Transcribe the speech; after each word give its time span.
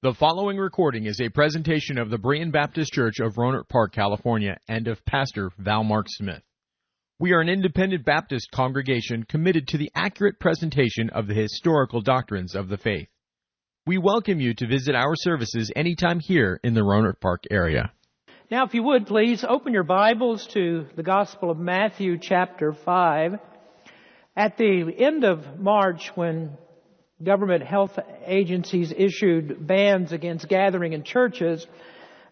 The 0.00 0.14
following 0.14 0.58
recording 0.58 1.06
is 1.06 1.20
a 1.20 1.28
presentation 1.28 1.98
of 1.98 2.08
the 2.08 2.18
Berean 2.18 2.52
Baptist 2.52 2.92
Church 2.92 3.18
of 3.18 3.34
Rohnert 3.34 3.68
Park, 3.68 3.92
California, 3.92 4.56
and 4.68 4.86
of 4.86 5.04
Pastor 5.04 5.50
Val 5.58 5.82
Mark 5.82 6.06
Smith. 6.08 6.44
We 7.18 7.32
are 7.32 7.40
an 7.40 7.48
independent 7.48 8.04
Baptist 8.04 8.52
congregation 8.52 9.24
committed 9.24 9.66
to 9.66 9.76
the 9.76 9.90
accurate 9.96 10.38
presentation 10.38 11.10
of 11.10 11.26
the 11.26 11.34
historical 11.34 12.00
doctrines 12.00 12.54
of 12.54 12.68
the 12.68 12.76
faith. 12.76 13.08
We 13.88 13.98
welcome 13.98 14.38
you 14.38 14.54
to 14.54 14.68
visit 14.68 14.94
our 14.94 15.16
services 15.16 15.72
anytime 15.74 16.20
here 16.20 16.60
in 16.62 16.74
the 16.74 16.82
Rohnert 16.82 17.18
Park 17.20 17.42
area. 17.50 17.90
Now, 18.52 18.66
if 18.66 18.74
you 18.74 18.84
would, 18.84 19.08
please 19.08 19.42
open 19.42 19.72
your 19.72 19.82
Bibles 19.82 20.46
to 20.54 20.86
the 20.94 21.02
Gospel 21.02 21.50
of 21.50 21.58
Matthew, 21.58 22.18
chapter 22.18 22.72
5. 22.72 23.40
At 24.36 24.56
the 24.58 24.94
end 24.96 25.24
of 25.24 25.58
March, 25.58 26.12
when 26.14 26.56
government 27.22 27.64
health 27.64 27.98
agencies 28.26 28.92
issued 28.96 29.66
bans 29.66 30.12
against 30.12 30.48
gathering 30.48 30.92
in 30.92 31.02
churches, 31.02 31.66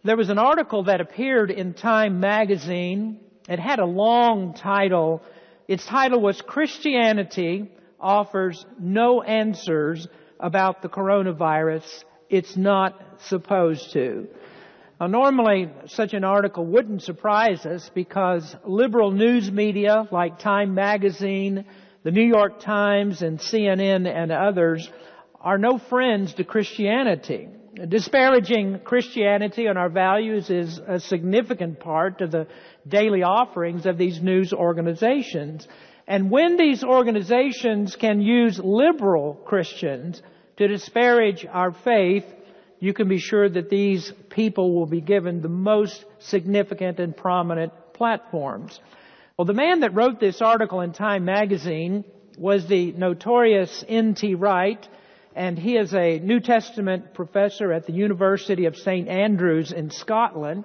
there 0.04 0.16
was 0.16 0.30
an 0.30 0.38
article 0.38 0.84
that 0.84 1.00
appeared 1.00 1.50
in 1.50 1.74
Time 1.74 2.20
magazine. 2.20 3.18
It 3.48 3.58
had 3.58 3.80
a 3.80 3.84
long 3.84 4.54
title. 4.54 5.22
Its 5.66 5.84
title 5.84 6.20
was 6.20 6.40
Christianity 6.40 7.70
offers 7.98 8.64
no 8.78 9.22
answers 9.22 10.06
about 10.38 10.82
the 10.82 10.88
coronavirus. 10.88 12.04
It's 12.28 12.56
not 12.56 13.20
supposed 13.22 13.92
to. 13.94 14.28
Now, 15.00 15.08
normally, 15.08 15.70
such 15.86 16.14
an 16.14 16.24
article 16.24 16.64
wouldn't 16.64 17.02
surprise 17.02 17.66
us 17.66 17.90
because 17.92 18.54
liberal 18.64 19.10
news 19.10 19.50
media 19.50 20.06
like 20.12 20.38
Time 20.38 20.74
magazine, 20.74 21.66
the 22.06 22.12
New 22.12 22.22
York 22.22 22.60
Times 22.60 23.20
and 23.20 23.40
CNN 23.40 24.06
and 24.06 24.30
others 24.30 24.88
are 25.40 25.58
no 25.58 25.76
friends 25.76 26.34
to 26.34 26.44
Christianity. 26.44 27.48
Disparaging 27.88 28.78
Christianity 28.84 29.66
and 29.66 29.76
our 29.76 29.88
values 29.88 30.48
is 30.48 30.78
a 30.86 31.00
significant 31.00 31.80
part 31.80 32.20
of 32.20 32.30
the 32.30 32.46
daily 32.86 33.24
offerings 33.24 33.86
of 33.86 33.98
these 33.98 34.22
news 34.22 34.52
organizations. 34.52 35.66
And 36.06 36.30
when 36.30 36.56
these 36.56 36.84
organizations 36.84 37.96
can 37.96 38.20
use 38.20 38.60
liberal 38.62 39.34
Christians 39.44 40.22
to 40.58 40.68
disparage 40.68 41.44
our 41.44 41.72
faith, 41.72 42.24
you 42.78 42.94
can 42.94 43.08
be 43.08 43.18
sure 43.18 43.48
that 43.48 43.68
these 43.68 44.12
people 44.30 44.76
will 44.76 44.86
be 44.86 45.00
given 45.00 45.42
the 45.42 45.48
most 45.48 46.04
significant 46.20 47.00
and 47.00 47.16
prominent 47.16 47.72
platforms. 47.94 48.78
Well, 49.38 49.44
the 49.44 49.52
man 49.52 49.80
that 49.80 49.94
wrote 49.94 50.18
this 50.18 50.40
article 50.40 50.80
in 50.80 50.92
Time 50.94 51.26
magazine 51.26 52.04
was 52.38 52.66
the 52.66 52.92
notorious 52.92 53.84
N.T. 53.86 54.34
Wright, 54.34 54.88
and 55.34 55.58
he 55.58 55.76
is 55.76 55.92
a 55.92 56.18
New 56.20 56.40
Testament 56.40 57.12
professor 57.12 57.70
at 57.70 57.84
the 57.84 57.92
University 57.92 58.64
of 58.64 58.76
St. 58.76 59.06
Andrews 59.08 59.72
in 59.72 59.90
Scotland. 59.90 60.64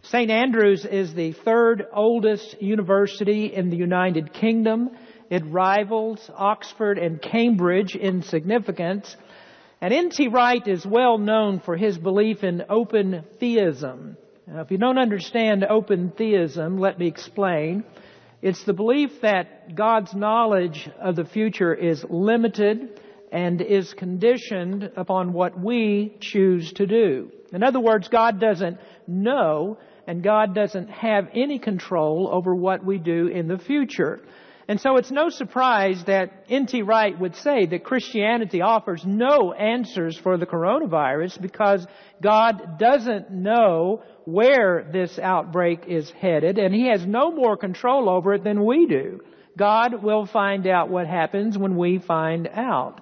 St. 0.00 0.30
Andrews 0.30 0.86
is 0.86 1.12
the 1.12 1.32
third 1.32 1.84
oldest 1.92 2.62
university 2.62 3.52
in 3.52 3.68
the 3.68 3.76
United 3.76 4.32
Kingdom. 4.32 4.88
It 5.28 5.44
rivals 5.44 6.30
Oxford 6.34 6.96
and 6.96 7.20
Cambridge 7.20 7.94
in 7.94 8.22
significance. 8.22 9.14
And 9.82 9.92
N.T. 9.92 10.28
Wright 10.28 10.66
is 10.66 10.86
well 10.86 11.18
known 11.18 11.60
for 11.60 11.76
his 11.76 11.98
belief 11.98 12.42
in 12.42 12.64
open 12.70 13.24
theism. 13.38 14.16
Now, 14.50 14.62
if 14.62 14.70
you 14.70 14.78
don't 14.78 14.96
understand 14.96 15.62
open 15.62 16.10
theism, 16.16 16.78
let 16.78 16.98
me 16.98 17.06
explain. 17.06 17.84
It's 18.40 18.64
the 18.64 18.72
belief 18.72 19.20
that 19.20 19.74
God's 19.74 20.14
knowledge 20.14 20.88
of 20.98 21.16
the 21.16 21.26
future 21.26 21.74
is 21.74 22.02
limited 22.08 22.98
and 23.30 23.60
is 23.60 23.92
conditioned 23.92 24.90
upon 24.96 25.34
what 25.34 25.60
we 25.60 26.16
choose 26.20 26.72
to 26.74 26.86
do. 26.86 27.30
In 27.52 27.62
other 27.62 27.78
words, 27.78 28.08
God 28.08 28.40
doesn't 28.40 28.78
know 29.06 29.76
and 30.06 30.22
God 30.22 30.54
doesn't 30.54 30.88
have 30.88 31.28
any 31.34 31.58
control 31.58 32.30
over 32.32 32.54
what 32.54 32.82
we 32.82 32.96
do 32.96 33.26
in 33.26 33.48
the 33.48 33.58
future. 33.58 34.18
And 34.68 34.78
so 34.78 34.98
it's 34.98 35.10
no 35.10 35.30
surprise 35.30 36.04
that 36.06 36.44
N.T. 36.50 36.82
Wright 36.82 37.18
would 37.18 37.36
say 37.36 37.64
that 37.64 37.84
Christianity 37.84 38.60
offers 38.60 39.02
no 39.06 39.54
answers 39.54 40.18
for 40.18 40.36
the 40.36 40.44
coronavirus 40.44 41.40
because 41.40 41.86
God 42.22 42.78
doesn't 42.78 43.30
know 43.30 44.02
where 44.26 44.86
this 44.92 45.18
outbreak 45.18 45.86
is 45.88 46.10
headed 46.10 46.58
and 46.58 46.74
He 46.74 46.88
has 46.88 47.06
no 47.06 47.32
more 47.32 47.56
control 47.56 48.10
over 48.10 48.34
it 48.34 48.44
than 48.44 48.66
we 48.66 48.86
do. 48.86 49.20
God 49.56 50.02
will 50.02 50.26
find 50.26 50.66
out 50.66 50.90
what 50.90 51.06
happens 51.06 51.56
when 51.56 51.76
we 51.78 51.98
find 51.98 52.46
out. 52.46 53.00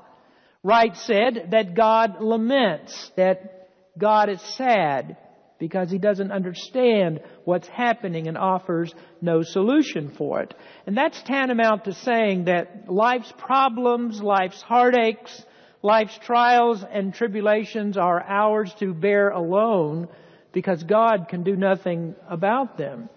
Wright 0.62 0.96
said 0.96 1.48
that 1.50 1.74
God 1.74 2.20
laments, 2.20 3.10
that 3.16 3.68
God 3.98 4.28
is 4.28 4.40
sad, 4.56 5.16
because 5.58 5.90
he 5.90 5.98
doesn't 5.98 6.32
understand 6.32 7.20
what's 7.44 7.68
happening 7.68 8.28
and 8.28 8.36
offers 8.36 8.94
no 9.20 9.42
solution 9.42 10.10
for 10.16 10.40
it. 10.40 10.54
And 10.86 10.96
that's 10.96 11.22
tantamount 11.22 11.84
to 11.84 11.94
saying 11.94 12.44
that 12.44 12.90
life's 12.90 13.32
problems, 13.38 14.20
life's 14.20 14.60
heartaches, 14.62 15.44
life's 15.82 16.18
trials 16.18 16.84
and 16.90 17.14
tribulations 17.14 17.96
are 17.96 18.22
ours 18.22 18.74
to 18.80 18.92
bear 18.92 19.30
alone 19.30 20.08
because 20.52 20.82
God 20.82 21.28
can 21.28 21.42
do 21.42 21.56
nothing 21.56 22.14
about 22.28 22.76
them. 22.76 23.08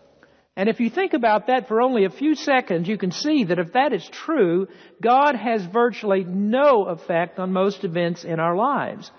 And 0.56 0.68
if 0.68 0.82
you 0.82 0.90
think 0.90 1.14
about 1.14 1.48
that 1.48 1.70
for 1.70 1.82
only 1.82 2.04
a 2.04 2.10
few 2.10 2.36
seconds, 2.36 2.88
you 2.88 2.98
can 2.98 3.12
see 3.12 3.46
that 3.46 3.60
if 3.60 3.72
that 3.74 3.94
is 3.94 4.06
true, 4.12 4.68
God 5.02 5.36
has 5.36 5.64
virtually 5.66 6.26
no 6.26 6.86
effect 6.86 7.40
on 7.40 7.54
most 7.54 7.86
events 7.86 8.26
in 8.26 8.42
our 8.42 8.58
lives. 8.58 9.10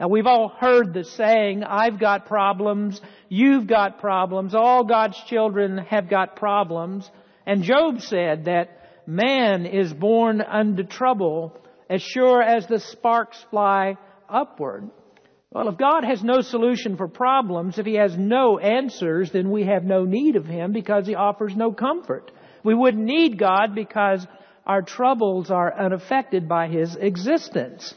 Now 0.00 0.06
we've 0.08 0.26
all 0.26 0.48
heard 0.48 0.94
the 0.94 1.02
saying, 1.02 1.64
I've 1.64 1.98
got 1.98 2.26
problems, 2.26 3.00
you've 3.28 3.66
got 3.66 3.98
problems, 3.98 4.54
all 4.54 4.84
God's 4.84 5.20
children 5.24 5.78
have 5.78 6.08
got 6.08 6.36
problems. 6.36 7.10
And 7.44 7.64
Job 7.64 8.00
said 8.02 8.44
that 8.44 9.02
man 9.06 9.66
is 9.66 9.92
born 9.92 10.40
unto 10.40 10.84
trouble 10.84 11.56
as 11.90 12.00
sure 12.00 12.40
as 12.40 12.66
the 12.66 12.78
sparks 12.78 13.44
fly 13.50 13.96
upward. 14.28 14.88
Well, 15.50 15.68
if 15.68 15.78
God 15.78 16.04
has 16.04 16.22
no 16.22 16.42
solution 16.42 16.96
for 16.96 17.08
problems, 17.08 17.78
if 17.78 17.86
He 17.86 17.94
has 17.94 18.16
no 18.16 18.58
answers, 18.58 19.32
then 19.32 19.50
we 19.50 19.64
have 19.64 19.82
no 19.82 20.04
need 20.04 20.36
of 20.36 20.44
Him 20.44 20.72
because 20.72 21.06
He 21.06 21.14
offers 21.16 21.56
no 21.56 21.72
comfort. 21.72 22.30
We 22.62 22.74
wouldn't 22.74 23.02
need 23.02 23.38
God 23.38 23.74
because 23.74 24.24
our 24.66 24.82
troubles 24.82 25.50
are 25.50 25.74
unaffected 25.74 26.48
by 26.48 26.68
His 26.68 26.94
existence. 26.94 27.94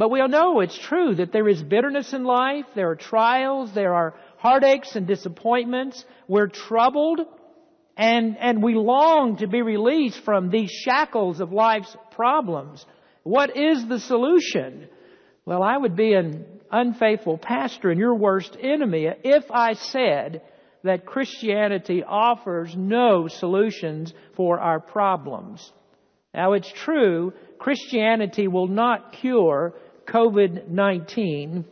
But 0.00 0.10
we 0.10 0.22
all 0.22 0.28
know 0.28 0.60
it's 0.60 0.78
true 0.78 1.16
that 1.16 1.30
there 1.30 1.46
is 1.46 1.62
bitterness 1.62 2.14
in 2.14 2.24
life, 2.24 2.64
there 2.74 2.88
are 2.88 2.96
trials, 2.96 3.74
there 3.74 3.92
are 3.92 4.14
heartaches 4.38 4.96
and 4.96 5.06
disappointments. 5.06 6.06
We're 6.26 6.46
troubled 6.46 7.20
and, 7.98 8.38
and 8.38 8.62
we 8.62 8.76
long 8.76 9.36
to 9.40 9.46
be 9.46 9.60
released 9.60 10.24
from 10.24 10.48
these 10.48 10.70
shackles 10.70 11.40
of 11.40 11.52
life's 11.52 11.94
problems. 12.12 12.82
What 13.24 13.54
is 13.54 13.86
the 13.86 13.98
solution? 13.98 14.88
Well, 15.44 15.62
I 15.62 15.76
would 15.76 15.96
be 15.96 16.14
an 16.14 16.46
unfaithful 16.72 17.36
pastor 17.36 17.90
and 17.90 18.00
your 18.00 18.14
worst 18.14 18.56
enemy 18.58 19.06
if 19.22 19.50
I 19.50 19.74
said 19.74 20.40
that 20.82 21.04
Christianity 21.04 22.02
offers 22.02 22.74
no 22.74 23.28
solutions 23.28 24.14
for 24.34 24.60
our 24.60 24.80
problems. 24.80 25.70
Now 26.32 26.54
it's 26.54 26.72
true, 26.72 27.34
Christianity 27.58 28.48
will 28.48 28.68
not 28.68 29.12
cure 29.12 29.74
COVID-19, 30.10 31.64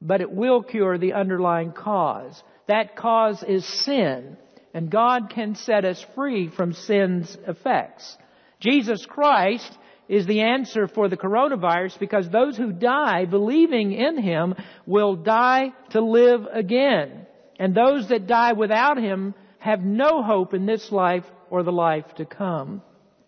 but 0.00 0.20
it 0.20 0.30
will 0.30 0.62
cure 0.62 0.98
the 0.98 1.12
underlying 1.12 1.72
cause. 1.72 2.42
That 2.66 2.96
cause 2.96 3.42
is 3.42 3.66
sin, 3.84 4.36
and 4.74 4.90
God 4.90 5.30
can 5.30 5.54
set 5.54 5.84
us 5.84 6.04
free 6.14 6.48
from 6.48 6.72
sin's 6.72 7.36
effects. 7.46 8.16
Jesus 8.60 9.04
Christ 9.06 9.70
is 10.08 10.26
the 10.26 10.40
answer 10.40 10.88
for 10.88 11.08
the 11.08 11.16
coronavirus 11.16 11.98
because 11.98 12.28
those 12.28 12.56
who 12.56 12.72
die 12.72 13.24
believing 13.24 13.92
in 13.92 14.20
Him 14.20 14.54
will 14.86 15.16
die 15.16 15.72
to 15.90 16.00
live 16.00 16.46
again. 16.52 17.26
And 17.58 17.74
those 17.74 18.08
that 18.08 18.26
die 18.26 18.52
without 18.52 18.98
Him 18.98 19.34
have 19.58 19.80
no 19.80 20.22
hope 20.22 20.54
in 20.54 20.66
this 20.66 20.90
life 20.90 21.24
or 21.50 21.62
the 21.62 21.72
life 21.72 22.06
to 22.16 22.24
come. 22.24 22.82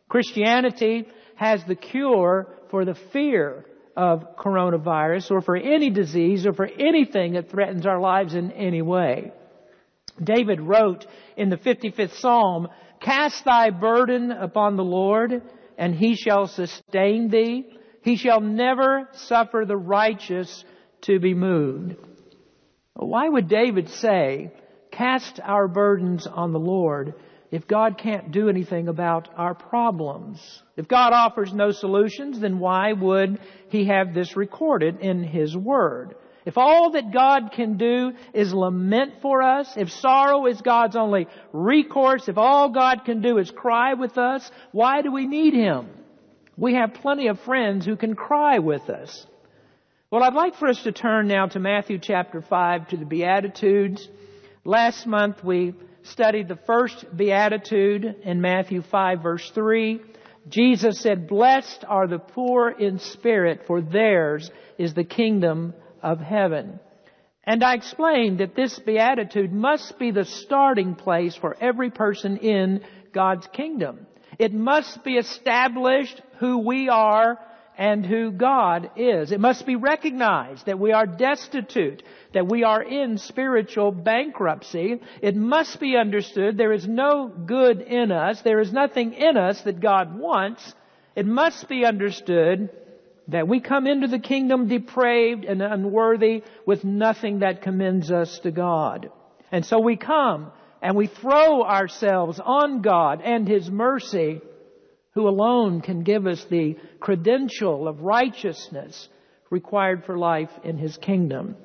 Christianity 0.08 1.06
has 1.36 1.62
the 1.66 1.76
cure 1.76 2.48
for 2.70 2.84
the 2.84 2.96
fear 3.12 3.66
of 3.96 4.36
coronavirus 4.36 5.30
or 5.30 5.40
for 5.40 5.56
any 5.56 5.90
disease 5.90 6.46
or 6.46 6.52
for 6.52 6.66
anything 6.66 7.34
that 7.34 7.50
threatens 7.50 7.86
our 7.86 8.00
lives 8.00 8.34
in 8.34 8.50
any 8.52 8.82
way. 8.82 9.32
David 10.22 10.60
wrote 10.60 11.06
in 11.36 11.50
the 11.50 11.56
55th 11.56 12.18
Psalm, 12.18 12.68
Cast 13.00 13.44
thy 13.44 13.70
burden 13.70 14.30
upon 14.30 14.76
the 14.76 14.84
Lord, 14.84 15.42
and 15.76 15.94
he 15.94 16.14
shall 16.16 16.46
sustain 16.46 17.28
thee. 17.28 17.66
He 18.02 18.16
shall 18.16 18.40
never 18.40 19.08
suffer 19.12 19.64
the 19.66 19.76
righteous 19.76 20.64
to 21.02 21.18
be 21.18 21.34
moved. 21.34 21.96
Why 22.94 23.28
would 23.28 23.48
David 23.48 23.88
say, 23.90 24.52
Cast 24.92 25.40
our 25.42 25.66
burdens 25.66 26.26
on 26.26 26.52
the 26.52 26.60
Lord? 26.60 27.14
If 27.54 27.68
God 27.68 27.98
can't 27.98 28.32
do 28.32 28.48
anything 28.48 28.88
about 28.88 29.28
our 29.36 29.54
problems. 29.54 30.40
If 30.76 30.88
God 30.88 31.12
offers 31.12 31.52
no 31.52 31.70
solutions, 31.70 32.40
then 32.40 32.58
why 32.58 32.92
would 32.92 33.38
He 33.68 33.84
have 33.84 34.12
this 34.12 34.34
recorded 34.34 34.98
in 34.98 35.22
His 35.22 35.56
Word? 35.56 36.16
If 36.44 36.58
all 36.58 36.90
that 36.90 37.12
God 37.12 37.52
can 37.52 37.76
do 37.76 38.10
is 38.32 38.52
lament 38.52 39.22
for 39.22 39.40
us, 39.40 39.72
if 39.76 39.92
sorrow 39.92 40.46
is 40.46 40.60
God's 40.62 40.96
only 40.96 41.28
recourse, 41.52 42.28
if 42.28 42.38
all 42.38 42.70
God 42.70 43.04
can 43.04 43.22
do 43.22 43.38
is 43.38 43.52
cry 43.52 43.94
with 43.94 44.18
us, 44.18 44.50
why 44.72 45.02
do 45.02 45.12
we 45.12 45.28
need 45.28 45.54
Him? 45.54 45.86
We 46.56 46.74
have 46.74 46.94
plenty 46.94 47.28
of 47.28 47.38
friends 47.38 47.86
who 47.86 47.94
can 47.94 48.16
cry 48.16 48.58
with 48.58 48.90
us. 48.90 49.24
Well, 50.10 50.24
I'd 50.24 50.34
like 50.34 50.56
for 50.56 50.66
us 50.66 50.82
to 50.82 50.90
turn 50.90 51.28
now 51.28 51.46
to 51.46 51.60
Matthew 51.60 52.00
chapter 52.00 52.42
5 52.42 52.88
to 52.88 52.96
the 52.96 53.06
Beatitudes. 53.06 54.08
Last 54.64 55.06
month 55.06 55.44
we 55.44 55.74
studied 56.04 56.48
the 56.48 56.58
first 56.66 57.04
Beatitude 57.16 58.04
in 58.22 58.40
Matthew 58.40 58.82
5 58.82 59.22
verse 59.22 59.50
3. 59.54 60.00
Jesus 60.48 61.00
said, 61.00 61.26
Blessed 61.26 61.84
are 61.88 62.06
the 62.06 62.18
poor 62.18 62.70
in 62.70 62.98
spirit, 62.98 63.62
for 63.66 63.80
theirs 63.80 64.50
is 64.78 64.92
the 64.94 65.04
kingdom 65.04 65.74
of 66.02 66.20
heaven. 66.20 66.78
And 67.44 67.62
I 67.62 67.74
explained 67.74 68.40
that 68.40 68.54
this 68.54 68.78
beatitude 68.78 69.52
must 69.52 69.98
be 69.98 70.10
the 70.10 70.24
starting 70.24 70.94
place 70.94 71.34
for 71.36 71.56
every 71.60 71.90
person 71.90 72.38
in 72.38 72.82
God's 73.12 73.46
kingdom. 73.48 74.06
It 74.38 74.52
must 74.52 75.04
be 75.04 75.16
established 75.16 76.20
who 76.38 76.58
we 76.58 76.88
are 76.88 77.38
and 77.76 78.06
who 78.06 78.30
God 78.30 78.90
is. 78.96 79.32
It 79.32 79.40
must 79.40 79.66
be 79.66 79.76
recognized 79.76 80.66
that 80.66 80.78
we 80.78 80.92
are 80.92 81.06
destitute, 81.06 82.02
that 82.32 82.46
we 82.46 82.62
are 82.62 82.82
in 82.82 83.18
spiritual 83.18 83.90
bankruptcy. 83.90 85.00
It 85.20 85.34
must 85.34 85.80
be 85.80 85.96
understood 85.96 86.56
there 86.56 86.72
is 86.72 86.86
no 86.86 87.28
good 87.28 87.80
in 87.80 88.12
us. 88.12 88.42
There 88.42 88.60
is 88.60 88.72
nothing 88.72 89.14
in 89.14 89.36
us 89.36 89.60
that 89.62 89.80
God 89.80 90.16
wants. 90.16 90.74
It 91.16 91.26
must 91.26 91.68
be 91.68 91.84
understood 91.84 92.70
that 93.28 93.48
we 93.48 93.60
come 93.60 93.86
into 93.86 94.06
the 94.06 94.18
kingdom 94.18 94.68
depraved 94.68 95.44
and 95.44 95.62
unworthy 95.62 96.42
with 96.66 96.84
nothing 96.84 97.40
that 97.40 97.62
commends 97.62 98.10
us 98.10 98.38
to 98.40 98.50
God. 98.50 99.10
And 99.50 99.64
so 99.64 99.80
we 99.80 99.96
come 99.96 100.52
and 100.82 100.96
we 100.96 101.06
throw 101.06 101.62
ourselves 101.62 102.38
on 102.44 102.82
God 102.82 103.22
and 103.22 103.48
His 103.48 103.70
mercy, 103.70 104.42
who 105.14 105.28
alone 105.28 105.80
can 105.80 106.02
give 106.02 106.26
us 106.26 106.44
the 106.50 106.76
credential 107.00 107.86
of 107.86 108.00
righteousness 108.00 109.08
required 109.48 110.04
for 110.04 110.18
life 110.18 110.50
in 110.64 110.76
His 110.76 110.96
kingdom. 110.96 111.56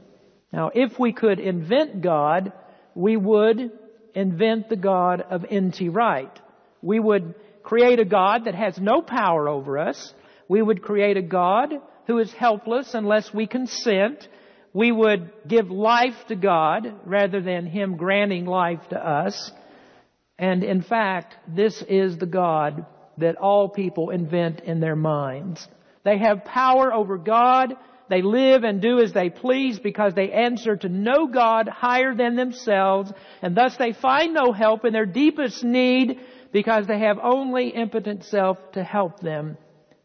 Now, 0.53 0.69
if 0.73 0.99
we 0.99 1.13
could 1.13 1.39
invent 1.39 2.01
God, 2.01 2.53
we 2.93 3.17
would 3.17 3.71
invent 4.13 4.69
the 4.69 4.75
God 4.75 5.21
of 5.21 5.45
N.T. 5.49 5.89
Wright. 5.89 6.39
We 6.81 6.99
would 6.99 7.35
create 7.63 7.99
a 7.99 8.05
God 8.05 8.45
that 8.45 8.55
has 8.55 8.77
no 8.79 9.01
power 9.01 9.49
over 9.49 9.77
us, 9.79 10.13
we 10.47 10.61
would 10.61 10.81
create 10.81 11.17
a 11.17 11.21
God 11.21 11.73
who 12.07 12.17
is 12.17 12.31
helpless 12.33 12.93
unless 12.93 13.33
we 13.33 13.45
consent. 13.45 14.27
We 14.73 14.91
would 14.91 15.31
give 15.47 15.69
life 15.69 16.15
to 16.27 16.35
God 16.35 16.93
rather 17.05 17.41
than 17.41 17.65
Him 17.65 17.97
granting 17.97 18.45
life 18.45 18.81
to 18.89 18.97
us. 18.97 19.51
And 20.37 20.63
in 20.63 20.81
fact, 20.81 21.35
this 21.47 21.83
is 21.87 22.17
the 22.17 22.27
God 22.27 22.85
that 23.19 23.37
all 23.37 23.69
people 23.69 24.09
invent 24.09 24.61
in 24.61 24.79
their 24.79 24.95
minds. 24.95 25.67
They 26.03 26.17
have 26.17 26.45
power 26.45 26.93
over 26.93 27.17
God. 27.17 27.75
They 28.09 28.21
live 28.21 28.63
and 28.63 28.81
do 28.81 28.99
as 28.99 29.13
they 29.13 29.29
please 29.29 29.79
because 29.79 30.13
they 30.13 30.31
answer 30.31 30.75
to 30.75 30.89
no 30.89 31.27
God 31.27 31.67
higher 31.67 32.15
than 32.15 32.35
themselves, 32.35 33.11
and 33.41 33.55
thus 33.55 33.77
they 33.77 33.93
find 33.93 34.33
no 34.33 34.51
help 34.51 34.83
in 34.85 34.93
their 34.93 35.05
deepest 35.05 35.63
need 35.63 36.19
because 36.51 36.87
they 36.87 36.99
have 36.99 37.19
only 37.21 37.69
impotent 37.69 38.23
self 38.23 38.57
to 38.73 38.83
help 38.83 39.19
them. 39.19 39.57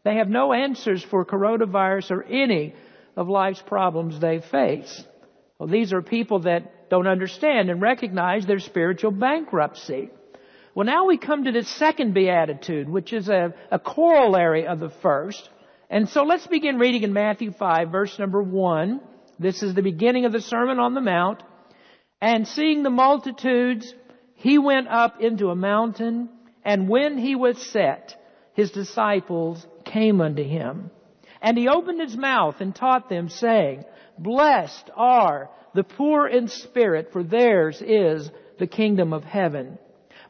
They 0.03 0.17
have 0.17 0.29
no 0.29 0.53
answers 0.53 1.03
for 1.03 1.25
coronavirus 1.25 2.11
or 2.11 2.23
any 2.23 2.75
of 3.17 3.27
life's 3.27 3.63
problems 3.63 4.19
they 4.19 4.39
face. 4.39 5.03
Well, 5.57 5.67
these 5.69 5.93
are 5.93 6.01
people 6.03 6.41
that 6.41 6.89
don't 6.89 7.07
understand 7.07 7.69
and 7.69 7.81
recognize 7.81 8.45
their 8.45 8.59
spiritual 8.59 9.11
bankruptcy. 9.11 10.09
Well, 10.75 10.85
now 10.85 11.05
we 11.05 11.17
come 11.17 11.45
to 11.45 11.53
the 11.53 11.63
second 11.63 12.13
beatitude, 12.13 12.89
which 12.89 13.13
is 13.13 13.29
a, 13.29 13.53
a 13.71 13.79
corollary 13.79 14.67
of 14.67 14.81
the 14.81 14.89
first. 14.89 15.49
And 15.89 16.09
so 16.09 16.23
let's 16.23 16.47
begin 16.47 16.79
reading 16.79 17.03
in 17.03 17.13
Matthew 17.13 17.53
5, 17.53 17.89
verse 17.89 18.19
number 18.19 18.43
1. 18.43 18.99
This 19.39 19.63
is 19.63 19.73
the 19.73 19.81
beginning 19.81 20.25
of 20.25 20.33
the 20.33 20.41
Sermon 20.41 20.77
on 20.79 20.93
the 20.93 20.99
Mount. 20.99 21.43
And 22.19 22.45
seeing 22.45 22.83
the 22.83 22.89
multitudes, 22.89 23.93
he 24.33 24.57
went 24.57 24.89
up 24.89 25.21
into 25.21 25.49
a 25.49 25.55
mountain, 25.55 26.27
and 26.65 26.89
when 26.89 27.17
he 27.17 27.35
was 27.35 27.57
set, 27.71 28.13
his 28.53 28.71
disciples 28.71 29.65
came 29.85 30.19
unto 30.19 30.43
him. 30.43 30.91
And 31.41 31.57
he 31.57 31.69
opened 31.69 32.01
his 32.01 32.17
mouth 32.17 32.55
and 32.59 32.75
taught 32.75 33.07
them, 33.07 33.29
saying, 33.29 33.85
Blessed 34.17 34.89
are 34.93 35.49
the 35.73 35.85
poor 35.85 36.27
in 36.27 36.49
spirit, 36.49 37.13
for 37.13 37.23
theirs 37.23 37.81
is 37.81 38.29
the 38.59 38.67
kingdom 38.67 39.13
of 39.13 39.23
heaven. 39.23 39.77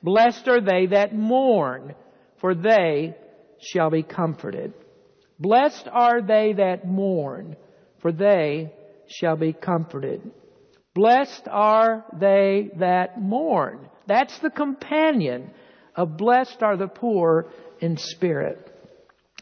Blessed 0.03 0.47
are 0.47 0.61
they 0.61 0.87
that 0.87 1.15
mourn, 1.15 1.95
for 2.39 2.55
they 2.55 3.15
shall 3.59 3.89
be 3.89 4.03
comforted. 4.03 4.73
Blessed 5.39 5.87
are 5.91 6.21
they 6.21 6.53
that 6.53 6.87
mourn, 6.87 7.55
for 8.01 8.11
they 8.11 8.73
shall 9.07 9.35
be 9.35 9.53
comforted. 9.53 10.31
Blessed 10.93 11.47
are 11.49 12.05
they 12.17 12.71
that 12.77 13.21
mourn. 13.21 13.89
That's 14.07 14.37
the 14.39 14.49
companion 14.49 15.51
of 15.95 16.17
blessed 16.17 16.61
are 16.61 16.77
the 16.77 16.87
poor 16.87 17.47
in 17.79 17.97
spirit. 17.97 18.71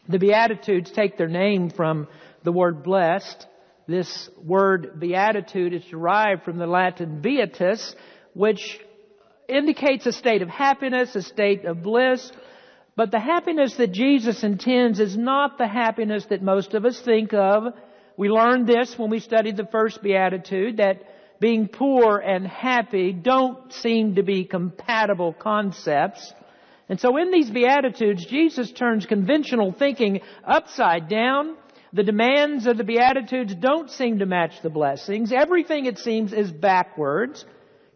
The 0.08 0.18
Beatitudes 0.18 0.90
take 0.90 1.16
their 1.16 1.28
name 1.28 1.70
from 1.70 2.08
the 2.42 2.52
word 2.52 2.82
blessed. 2.82 3.46
This 3.86 4.28
word 4.42 4.98
beatitude 4.98 5.74
is 5.74 5.84
derived 5.84 6.42
from 6.42 6.58
the 6.58 6.66
Latin 6.66 7.20
beatus, 7.20 7.94
which 8.32 8.80
indicates 9.48 10.06
a 10.06 10.12
state 10.12 10.42
of 10.42 10.48
happiness, 10.48 11.14
a 11.14 11.22
state 11.22 11.64
of 11.64 11.82
bliss. 11.82 12.30
But 12.96 13.10
the 13.10 13.20
happiness 13.20 13.74
that 13.76 13.92
Jesus 13.92 14.44
intends 14.44 15.00
is 15.00 15.16
not 15.16 15.58
the 15.58 15.66
happiness 15.66 16.24
that 16.26 16.42
most 16.42 16.74
of 16.74 16.84
us 16.84 17.00
think 17.00 17.34
of. 17.34 17.74
We 18.16 18.28
learned 18.28 18.66
this 18.66 18.96
when 18.96 19.10
we 19.10 19.18
studied 19.18 19.56
the 19.56 19.66
first 19.66 20.02
beatitude, 20.02 20.76
that 20.76 21.02
being 21.40 21.68
poor 21.68 22.18
and 22.18 22.46
happy 22.46 23.12
don't 23.12 23.72
seem 23.72 24.14
to 24.14 24.22
be 24.22 24.44
compatible 24.44 25.32
concepts. 25.32 26.32
And 26.88 27.00
so 27.00 27.16
in 27.16 27.30
these 27.30 27.50
Beatitudes, 27.50 28.26
Jesus 28.26 28.70
turns 28.70 29.06
conventional 29.06 29.72
thinking 29.72 30.20
upside 30.44 31.08
down. 31.08 31.56
The 31.92 32.02
demands 32.02 32.66
of 32.66 32.76
the 32.76 32.84
Beatitudes 32.84 33.54
don't 33.54 33.90
seem 33.90 34.18
to 34.18 34.26
match 34.26 34.60
the 34.62 34.70
blessings. 34.70 35.32
Everything, 35.32 35.86
it 35.86 35.98
seems, 35.98 36.32
is 36.32 36.50
backwards. 36.50 37.44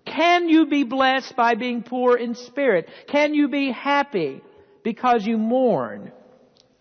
Can 0.08 0.48
you 0.48 0.66
be 0.66 0.84
blessed 0.84 1.36
by 1.36 1.54
being 1.54 1.82
poor 1.82 2.16
in 2.16 2.34
spirit? 2.34 2.88
Can 3.08 3.34
you 3.34 3.48
be 3.48 3.70
happy 3.70 4.40
because 4.82 5.26
you 5.26 5.38
mourn? 5.38 6.12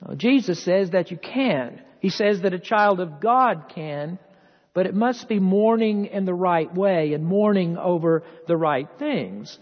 Well, 0.01 0.15
Jesus 0.15 0.63
says 0.63 0.91
that 0.91 1.11
you 1.11 1.17
can. 1.17 1.81
He 1.99 2.09
says 2.09 2.41
that 2.41 2.53
a 2.53 2.59
child 2.59 2.99
of 2.99 3.19
God 3.19 3.65
can, 3.73 4.19
but 4.73 4.85
it 4.85 4.95
must 4.95 5.27
be 5.27 5.39
mourning 5.39 6.05
in 6.05 6.25
the 6.25 6.33
right 6.33 6.73
way 6.73 7.13
and 7.13 7.25
mourning 7.25 7.77
over 7.77 8.23
the 8.47 8.55
right 8.55 8.87
things. 8.99 9.57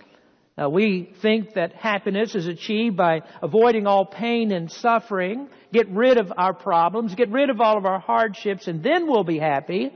Uh, 0.62 0.69
we 0.69 1.13
think 1.22 1.55
that 1.55 1.74
happiness 1.74 2.34
is 2.34 2.48
achieved 2.48 2.95
by 2.95 3.22
avoiding 3.41 3.88
all 3.88 4.05
pain 4.05 4.51
and 4.51 4.72
suffering, 4.72 5.50
get 5.74 5.89
rid 5.89 6.17
of 6.17 6.31
our 6.38 6.53
problems, 6.53 7.13
get 7.15 7.29
rid 7.29 7.50
of 7.50 7.60
all 7.60 7.77
of 7.77 7.86
our 7.86 8.00
hardships, 8.00 8.67
and 8.67 8.81
then 8.81 9.07
we'll 9.07 9.25
be 9.25 9.39
happy. 9.39 9.91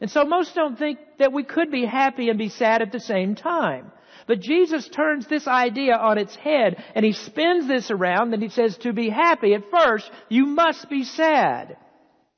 And 0.00 0.10
so 0.10 0.24
most 0.24 0.54
don't 0.54 0.78
think 0.78 0.98
that 1.18 1.32
we 1.32 1.44
could 1.44 1.70
be 1.70 1.84
happy 1.84 2.28
and 2.28 2.38
be 2.38 2.48
sad 2.48 2.82
at 2.82 2.92
the 2.92 3.00
same 3.00 3.34
time. 3.34 3.90
But 4.26 4.40
Jesus 4.40 4.88
turns 4.88 5.26
this 5.26 5.46
idea 5.46 5.96
on 5.96 6.18
its 6.18 6.34
head 6.34 6.82
and 6.94 7.04
he 7.04 7.12
spins 7.12 7.68
this 7.68 7.90
around 7.90 8.32
and 8.32 8.42
he 8.42 8.48
says 8.48 8.76
to 8.78 8.92
be 8.92 9.10
happy 9.10 9.54
at 9.54 9.70
first, 9.70 10.10
you 10.28 10.46
must 10.46 10.88
be 10.88 11.04
sad. 11.04 11.76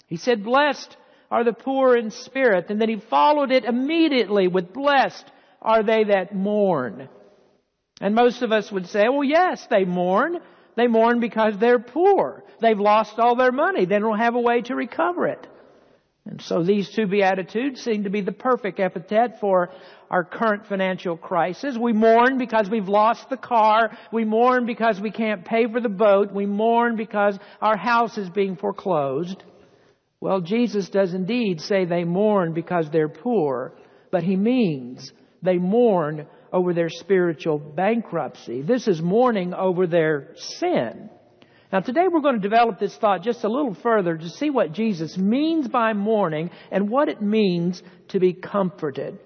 He 0.07 0.17
said, 0.17 0.45
blessed 0.45 0.97
are 1.31 1.45
the 1.45 1.53
poor 1.53 1.97
in 1.97 2.11
spirit. 2.11 2.67
And 2.71 2.81
then 2.81 2.89
he 2.89 2.97
followed 2.97 3.51
it 3.53 3.65
immediately 3.65 4.49
with 4.49 4.73
blessed 4.73 5.25
are 5.63 5.83
they 5.83 6.05
that 6.05 6.35
mourn. 6.35 7.09
And 8.01 8.15
most 8.15 8.43
of 8.43 8.53
us 8.53 8.71
would 8.71 8.89
say, 8.89 9.09
well, 9.09 9.25
yes, 9.25 9.67
they 9.71 9.85
mourn. 9.85 10.39
They 10.77 10.87
mourn 10.87 11.21
because 11.21 11.55
they're 11.59 11.79
poor. 11.79 12.45
They've 12.61 12.79
lost 12.79 13.19
all 13.19 13.37
their 13.37 13.53
money. 13.53 13.87
They 13.87 13.99
don't 13.99 14.19
have 14.19 14.35
a 14.35 14.41
way 14.41 14.61
to 14.63 14.75
recover 14.75 15.27
it. 15.27 15.47
And 16.27 16.43
so 16.43 16.63
these 16.63 16.91
two 16.91 17.07
Beatitudes 17.07 17.81
seem 17.83 18.05
to 18.05 18.11
be 18.11 18.21
the 18.21 18.33
perfect 18.33 18.81
epithet 18.81 19.39
for 19.41 19.71
our 20.11 20.25
current 20.25 20.67
financial 20.67 21.17
crisis. 21.17 21.79
We 21.79 21.93
mourn 21.93 22.37
because 22.37 22.69
we've 22.69 22.89
lost 22.89 23.31
the 23.31 23.37
car. 23.37 23.97
We 24.13 24.25
mourn 24.25 24.67
because 24.67 25.01
we 25.01 25.13
can't 25.13 25.45
pay 25.45 25.71
for 25.71 25.81
the 25.81 25.89
boat. 25.89 26.33
We 26.33 26.47
mourn 26.47 26.97
because 26.97 27.39
our 27.61 27.77
house 27.77 28.19
is 28.19 28.29
being 28.29 28.57
foreclosed. 28.57 29.43
Well, 30.21 30.41
Jesus 30.41 30.89
does 30.89 31.15
indeed 31.15 31.61
say 31.61 31.85
they 31.85 32.03
mourn 32.05 32.55
because 32.55 32.91
they're 32.91 33.09
poor, 33.09 33.75
but 34.11 34.25
he 34.25 34.35
means 34.35 35.13
they 35.43 35.59
mourn 35.59 36.27
over 36.53 36.75
their 36.75 36.89
spiritual 36.89 37.59
bankruptcy. 37.59 38.63
This 38.63 38.89
is 38.89 39.01
mourning 39.01 39.55
over 39.55 39.87
their 39.87 40.31
sin. 40.35 41.11
Now 41.77 41.83
today 41.83 42.09
we're 42.11 42.23
going 42.23 42.37
to 42.37 42.41
develop 42.41 42.79
this 42.79 42.97
thought 42.97 43.23
just 43.23 43.45
a 43.45 43.51
little 43.51 43.75
further 43.75 44.17
to 44.17 44.31
see 44.31 44.49
what 44.49 44.73
Jesus 44.73 45.19
means 45.19 45.69
by 45.69 45.93
mourning 45.93 46.49
and 46.71 46.89
what 46.89 47.11
it 47.11 47.21
means 47.21 47.83
to 48.09 48.19
be 48.19 48.33
comforted. 48.33 49.19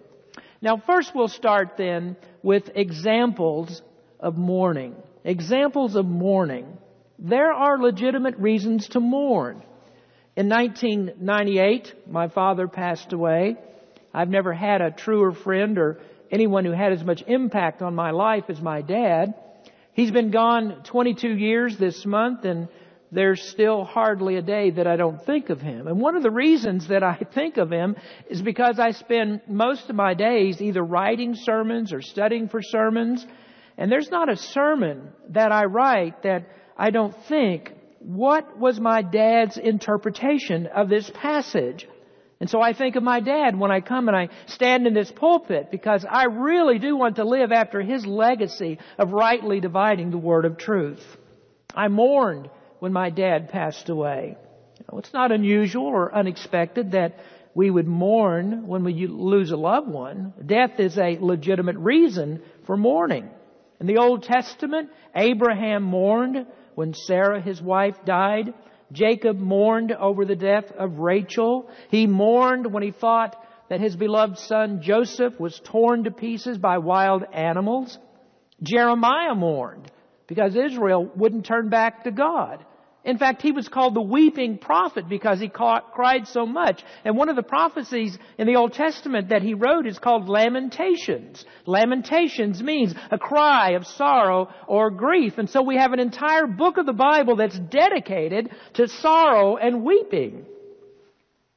Now 0.60 0.76
first 0.84 1.14
we'll 1.14 1.28
start 1.28 1.76
then 1.78 2.16
with 2.42 2.68
examples 2.74 3.80
of 4.18 4.36
mourning. 4.36 4.96
Examples 5.22 5.94
of 5.94 6.06
mourning. 6.06 6.76
There 7.20 7.52
are 7.52 7.78
legitimate 7.78 8.36
reasons 8.36 8.88
to 8.88 8.98
mourn. 8.98 9.62
In 10.34 10.48
1998, 10.48 11.94
my 12.10 12.26
father 12.26 12.66
passed 12.66 13.12
away. 13.12 13.58
I've 14.12 14.28
never 14.28 14.52
had 14.52 14.80
a 14.80 14.90
truer 14.90 15.30
friend 15.30 15.78
or 15.78 16.00
anyone 16.32 16.64
who 16.64 16.72
had 16.72 16.92
as 16.92 17.04
much 17.04 17.22
impact 17.28 17.80
on 17.80 17.94
my 17.94 18.10
life 18.10 18.46
as 18.48 18.60
my 18.60 18.82
dad. 18.82 19.34
He's 19.92 20.10
been 20.10 20.30
gone 20.30 20.82
22 20.84 21.28
years 21.28 21.76
this 21.76 22.06
month 22.06 22.44
and 22.44 22.68
there's 23.12 23.42
still 23.42 23.84
hardly 23.84 24.36
a 24.36 24.42
day 24.42 24.70
that 24.70 24.86
I 24.86 24.96
don't 24.96 25.24
think 25.24 25.50
of 25.50 25.60
him. 25.60 25.88
And 25.88 26.00
one 26.00 26.16
of 26.16 26.22
the 26.22 26.30
reasons 26.30 26.88
that 26.88 27.02
I 27.02 27.18
think 27.34 27.56
of 27.56 27.70
him 27.70 27.96
is 28.28 28.40
because 28.40 28.78
I 28.78 28.92
spend 28.92 29.40
most 29.48 29.90
of 29.90 29.96
my 29.96 30.14
days 30.14 30.60
either 30.60 30.82
writing 30.82 31.34
sermons 31.34 31.92
or 31.92 32.02
studying 32.02 32.48
for 32.48 32.62
sermons. 32.62 33.26
And 33.76 33.90
there's 33.90 34.10
not 34.10 34.30
a 34.30 34.36
sermon 34.36 35.08
that 35.30 35.50
I 35.50 35.64
write 35.64 36.22
that 36.22 36.48
I 36.76 36.90
don't 36.90 37.16
think, 37.24 37.72
what 37.98 38.58
was 38.58 38.80
my 38.80 39.02
dad's 39.02 39.58
interpretation 39.58 40.66
of 40.66 40.88
this 40.88 41.10
passage? 41.12 41.86
And 42.40 42.48
so 42.48 42.62
I 42.62 42.72
think 42.72 42.96
of 42.96 43.02
my 43.02 43.20
dad 43.20 43.58
when 43.58 43.70
I 43.70 43.80
come 43.80 44.08
and 44.08 44.16
I 44.16 44.30
stand 44.46 44.86
in 44.86 44.94
this 44.94 45.12
pulpit 45.12 45.70
because 45.70 46.06
I 46.08 46.24
really 46.24 46.78
do 46.78 46.96
want 46.96 47.16
to 47.16 47.24
live 47.24 47.52
after 47.52 47.82
his 47.82 48.06
legacy 48.06 48.78
of 48.98 49.12
rightly 49.12 49.60
dividing 49.60 50.10
the 50.10 50.18
word 50.18 50.46
of 50.46 50.56
truth. 50.56 51.04
I 51.74 51.88
mourned 51.88 52.48
when 52.78 52.94
my 52.94 53.10
dad 53.10 53.50
passed 53.50 53.90
away. 53.90 54.38
it's 54.94 55.12
not 55.12 55.32
unusual 55.32 55.86
or 55.86 56.14
unexpected 56.14 56.92
that 56.92 57.18
we 57.54 57.70
would 57.70 57.86
mourn 57.86 58.66
when 58.66 58.84
we 58.84 59.06
lose 59.06 59.50
a 59.50 59.56
loved 59.56 59.88
one. 59.88 60.32
Death 60.44 60.80
is 60.80 60.96
a 60.96 61.18
legitimate 61.20 61.76
reason 61.76 62.42
for 62.64 62.76
mourning. 62.76 63.28
In 63.80 63.86
the 63.86 63.98
Old 63.98 64.22
Testament, 64.22 64.90
Abraham 65.14 65.82
mourned 65.82 66.46
when 66.74 66.94
Sarah, 66.94 67.40
his 67.40 67.60
wife, 67.60 67.96
died. 68.04 68.54
Jacob 68.92 69.38
mourned 69.38 69.92
over 69.92 70.24
the 70.24 70.36
death 70.36 70.70
of 70.72 70.98
Rachel. 70.98 71.70
He 71.90 72.06
mourned 72.06 72.72
when 72.72 72.82
he 72.82 72.90
thought 72.90 73.36
that 73.68 73.80
his 73.80 73.96
beloved 73.96 74.38
son 74.38 74.82
Joseph 74.82 75.38
was 75.38 75.60
torn 75.64 76.04
to 76.04 76.10
pieces 76.10 76.58
by 76.58 76.78
wild 76.78 77.24
animals. 77.32 77.98
Jeremiah 78.62 79.34
mourned 79.34 79.90
because 80.26 80.56
Israel 80.56 81.10
wouldn't 81.16 81.46
turn 81.46 81.68
back 81.70 82.04
to 82.04 82.10
God. 82.10 82.64
In 83.02 83.16
fact, 83.16 83.40
he 83.40 83.52
was 83.52 83.66
called 83.66 83.94
the 83.94 84.02
weeping 84.02 84.58
prophet 84.58 85.08
because 85.08 85.40
he 85.40 85.48
cried 85.48 86.28
so 86.28 86.44
much. 86.44 86.84
And 87.02 87.16
one 87.16 87.30
of 87.30 87.36
the 87.36 87.42
prophecies 87.42 88.18
in 88.36 88.46
the 88.46 88.56
Old 88.56 88.74
Testament 88.74 89.30
that 89.30 89.40
he 89.40 89.54
wrote 89.54 89.86
is 89.86 89.98
called 89.98 90.28
Lamentations. 90.28 91.44
Lamentations 91.64 92.62
means 92.62 92.94
a 93.10 93.18
cry 93.18 93.70
of 93.70 93.86
sorrow 93.86 94.50
or 94.68 94.90
grief. 94.90 95.38
And 95.38 95.48
so 95.48 95.62
we 95.62 95.76
have 95.76 95.94
an 95.94 96.00
entire 96.00 96.46
book 96.46 96.76
of 96.76 96.84
the 96.84 96.92
Bible 96.92 97.36
that's 97.36 97.58
dedicated 97.58 98.50
to 98.74 98.86
sorrow 98.86 99.56
and 99.56 99.82
weeping. 99.82 100.44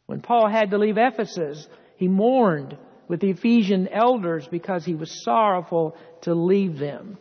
When 0.05 0.21
Paul 0.21 0.47
had 0.49 0.71
to 0.71 0.77
leave 0.77 0.97
Ephesus, 0.97 1.67
he 1.97 2.07
mourned 2.07 2.77
with 3.09 3.19
the 3.19 3.31
Ephesian 3.31 3.89
elders 3.89 4.47
because 4.49 4.85
he 4.85 4.95
was 4.95 5.23
sorrowful 5.23 5.97
to 6.21 6.33
leave 6.33 6.77
them. 6.79 7.17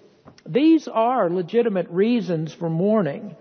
These 0.47 0.87
are 0.87 1.29
legitimate 1.29 1.89
reasons 1.89 2.55
for 2.55 2.71
mourning. 2.71 3.37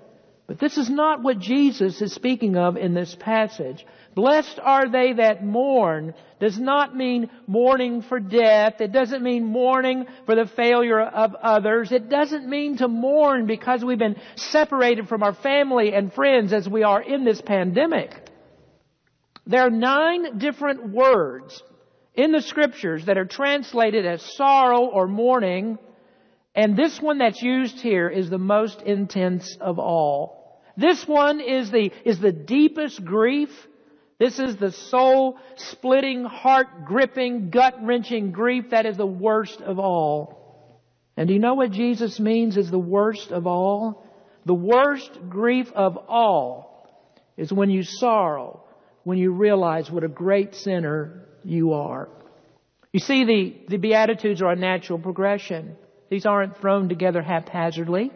But 0.52 0.60
this 0.60 0.78
is 0.78 0.90
not 0.90 1.24
what 1.24 1.40
Jesus 1.40 2.02
is 2.02 2.12
speaking 2.12 2.58
of 2.58 2.76
in 2.76 2.94
this 2.94 3.16
passage. 3.18 3.86
Blessed 4.16 4.60
are 4.62 4.92
they 4.92 5.14
that 5.14 5.46
mourn 5.46 6.14
does 6.42 6.60
not 6.60 6.94
mean 6.94 7.30
mourning 7.48 8.02
for 8.02 8.20
death. 8.20 8.82
It 8.82 8.92
doesn't 8.92 9.24
mean 9.24 9.46
mourning 9.46 10.08
for 10.26 10.36
the 10.36 10.46
failure 10.46 11.00
of 11.00 11.36
others. 11.36 11.94
It 11.94 12.10
doesn't 12.10 12.50
mean 12.50 12.76
to 12.80 12.90
mourn 12.90 13.46
because 13.46 13.82
we've 13.82 13.98
been 13.98 14.20
separated 14.36 15.08
from 15.08 15.24
our 15.24 15.34
family 15.34 15.94
and 15.94 16.12
friends 16.12 16.52
as 16.52 16.68
we 16.68 16.84
are 16.84 17.02
in 17.02 17.24
this 17.24 17.42
pandemic. 17.42 18.12
There 19.48 19.66
are 19.66 19.70
nine 19.70 20.38
different 20.38 20.90
words 20.90 21.64
in 22.14 22.34
the 22.34 22.42
scriptures 22.42 23.06
that 23.06 23.18
are 23.18 23.24
translated 23.24 24.06
as 24.06 24.22
sorrow 24.36 24.88
or 24.88 25.08
mourning, 25.08 25.78
and 26.54 26.76
this 26.76 27.02
one 27.02 27.20
that's 27.20 27.42
used 27.42 27.80
here 27.80 28.10
is 28.10 28.30
the 28.30 28.38
most 28.38 28.82
intense 28.82 29.56
of 29.62 29.80
all. 29.80 30.41
This 30.78 31.08
one 31.08 31.40
is 31.40 31.72
the, 31.72 31.92
is 32.06 32.20
the 32.20 32.32
deepest 32.32 33.04
grief. 33.04 33.50
This 34.20 34.40
is 34.40 34.58
the 34.58 34.72
soul 34.72 35.38
splitting, 35.56 36.24
heart 36.24 36.86
gripping, 36.86 37.50
gut 37.50 37.76
wrenching 37.82 38.32
grief 38.32 38.70
that 38.72 38.86
is 38.86 38.98
the 38.98 39.06
worst 39.06 39.62
of 39.62 39.80
all. 39.80 40.80
And 41.18 41.28
do 41.28 41.34
you 41.34 41.40
know 41.40 41.56
what 41.56 41.72
Jesus 41.72 42.20
means 42.20 42.58
is 42.58 42.72
the 42.72 42.80
worst 42.80 43.32
of 43.32 43.48
all? 43.48 44.08
The 44.46 44.54
worst 44.54 45.12
grief 45.30 45.72
of 45.74 45.98
all 46.08 46.88
is 47.38 47.52
when 47.52 47.70
you 47.70 47.84
sorrow, 47.84 48.64
when 49.04 49.18
you 49.18 49.32
realize 49.32 49.92
what 49.92 50.04
a 50.04 50.08
great 50.08 50.56
sinner 50.56 51.26
you 51.44 51.74
are. 51.74 52.10
You 52.94 53.00
see, 53.00 53.24
the, 53.26 53.58
the 53.70 53.78
Beatitudes 53.78 54.42
are 54.42 54.52
a 54.52 54.56
natural 54.56 55.00
progression. 55.00 55.76
These 56.10 56.26
aren't 56.26 56.58
thrown 56.58 56.90
together 56.90 57.22
haphazardly 57.22 58.12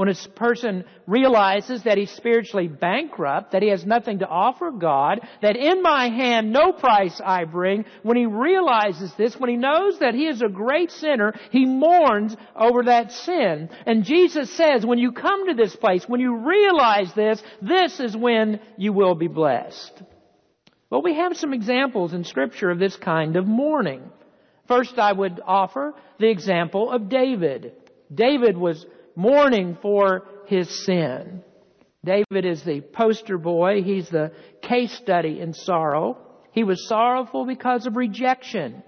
when 0.00 0.08
a 0.08 0.14
person 0.34 0.82
realizes 1.06 1.82
that 1.82 1.98
he's 1.98 2.10
spiritually 2.10 2.68
bankrupt, 2.68 3.52
that 3.52 3.60
he 3.60 3.68
has 3.68 3.84
nothing 3.84 4.20
to 4.20 4.26
offer 4.26 4.70
God, 4.70 5.20
that 5.42 5.56
in 5.56 5.82
my 5.82 6.08
hand 6.08 6.50
no 6.50 6.72
price 6.72 7.20
I 7.22 7.44
bring, 7.44 7.84
when 8.02 8.16
he 8.16 8.24
realizes 8.24 9.12
this, 9.18 9.38
when 9.38 9.50
he 9.50 9.58
knows 9.58 9.98
that 9.98 10.14
he 10.14 10.26
is 10.26 10.40
a 10.40 10.48
great 10.48 10.90
sinner, 10.90 11.34
he 11.50 11.66
mourns 11.66 12.34
over 12.56 12.84
that 12.84 13.12
sin. 13.12 13.68
And 13.84 14.02
Jesus 14.02 14.50
says, 14.56 14.86
when 14.86 14.96
you 14.96 15.12
come 15.12 15.48
to 15.48 15.54
this 15.54 15.76
place, 15.76 16.08
when 16.08 16.22
you 16.22 16.34
realize 16.48 17.12
this, 17.12 17.42
this 17.60 18.00
is 18.00 18.16
when 18.16 18.58
you 18.78 18.94
will 18.94 19.14
be 19.14 19.28
blessed. 19.28 20.02
Well, 20.88 21.02
we 21.02 21.16
have 21.16 21.36
some 21.36 21.52
examples 21.52 22.14
in 22.14 22.24
scripture 22.24 22.70
of 22.70 22.78
this 22.78 22.96
kind 22.96 23.36
of 23.36 23.46
mourning. 23.46 24.04
First, 24.66 24.98
I 24.98 25.12
would 25.12 25.42
offer 25.44 25.92
the 26.18 26.30
example 26.30 26.90
of 26.90 27.10
David. 27.10 27.74
David 28.10 28.56
was 28.56 28.86
mourning 29.14 29.76
for 29.80 30.26
his 30.46 30.68
sin. 30.84 31.42
David 32.04 32.44
is 32.44 32.62
the 32.62 32.80
poster 32.80 33.38
boy. 33.38 33.82
He's 33.82 34.08
the 34.08 34.32
case 34.62 34.92
study 34.92 35.40
in 35.40 35.52
sorrow. 35.52 36.18
He 36.52 36.64
was 36.64 36.88
sorrowful 36.88 37.44
because 37.44 37.86
of 37.86 37.96
rejection. 37.96 38.82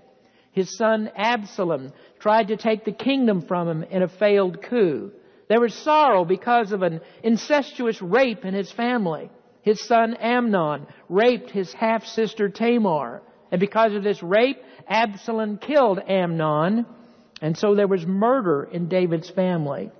His 0.53 0.77
son 0.77 1.11
Absalom 1.17 1.93
tried 2.19 2.49
to 2.49 2.57
take 2.57 2.85
the 2.85 2.93
kingdom 2.93 3.43
from 3.43 3.69
him 3.69 3.83
in 3.85 4.03
a 4.03 4.09
failed 4.09 4.63
coup. 4.63 5.13
There 5.49 5.61
was 5.61 5.75
sorrow 5.75 6.25
because 6.25 6.73
of 6.73 6.83
an 6.83 7.01
incestuous 7.23 8.01
rape 8.01 8.45
in 8.45 8.55
his 8.55 8.73
family. 8.73 9.31
His 9.63 9.87
son 9.87 10.15
Amnon 10.15 10.87
raped 11.09 11.51
his 11.51 11.73
half-sister 11.73 12.49
Tamar. 12.49 13.23
And 13.51 13.61
because 13.61 13.95
of 13.95 14.03
this 14.03 14.23
rape, 14.23 14.59
Absalom 14.89 15.59
killed 15.59 16.01
Amnon. 16.07 16.87
And 17.41 17.57
so 17.57 17.75
there 17.75 17.89
was 17.89 18.07
murder 18.07 18.69
in 18.73 18.89
David's 18.89 19.31
family. 19.31 19.91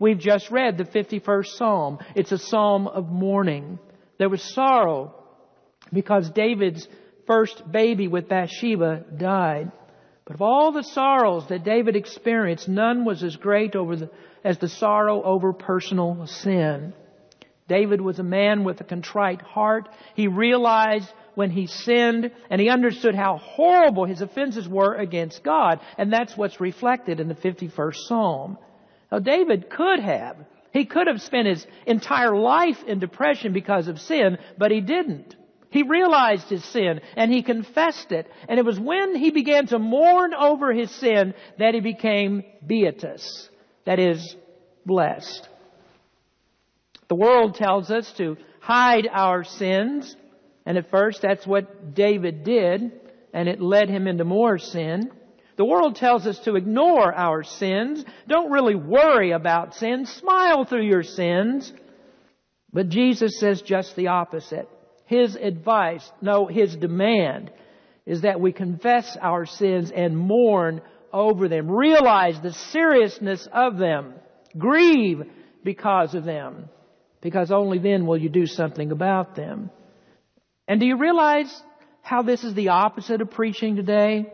We've 0.00 0.18
just 0.18 0.50
read 0.50 0.78
the 0.78 0.84
51st 0.84 1.46
Psalm. 1.46 1.98
It's 2.16 2.32
a 2.32 2.38
psalm 2.38 2.88
of 2.88 3.08
mourning. 3.08 3.78
There 4.18 4.30
was 4.30 4.42
sorrow 4.42 5.14
because 5.92 6.30
David's 6.30 6.88
first 7.26 7.70
baby 7.70 8.08
with 8.08 8.28
Bathsheba 8.28 9.04
died. 9.18 9.70
But 10.24 10.36
of 10.36 10.42
all 10.42 10.72
the 10.72 10.82
sorrows 10.82 11.46
that 11.48 11.64
David 11.64 11.96
experienced, 11.96 12.66
none 12.66 13.04
was 13.04 13.22
as 13.22 13.36
great 13.36 13.72
the, 13.72 14.10
as 14.42 14.56
the 14.58 14.68
sorrow 14.68 15.22
over 15.22 15.52
personal 15.52 16.26
sin. 16.26 16.94
David 17.68 18.00
was 18.00 18.18
a 18.18 18.24
man 18.24 18.64
with 18.64 18.80
a 18.80 18.84
contrite 18.84 19.42
heart. 19.42 19.88
He 20.14 20.28
realized 20.28 21.12
when 21.34 21.50
he 21.50 21.66
sinned 21.66 22.30
and 22.48 22.60
he 22.60 22.70
understood 22.70 23.14
how 23.14 23.36
horrible 23.36 24.06
his 24.06 24.22
offenses 24.22 24.66
were 24.66 24.94
against 24.94 25.44
God. 25.44 25.80
And 25.98 26.10
that's 26.10 26.36
what's 26.36 26.58
reflected 26.58 27.20
in 27.20 27.28
the 27.28 27.34
51st 27.34 27.96
Psalm. 28.08 28.58
Now 29.10 29.18
David 29.18 29.70
could 29.70 30.00
have. 30.00 30.36
He 30.72 30.84
could 30.84 31.08
have 31.08 31.20
spent 31.20 31.48
his 31.48 31.66
entire 31.86 32.36
life 32.36 32.82
in 32.86 33.00
depression 33.00 33.52
because 33.52 33.88
of 33.88 34.00
sin, 34.00 34.38
but 34.56 34.70
he 34.70 34.80
didn't. 34.80 35.34
He 35.70 35.82
realized 35.84 36.48
his 36.48 36.64
sin 36.64 37.00
and 37.16 37.32
he 37.32 37.42
confessed 37.42 38.12
it. 38.12 38.26
And 38.48 38.58
it 38.58 38.64
was 38.64 38.78
when 38.78 39.14
he 39.14 39.30
began 39.30 39.66
to 39.68 39.78
mourn 39.78 40.34
over 40.34 40.72
his 40.72 40.90
sin 40.90 41.34
that 41.58 41.74
he 41.74 41.80
became 41.80 42.42
beatus. 42.66 43.48
That 43.84 43.98
is, 43.98 44.36
blessed. 44.84 45.48
The 47.08 47.14
world 47.14 47.54
tells 47.54 47.90
us 47.90 48.12
to 48.18 48.36
hide 48.60 49.08
our 49.10 49.44
sins. 49.44 50.14
And 50.66 50.76
at 50.76 50.90
first 50.90 51.22
that's 51.22 51.46
what 51.46 51.94
David 51.94 52.44
did. 52.44 52.92
And 53.32 53.48
it 53.48 53.60
led 53.60 53.88
him 53.88 54.06
into 54.08 54.24
more 54.24 54.58
sin. 54.58 55.10
The 55.60 55.66
world 55.66 55.96
tells 55.96 56.26
us 56.26 56.38
to 56.46 56.56
ignore 56.56 57.14
our 57.14 57.44
sins. 57.44 58.02
Don't 58.26 58.50
really 58.50 58.74
worry 58.74 59.32
about 59.32 59.74
sin. 59.74 60.06
Smile 60.06 60.64
through 60.64 60.86
your 60.86 61.02
sins. 61.02 61.70
But 62.72 62.88
Jesus 62.88 63.38
says 63.38 63.60
just 63.60 63.94
the 63.94 64.06
opposite. 64.06 64.70
His 65.04 65.36
advice, 65.36 66.10
no, 66.22 66.46
his 66.46 66.74
demand 66.74 67.50
is 68.06 68.22
that 68.22 68.40
we 68.40 68.52
confess 68.52 69.18
our 69.20 69.44
sins 69.44 69.92
and 69.94 70.16
mourn 70.16 70.80
over 71.12 71.46
them. 71.46 71.70
Realize 71.70 72.40
the 72.40 72.54
seriousness 72.54 73.46
of 73.52 73.76
them. 73.76 74.14
Grieve 74.56 75.24
because 75.62 76.14
of 76.14 76.24
them. 76.24 76.70
Because 77.20 77.50
only 77.50 77.78
then 77.78 78.06
will 78.06 78.16
you 78.16 78.30
do 78.30 78.46
something 78.46 78.92
about 78.92 79.36
them. 79.36 79.68
And 80.66 80.80
do 80.80 80.86
you 80.86 80.96
realize 80.96 81.54
how 82.00 82.22
this 82.22 82.44
is 82.44 82.54
the 82.54 82.70
opposite 82.70 83.20
of 83.20 83.30
preaching 83.30 83.76
today? 83.76 84.32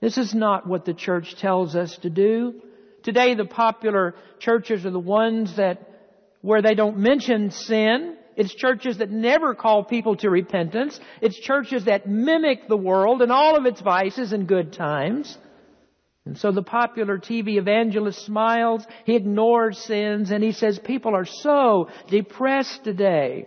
This 0.00 0.18
is 0.18 0.34
not 0.34 0.66
what 0.66 0.84
the 0.84 0.94
church 0.94 1.36
tells 1.36 1.74
us 1.74 1.96
to 2.02 2.10
do. 2.10 2.60
Today 3.02 3.34
the 3.34 3.44
popular 3.44 4.14
churches 4.38 4.86
are 4.86 4.90
the 4.90 4.98
ones 4.98 5.56
that, 5.56 5.88
where 6.40 6.62
they 6.62 6.74
don't 6.74 6.98
mention 6.98 7.50
sin. 7.50 8.16
It's 8.36 8.54
churches 8.54 8.98
that 8.98 9.10
never 9.10 9.54
call 9.54 9.84
people 9.84 10.16
to 10.16 10.30
repentance. 10.30 10.98
It's 11.20 11.38
churches 11.38 11.86
that 11.86 12.08
mimic 12.08 12.68
the 12.68 12.76
world 12.76 13.22
and 13.22 13.32
all 13.32 13.56
of 13.56 13.66
its 13.66 13.80
vices 13.80 14.32
and 14.32 14.46
good 14.46 14.72
times. 14.72 15.36
And 16.24 16.38
so 16.38 16.52
the 16.52 16.62
popular 16.62 17.18
TV 17.18 17.56
evangelist 17.56 18.24
smiles, 18.24 18.86
he 19.06 19.16
ignores 19.16 19.78
sins, 19.78 20.30
and 20.30 20.44
he 20.44 20.52
says 20.52 20.78
people 20.78 21.16
are 21.16 21.24
so 21.24 21.88
depressed 22.08 22.84
today. 22.84 23.46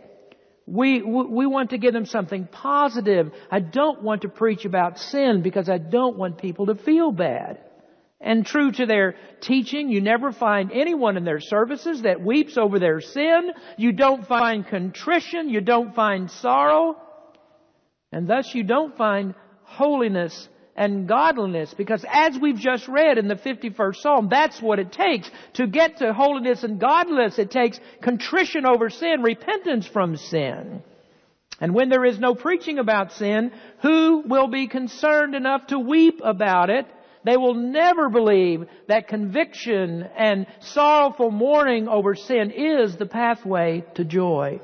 We, 0.66 1.02
we 1.02 1.46
want 1.48 1.72
to 1.72 1.78
give 1.78 1.94
them 1.94 2.06
something 2.06 2.48
positive. 2.52 3.32
I 3.50 3.60
don't 3.60 4.04
want 4.04 4.22
to 4.22 4.30
preach 4.30 4.66
about 4.66 5.00
sin 5.00 5.42
because 5.42 5.70
I 5.70 5.78
don't 5.80 6.18
want 6.18 6.38
people 6.38 6.68
to 6.68 6.76
feel 6.76 7.12
bad. 7.12 7.60
And 8.22 8.46
true 8.46 8.72
to 8.74 8.86
their 8.86 9.16
teaching, 9.42 9.90
you 9.90 10.00
never 10.00 10.32
find 10.32 10.72
anyone 10.72 11.18
in 11.18 11.26
their 11.26 11.40
services 11.40 12.04
that 12.04 12.22
weeps 12.22 12.56
over 12.56 12.78
their 12.78 13.02
sin. 13.02 13.52
You 13.78 13.92
don't 13.94 14.28
find 14.28 14.66
contrition. 14.66 15.50
You 15.50 15.62
don't 15.62 15.96
find 15.96 16.30
sorrow. 16.30 16.96
And 18.12 18.28
thus 18.28 18.54
you 18.54 18.64
don't 18.64 18.96
find 18.96 19.34
holiness 19.64 20.48
and 20.76 21.08
godliness 21.08 21.74
because 21.74 22.06
as 22.10 22.38
we've 22.40 22.58
just 22.58 22.88
read 22.88 23.18
in 23.18 23.28
the 23.28 23.36
51st 23.36 23.96
Psalm, 23.98 24.28
that's 24.30 24.62
what 24.62 24.80
it 24.80 24.92
takes. 24.92 25.30
To 25.54 25.68
get 25.68 25.98
to 25.98 26.14
holiness 26.14 26.64
and 26.64 26.80
godliness, 26.80 27.40
it 27.40 27.52
takes 27.52 27.80
contrition 28.02 28.66
over 28.66 28.90
sin, 28.90 29.22
repentance 29.22 29.88
from 29.88 30.18
sin. 30.18 30.82
And 31.60 31.76
when 31.76 31.90
there 31.90 32.06
is 32.06 32.20
no 32.20 32.34
preaching 32.34 32.80
about 32.80 33.14
sin, 33.14 33.52
who 33.82 34.24
will 34.26 34.48
be 34.48 34.68
concerned 34.68 35.36
enough 35.36 35.68
to 35.68 35.78
weep 35.78 36.22
about 36.24 36.70
it? 36.70 36.88
They 37.24 37.38
will 37.38 37.54
never 37.54 38.10
believe 38.10 38.66
that 38.88 39.08
conviction 39.08 40.04
and 40.18 40.48
sorrowful 40.60 41.30
mourning 41.30 41.88
over 41.88 42.16
sin 42.16 42.50
is 42.50 42.98
the 42.98 43.06
pathway 43.06 43.86
to 43.94 44.04
joy. 44.04 44.60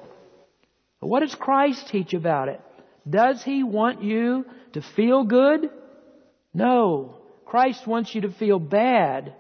But 1.00 1.08
what 1.08 1.20
does 1.20 1.36
Christ 1.36 1.88
teach 1.90 2.16
about 2.16 2.50
it? 2.50 2.60
Does 3.08 3.44
He 3.44 3.62
want 3.62 4.02
you 4.02 4.46
to 4.74 4.82
feel 4.82 5.24
good? 5.24 5.70
No. 6.58 7.14
Christ 7.46 7.86
wants 7.86 8.14
you 8.16 8.22
to 8.22 8.32
feel 8.32 8.58
bad. 8.58 9.34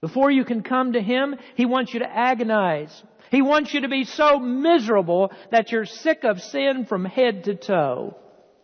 Before 0.00 0.30
you 0.30 0.44
can 0.44 0.62
come 0.62 0.92
to 0.92 1.02
Him, 1.02 1.34
He 1.56 1.66
wants 1.66 1.92
you 1.92 1.98
to 2.00 2.08
agonize. 2.08 3.02
He 3.32 3.42
wants 3.42 3.74
you 3.74 3.80
to 3.82 3.88
be 3.88 4.04
so 4.04 4.38
miserable 4.38 5.32
that 5.50 5.72
you're 5.72 5.84
sick 5.84 6.22
of 6.22 6.40
sin 6.40 6.86
from 6.86 7.04
head 7.04 7.44
to 7.44 7.56
toe. 7.56 8.16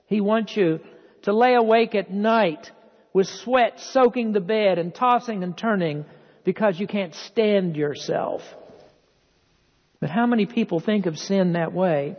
He 0.07 0.21
wants 0.21 0.57
you 0.57 0.81
to 1.23 1.33
lay 1.33 1.55
awake 1.55 1.97
at 1.97 2.11
night 2.11 2.71
with 3.13 3.27
sweat 3.27 3.81
soaking 3.81 4.33
the 4.33 4.41
bed 4.41 4.79
and 4.79 4.95
tossing 4.95 5.43
and 5.43 5.59
turning 5.59 6.05
because 6.45 6.79
you 6.79 6.87
can't 6.87 7.15
stand 7.15 7.77
yourself. 7.77 8.43
But 10.01 10.11
how 10.11 10.27
many 10.27 10.47
people 10.47 10.79
think 10.79 11.07
of 11.07 11.19
sin 11.19 11.55
that 11.55 11.73
way? 11.73 12.17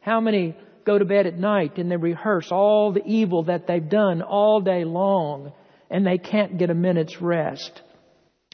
How 0.00 0.20
many 0.20 0.54
go 0.84 0.98
to 0.98 1.04
bed 1.04 1.26
at 1.26 1.38
night 1.38 1.78
and 1.78 1.90
they 1.90 1.96
rehearse 1.96 2.50
all 2.50 2.92
the 2.92 3.04
evil 3.04 3.44
that 3.44 3.66
they've 3.66 3.88
done 3.88 4.22
all 4.22 4.60
day 4.60 4.84
long 4.84 5.52
and 5.90 6.06
they 6.06 6.18
can't 6.18 6.58
get 6.58 6.70
a 6.70 6.74
minute's 6.74 7.20
rest. 7.20 7.82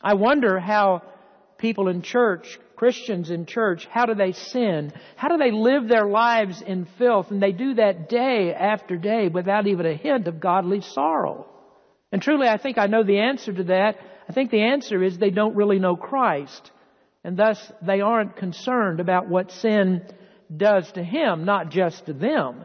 I 0.03 0.15
wonder 0.15 0.59
how 0.59 1.03
people 1.59 1.89
in 1.89 2.03
church, 2.03 2.59
Christians 2.77 3.31
in 3.31 3.47
church, 3.47 3.87
how 3.87 4.07
do 4.07 4.15
they 4.15 4.33
sin? 4.33 4.93
How 5.17 5.29
do 5.29 5.37
they 5.37 5.51
live 5.51 5.89
their 5.89 6.07
lives 6.07 6.63
in 6.63 6.87
filth? 6.99 7.31
And 7.31 7.43
they 7.43 7.53
do 7.53 7.75
that 7.75 8.09
day 8.09 8.55
after 8.55 8.97
day 8.97 9.29
without 9.29 9.67
even 9.67 9.87
a 9.87 9.95
hint 9.95 10.27
of 10.27 10.41
godly 10.41 10.81
sorrow. 10.81 11.47
And 12.13 12.21
truly, 12.21 12.49
I 12.49 12.57
think 12.57 12.79
I 12.79 12.87
know 12.87 13.05
the 13.05 13.21
answer 13.21 13.53
to 13.53 13.65
that. 13.65 13.99
I 14.29 14.33
think 14.33 14.51
the 14.51 14.63
answer 14.63 15.03
is 15.03 15.19
they 15.19 15.31
don't 15.31 15.57
really 15.57 15.79
know 15.79 15.97
Christ. 15.97 16.71
And 17.23 17.37
thus, 17.37 17.59
they 17.83 18.01
aren't 18.01 18.37
concerned 18.37 19.01
about 19.01 19.29
what 19.29 19.53
sin 19.53 20.03
does 20.55 20.91
to 20.93 21.03
him, 21.03 21.45
not 21.45 21.71
just 21.71 22.07
to 22.07 22.13
them. 22.13 22.65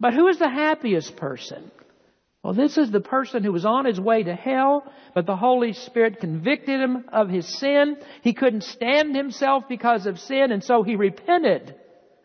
But 0.00 0.14
who 0.14 0.28
is 0.28 0.38
the 0.38 0.48
happiest 0.48 1.16
person? 1.16 1.70
Well, 2.42 2.54
this 2.54 2.78
is 2.78 2.90
the 2.90 3.00
person 3.00 3.42
who 3.42 3.52
was 3.52 3.66
on 3.66 3.84
his 3.84 4.00
way 4.00 4.22
to 4.22 4.34
hell, 4.34 4.90
but 5.14 5.26
the 5.26 5.36
Holy 5.36 5.72
Spirit 5.72 6.20
convicted 6.20 6.80
him 6.80 7.04
of 7.12 7.28
his 7.28 7.46
sin. 7.58 7.96
He 8.22 8.32
couldn't 8.32 8.62
stand 8.62 9.14
himself 9.16 9.64
because 9.68 10.06
of 10.06 10.20
sin, 10.20 10.52
and 10.52 10.62
so 10.62 10.82
he 10.82 10.94
repented, 10.94 11.74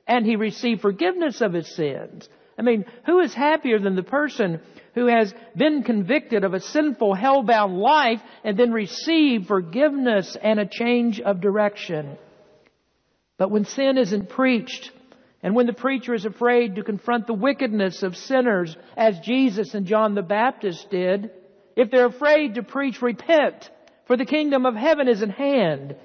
and 0.08 0.26
he 0.26 0.36
received 0.36 0.82
forgiveness 0.82 1.42
of 1.42 1.54
his 1.54 1.76
sins. 1.76 2.30
I 2.58 2.62
mean, 2.62 2.86
who 3.08 3.20
is 3.20 3.34
happier 3.34 3.80
than 3.80 3.96
the 3.96 4.04
person 4.04 4.62
who 4.94 5.08
has 5.08 5.34
been 5.58 5.82
convicted 5.82 6.44
of 6.44 6.54
a 6.54 6.60
sinful, 6.60 7.16
hell-bound 7.16 7.80
life 7.80 8.22
and 8.44 8.58
then 8.58 8.72
received 8.72 9.48
forgiveness 9.48 10.38
and 10.42 10.60
a 10.60 10.68
change 10.68 11.20
of 11.20 11.42
direction? 11.42 12.18
But 13.38 13.52
when 13.52 13.66
sin 13.66 13.98
isn't 13.98 14.30
preached, 14.30 14.92
and 15.42 15.56
when 15.56 15.66
the 15.66 15.74
preacher 15.74 16.14
is 16.14 16.26
afraid 16.26 16.76
to 16.76 16.84
confront 16.84 17.28
the 17.28 17.34
wickedness 17.34 18.04
of 18.04 18.16
sinners, 18.16 18.76
as 18.96 19.20
Jesus 19.20 19.74
and 19.74 19.86
John 19.86 20.16
the 20.16 20.22
Baptist 20.22 20.90
did, 20.90 21.32
if 21.76 21.92
they're 21.92 22.06
afraid 22.06 22.56
to 22.56 22.64
preach 22.64 23.02
repent, 23.02 23.70
for 24.06 24.16
the 24.18 24.26
kingdom 24.26 24.66
of 24.66 24.76
heaven 24.76 25.08
is 25.08 25.22
at 25.24 25.32
hand, 25.32 25.96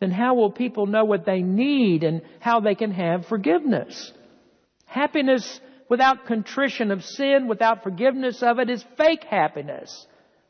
then 0.00 0.10
how 0.10 0.34
will 0.34 0.50
people 0.50 0.86
know 0.86 1.04
what 1.04 1.24
they 1.24 1.42
need 1.42 2.04
and 2.04 2.22
how 2.40 2.60
they 2.60 2.74
can 2.74 2.90
have 2.90 3.26
forgiveness? 3.26 4.12
Happiness 4.86 5.60
without 5.88 6.26
contrition 6.26 6.90
of 6.90 7.04
sin, 7.04 7.46
without 7.48 7.82
forgiveness 7.82 8.42
of 8.42 8.58
it, 8.58 8.70
is 8.70 8.84
fake 8.96 9.24
happiness. 9.24 10.06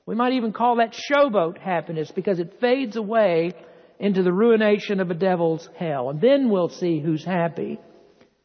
We 0.06 0.14
might 0.14 0.34
even 0.34 0.52
call 0.52 0.76
that 0.76 0.94
showboat 0.94 1.58
happiness 1.58 2.10
because 2.10 2.38
it 2.38 2.60
fades 2.60 2.96
away 2.96 3.54
into 3.98 4.22
the 4.22 4.32
ruination 4.32 5.00
of 5.00 5.10
a 5.10 5.14
devil's 5.14 5.68
hell. 5.76 6.10
And 6.10 6.20
then 6.20 6.50
we'll 6.50 6.68
see 6.68 7.00
who's 7.00 7.24
happy. 7.24 7.78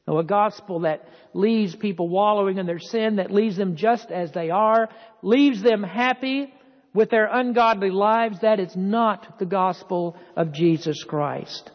So 0.05 0.17
a 0.17 0.23
gospel 0.23 0.81
that 0.81 1.07
leaves 1.33 1.75
people 1.75 2.09
wallowing 2.09 2.57
in 2.57 2.65
their 2.65 2.79
sin, 2.79 3.17
that 3.17 3.31
leaves 3.31 3.57
them 3.57 3.75
just 3.75 4.09
as 4.09 4.31
they 4.31 4.49
are, 4.49 4.89
leaves 5.21 5.61
them 5.61 5.83
happy 5.83 6.51
with 6.93 7.09
their 7.11 7.27
ungodly 7.31 7.91
lives, 7.91 8.39
that 8.41 8.59
is 8.59 8.75
not 8.75 9.37
the 9.37 9.45
gospel 9.45 10.17
of 10.35 10.51
Jesus 10.51 11.03
Christ. 11.03 11.69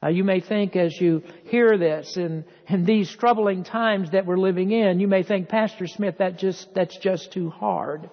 Now, 0.00 0.08
you 0.08 0.24
may 0.24 0.40
think 0.40 0.74
as 0.74 1.00
you 1.00 1.22
hear 1.44 1.78
this 1.78 2.16
in, 2.16 2.44
in 2.68 2.84
these 2.84 3.14
troubling 3.14 3.62
times 3.62 4.10
that 4.10 4.26
we're 4.26 4.36
living 4.36 4.72
in, 4.72 4.98
you 4.98 5.06
may 5.06 5.22
think, 5.22 5.48
Pastor 5.48 5.86
Smith, 5.86 6.18
that 6.18 6.38
just, 6.38 6.74
that's 6.74 6.96
just 6.98 7.32
too 7.32 7.50
hard. 7.50 8.10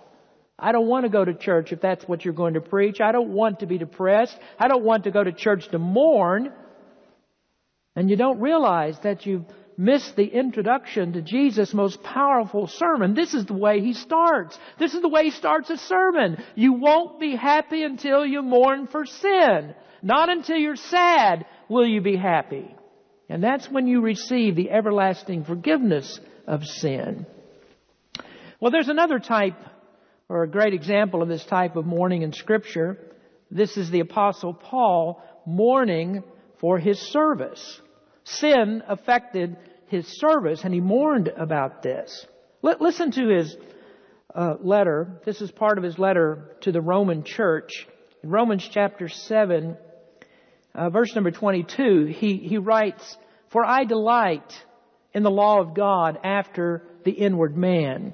I 0.61 0.71
don't 0.71 0.87
want 0.87 1.05
to 1.05 1.09
go 1.09 1.23
to 1.23 1.33
church 1.33 1.71
if 1.71 1.81
that's 1.81 2.05
what 2.07 2.23
you're 2.23 2.33
going 2.33 2.55
to 2.55 2.61
preach. 2.61 3.01
I 3.01 3.11
don't 3.11 3.29
want 3.29 3.59
to 3.59 3.65
be 3.65 3.77
depressed. 3.77 4.37
I 4.57 4.67
don't 4.67 4.83
want 4.83 5.05
to 5.05 5.11
go 5.11 5.23
to 5.23 5.31
church 5.31 5.67
to 5.69 5.79
mourn. 5.79 6.51
And 7.95 8.09
you 8.09 8.15
don't 8.15 8.39
realize 8.39 8.97
that 9.03 9.25
you've 9.25 9.45
missed 9.77 10.15
the 10.17 10.25
introduction 10.25 11.13
to 11.13 11.21
Jesus' 11.21 11.73
most 11.73 12.03
powerful 12.03 12.67
sermon. 12.67 13.13
This 13.13 13.33
is 13.33 13.45
the 13.45 13.53
way 13.53 13.79
he 13.79 13.93
starts. 13.93 14.57
This 14.77 14.93
is 14.93 15.01
the 15.01 15.07
way 15.07 15.23
he 15.23 15.31
starts 15.31 15.69
a 15.69 15.77
sermon. 15.77 16.43
You 16.55 16.73
won't 16.73 17.19
be 17.19 17.35
happy 17.35 17.83
until 17.83 18.25
you 18.25 18.41
mourn 18.41 18.87
for 18.87 19.05
sin. 19.05 19.73
Not 20.01 20.29
until 20.29 20.57
you're 20.57 20.75
sad 20.75 21.45
will 21.69 21.87
you 21.87 22.01
be 22.01 22.17
happy. 22.17 22.75
And 23.29 23.43
that's 23.43 23.69
when 23.69 23.87
you 23.87 24.01
receive 24.01 24.55
the 24.55 24.69
everlasting 24.69 25.45
forgiveness 25.45 26.19
of 26.45 26.65
sin. 26.65 27.25
Well, 28.59 28.71
there's 28.71 28.89
another 28.89 29.19
type 29.19 29.55
or 30.29 30.43
a 30.43 30.49
great 30.49 30.73
example 30.73 31.21
of 31.21 31.27
this 31.27 31.43
type 31.45 31.75
of 31.75 31.85
mourning 31.85 32.21
in 32.21 32.31
scripture. 32.31 32.97
This 33.49 33.75
is 33.75 33.89
the 33.89 33.99
apostle 33.99 34.53
Paul 34.53 35.21
mourning 35.45 36.23
for 36.59 36.77
his 36.77 36.99
service. 36.99 37.81
Sin 38.23 38.83
affected 38.87 39.57
his 39.87 40.05
service 40.19 40.63
and 40.63 40.73
he 40.73 40.79
mourned 40.79 41.29
about 41.29 41.81
this. 41.81 42.27
listen 42.61 43.11
to 43.11 43.27
his 43.27 43.57
uh, 44.35 44.53
letter. 44.61 45.19
This 45.25 45.41
is 45.41 45.49
part 45.49 45.79
of 45.79 45.83
his 45.83 45.97
letter 45.97 46.55
to 46.61 46.71
the 46.71 46.81
Roman 46.81 47.23
church. 47.23 47.87
In 48.23 48.29
Romans 48.29 48.67
chapter 48.71 49.09
7, 49.09 49.75
uh, 50.75 50.89
verse 50.91 51.15
number 51.15 51.31
22, 51.31 52.05
he, 52.05 52.37
he 52.37 52.57
writes, 52.57 53.17
For 53.49 53.65
I 53.65 53.85
delight 53.85 54.53
in 55.13 55.23
the 55.23 55.31
law 55.31 55.59
of 55.59 55.73
God 55.73 56.19
after 56.23 56.83
the 57.03 57.11
inward 57.11 57.57
man. 57.57 58.13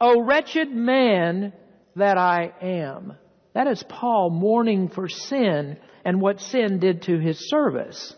O 0.00 0.22
wretched 0.22 0.70
man 0.70 1.52
that 1.96 2.18
I 2.18 2.52
am. 2.60 3.14
That 3.54 3.66
is 3.66 3.82
Paul 3.82 4.30
mourning 4.30 4.88
for 4.88 5.08
sin 5.08 5.78
and 6.04 6.20
what 6.20 6.40
sin 6.40 6.78
did 6.78 7.02
to 7.02 7.18
his 7.18 7.48
service. 7.48 8.14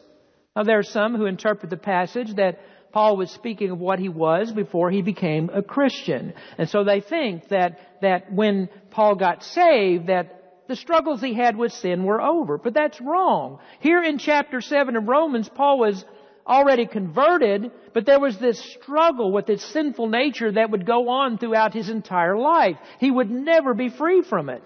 Now 0.54 0.64
there 0.64 0.78
are 0.78 0.82
some 0.82 1.16
who 1.16 1.26
interpret 1.26 1.70
the 1.70 1.76
passage 1.76 2.34
that 2.34 2.60
Paul 2.92 3.16
was 3.16 3.30
speaking 3.30 3.70
of 3.70 3.78
what 3.78 3.98
he 3.98 4.08
was 4.08 4.52
before 4.52 4.90
he 4.90 5.00
became 5.00 5.48
a 5.52 5.62
Christian. 5.62 6.34
And 6.58 6.68
so 6.68 6.84
they 6.84 7.00
think 7.00 7.48
that, 7.48 7.78
that 8.02 8.32
when 8.32 8.68
Paul 8.90 9.14
got 9.14 9.42
saved, 9.44 10.08
that 10.08 10.66
the 10.68 10.76
struggles 10.76 11.20
he 11.20 11.34
had 11.34 11.56
with 11.56 11.72
sin 11.72 12.04
were 12.04 12.20
over. 12.20 12.58
But 12.58 12.74
that's 12.74 13.00
wrong. 13.00 13.60
Here 13.80 14.02
in 14.02 14.18
chapter 14.18 14.60
7 14.60 14.96
of 14.96 15.08
Romans, 15.08 15.48
Paul 15.48 15.78
was 15.78 16.04
already 16.46 16.87
converted, 16.87 17.70
but 17.94 18.07
there 18.07 18.20
was 18.20 18.38
this 18.38 18.59
struggle 18.81 19.33
with 19.33 19.46
his 19.46 19.62
sinful 19.62 20.09
nature 20.09 20.53
that 20.53 20.70
would 20.70 20.87
go 20.87 21.09
on 21.09 21.38
throughout 21.38 21.74
his 21.74 21.88
entire 21.88 22.37
life. 22.37 22.76
He 22.98 23.11
would 23.11 23.31
never 23.31 23.74
be 23.74 23.88
free 23.88 24.22
from 24.22 24.48
it. 24.48 24.62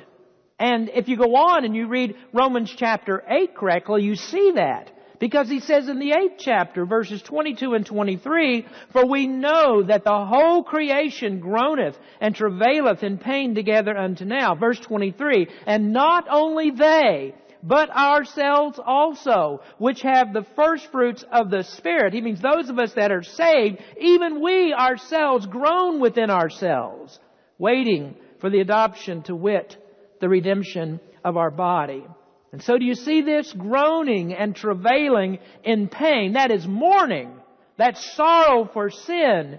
And 0.59 0.89
if 0.89 1.09
you 1.09 1.17
go 1.17 1.35
on 1.35 1.65
and 1.65 1.75
you 1.75 1.89
read 1.89 2.17
Romans 2.33 2.73
chapter 2.77 3.23
8 3.29 3.57
correctly, 3.57 4.03
you 4.03 4.15
see 4.15 4.53
that. 4.55 4.91
Because 5.21 5.49
he 5.49 5.61
says 5.61 5.89
in 5.89 6.01
the 6.01 6.13
eighth 6.13 6.39
chapter, 6.39 6.85
verses 6.85 7.23
22 7.23 7.75
and 7.75 7.87
23, 7.87 8.67
For 8.93 9.07
we 9.07 9.27
know 9.27 9.83
that 9.83 10.05
the 10.05 10.25
whole 10.25 10.63
creation 10.65 11.41
groaneth 11.41 11.97
and 12.21 12.35
travaileth 12.35 13.03
in 13.03 13.19
pain 13.19 13.55
together 13.55 13.97
unto 13.97 14.25
now. 14.25 14.55
Verse 14.55 14.79
23, 14.81 15.49
And 15.67 15.93
not 15.93 16.27
only 16.29 16.73
they, 16.73 17.35
but 17.64 17.88
ourselves 17.88 18.79
also, 18.85 19.62
which 19.79 20.03
have 20.03 20.33
the 20.33 20.46
first 20.55 20.92
fruits 20.92 21.24
of 21.33 21.50
the 21.50 21.62
Spirit. 21.62 22.12
He 22.12 22.20
means 22.20 22.40
those 22.40 22.68
of 22.68 22.79
us 22.79 22.92
that 22.92 23.11
are 23.11 23.22
saved, 23.22 23.79
even 23.98 24.42
we 24.42 24.74
ourselves 24.74 25.46
groan 25.46 25.98
within 25.98 26.29
ourselves, 26.29 27.18
waiting 27.59 28.16
for 28.38 28.50
the 28.50 28.61
adoption 28.61 29.22
to 29.22 29.35
wit, 29.35 29.79
the 30.20 30.29
redemption 30.29 31.00
of 31.24 31.38
our 31.38 31.50
body. 31.50 32.05
And 32.53 32.62
so 32.62 32.77
do 32.77 32.85
you 32.85 32.94
see 32.94 33.22
this? 33.22 33.50
Groaning 33.55 34.35
and 34.35 34.55
travailing 34.55 35.38
in 35.64 35.88
pain. 35.88 36.35
That 36.35 36.50
is 36.50 36.66
mourning. 36.66 37.33
That's 37.79 38.14
sorrow 38.14 38.68
for 38.72 38.90
sin 38.90 39.59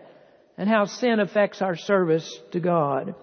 and 0.57 0.69
how 0.69 0.85
sin 0.85 1.19
affects 1.19 1.61
our 1.61 1.75
service 1.75 2.39
to 2.51 2.59
God. 2.59 3.15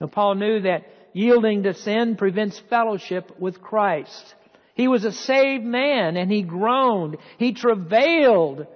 Now 0.00 0.06
Paul 0.08 0.34
knew 0.36 0.60
that 0.60 0.84
yielding 1.12 1.64
to 1.64 1.74
sin 1.74 2.16
prevents 2.16 2.58
fellowship 2.70 3.38
with 3.38 3.60
Christ. 3.60 4.34
He 4.74 4.88
was 4.88 5.04
a 5.04 5.12
saved 5.12 5.64
man 5.64 6.16
and 6.16 6.30
he 6.30 6.42
groaned. 6.42 7.16
He 7.38 7.52
travailed 7.52 8.66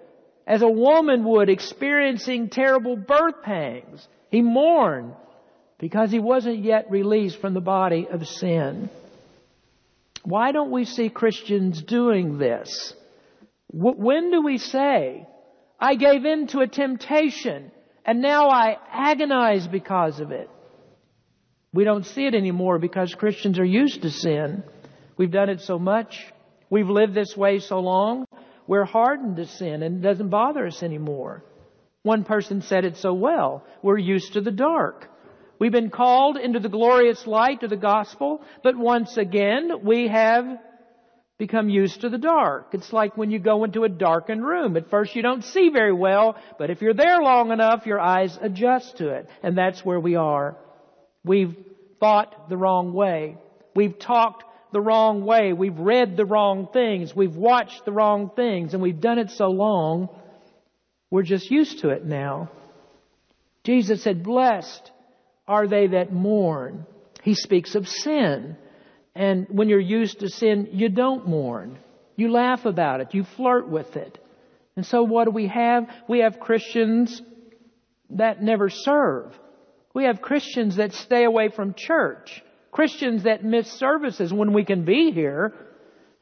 as 0.46 0.62
a 0.62 0.68
woman 0.68 1.24
would 1.24 1.48
experiencing 1.48 2.50
terrible 2.50 2.96
birth 2.96 3.42
pangs. 3.42 4.06
He 4.30 4.42
mourned 4.42 5.14
because 5.78 6.10
he 6.10 6.18
wasn't 6.18 6.64
yet 6.64 6.90
released 6.90 7.40
from 7.40 7.54
the 7.54 7.60
body 7.60 8.06
of 8.10 8.26
sin. 8.26 8.90
Why 10.24 10.52
don't 10.52 10.70
we 10.70 10.84
see 10.84 11.08
Christians 11.08 11.82
doing 11.82 12.38
this? 12.38 12.94
When 13.70 14.30
do 14.30 14.42
we 14.42 14.58
say, 14.58 15.26
I 15.80 15.96
gave 15.96 16.24
in 16.24 16.46
to 16.48 16.60
a 16.60 16.66
temptation 16.66 17.70
and 18.04 18.22
now 18.22 18.48
I 18.48 18.76
agonize 18.90 19.66
because 19.66 20.20
of 20.20 20.30
it? 20.30 20.48
We 21.74 21.82
don't 21.82 22.06
see 22.06 22.24
it 22.24 22.36
anymore 22.36 22.78
because 22.78 23.12
Christians 23.16 23.58
are 23.58 23.64
used 23.64 24.02
to 24.02 24.10
sin. 24.10 24.62
We've 25.16 25.32
done 25.32 25.48
it 25.48 25.60
so 25.60 25.76
much. 25.76 26.24
We've 26.70 26.88
lived 26.88 27.14
this 27.14 27.36
way 27.36 27.58
so 27.58 27.80
long. 27.80 28.26
We're 28.68 28.84
hardened 28.84 29.36
to 29.36 29.46
sin 29.46 29.82
and 29.82 29.96
it 29.96 30.08
doesn't 30.08 30.28
bother 30.28 30.68
us 30.68 30.84
anymore. 30.84 31.44
One 32.04 32.22
person 32.22 32.62
said 32.62 32.84
it 32.84 32.96
so 32.98 33.12
well. 33.12 33.64
We're 33.82 33.98
used 33.98 34.34
to 34.34 34.40
the 34.40 34.52
dark. 34.52 35.10
We've 35.58 35.72
been 35.72 35.90
called 35.90 36.36
into 36.36 36.60
the 36.60 36.68
glorious 36.68 37.26
light 37.26 37.64
of 37.64 37.70
the 37.70 37.76
gospel, 37.76 38.42
but 38.62 38.76
once 38.76 39.16
again, 39.16 39.70
we 39.82 40.06
have 40.06 40.46
become 41.38 41.68
used 41.68 42.02
to 42.02 42.08
the 42.08 42.18
dark. 42.18 42.68
It's 42.72 42.92
like 42.92 43.16
when 43.16 43.32
you 43.32 43.40
go 43.40 43.64
into 43.64 43.82
a 43.82 43.88
darkened 43.88 44.44
room. 44.44 44.76
At 44.76 44.90
first 44.90 45.16
you 45.16 45.22
don't 45.22 45.42
see 45.42 45.70
very 45.70 45.92
well, 45.92 46.36
but 46.56 46.70
if 46.70 46.82
you're 46.82 46.94
there 46.94 47.20
long 47.20 47.50
enough, 47.50 47.84
your 47.84 47.98
eyes 47.98 48.38
adjust 48.40 48.98
to 48.98 49.08
it. 49.08 49.28
And 49.42 49.58
that's 49.58 49.84
where 49.84 49.98
we 49.98 50.14
are. 50.14 50.56
We've 51.24 51.56
thought 52.00 52.48
the 52.48 52.56
wrong 52.56 52.92
way. 52.92 53.38
We've 53.74 53.98
talked 53.98 54.44
the 54.72 54.80
wrong 54.80 55.24
way. 55.24 55.52
We've 55.52 55.78
read 55.78 56.16
the 56.16 56.24
wrong 56.24 56.68
things. 56.72 57.14
We've 57.14 57.36
watched 57.36 57.84
the 57.84 57.92
wrong 57.92 58.30
things. 58.34 58.74
And 58.74 58.82
we've 58.82 59.00
done 59.00 59.18
it 59.18 59.30
so 59.30 59.46
long, 59.46 60.08
we're 61.10 61.22
just 61.22 61.50
used 61.50 61.80
to 61.80 61.90
it 61.90 62.04
now. 62.04 62.50
Jesus 63.62 64.02
said, 64.02 64.22
blessed 64.22 64.90
are 65.46 65.66
they 65.66 65.86
that 65.88 66.12
mourn. 66.12 66.86
He 67.22 67.34
speaks 67.34 67.74
of 67.74 67.88
sin. 67.88 68.56
And 69.14 69.46
when 69.48 69.68
you're 69.68 69.78
used 69.78 70.20
to 70.20 70.28
sin, 70.28 70.68
you 70.72 70.88
don't 70.88 71.28
mourn. 71.28 71.78
You 72.16 72.30
laugh 72.30 72.64
about 72.64 73.00
it. 73.00 73.14
You 73.14 73.24
flirt 73.36 73.68
with 73.68 73.96
it. 73.96 74.18
And 74.76 74.84
so 74.84 75.04
what 75.04 75.24
do 75.26 75.30
we 75.30 75.46
have? 75.46 75.88
We 76.08 76.18
have 76.20 76.40
Christians 76.40 77.22
that 78.10 78.42
never 78.42 78.68
serve. 78.68 79.32
We 79.94 80.04
have 80.04 80.20
Christians 80.20 80.76
that 80.76 80.92
stay 80.92 81.24
away 81.24 81.48
from 81.48 81.74
church. 81.74 82.42
Christians 82.70 83.22
that 83.22 83.44
miss 83.44 83.70
services 83.72 84.32
when 84.32 84.52
we 84.52 84.64
can 84.64 84.84
be 84.84 85.12
here. 85.12 85.54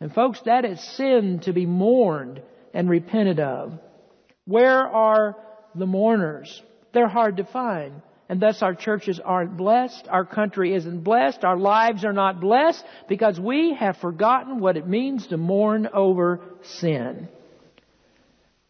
And 0.01 0.15
folks, 0.15 0.41
that 0.45 0.65
is 0.65 0.81
sin 0.97 1.41
to 1.41 1.53
be 1.53 1.67
mourned 1.67 2.43
and 2.75 2.89
repented 2.89 3.41
of. 3.41 3.79
Where 4.45 4.87
are 4.87 5.37
the 5.75 5.87
mourners? 5.87 6.63
They're 6.93 7.09
hard 7.09 7.39
to 7.39 7.45
find 7.45 8.03
and 8.33 8.41
thus 8.41 8.63
our 8.63 8.75
churches 8.75 9.21
aren't 9.23 9.59
blessed, 9.59 10.09
our 10.09 10.25
country 10.25 10.75
isn't 10.75 11.05
blessed, 11.05 11.45
our 11.45 11.59
lives 11.59 12.03
are 12.03 12.15
not 12.15 12.41
blessed 12.41 12.83
because 13.07 13.39
we 13.39 13.75
have 13.75 13.99
forgotten 13.99 14.59
what 14.59 14.79
it 14.79 14.89
means 14.89 15.27
to 15.27 15.37
mourn 15.37 15.87
over 15.93 16.41
sin. 16.63 17.29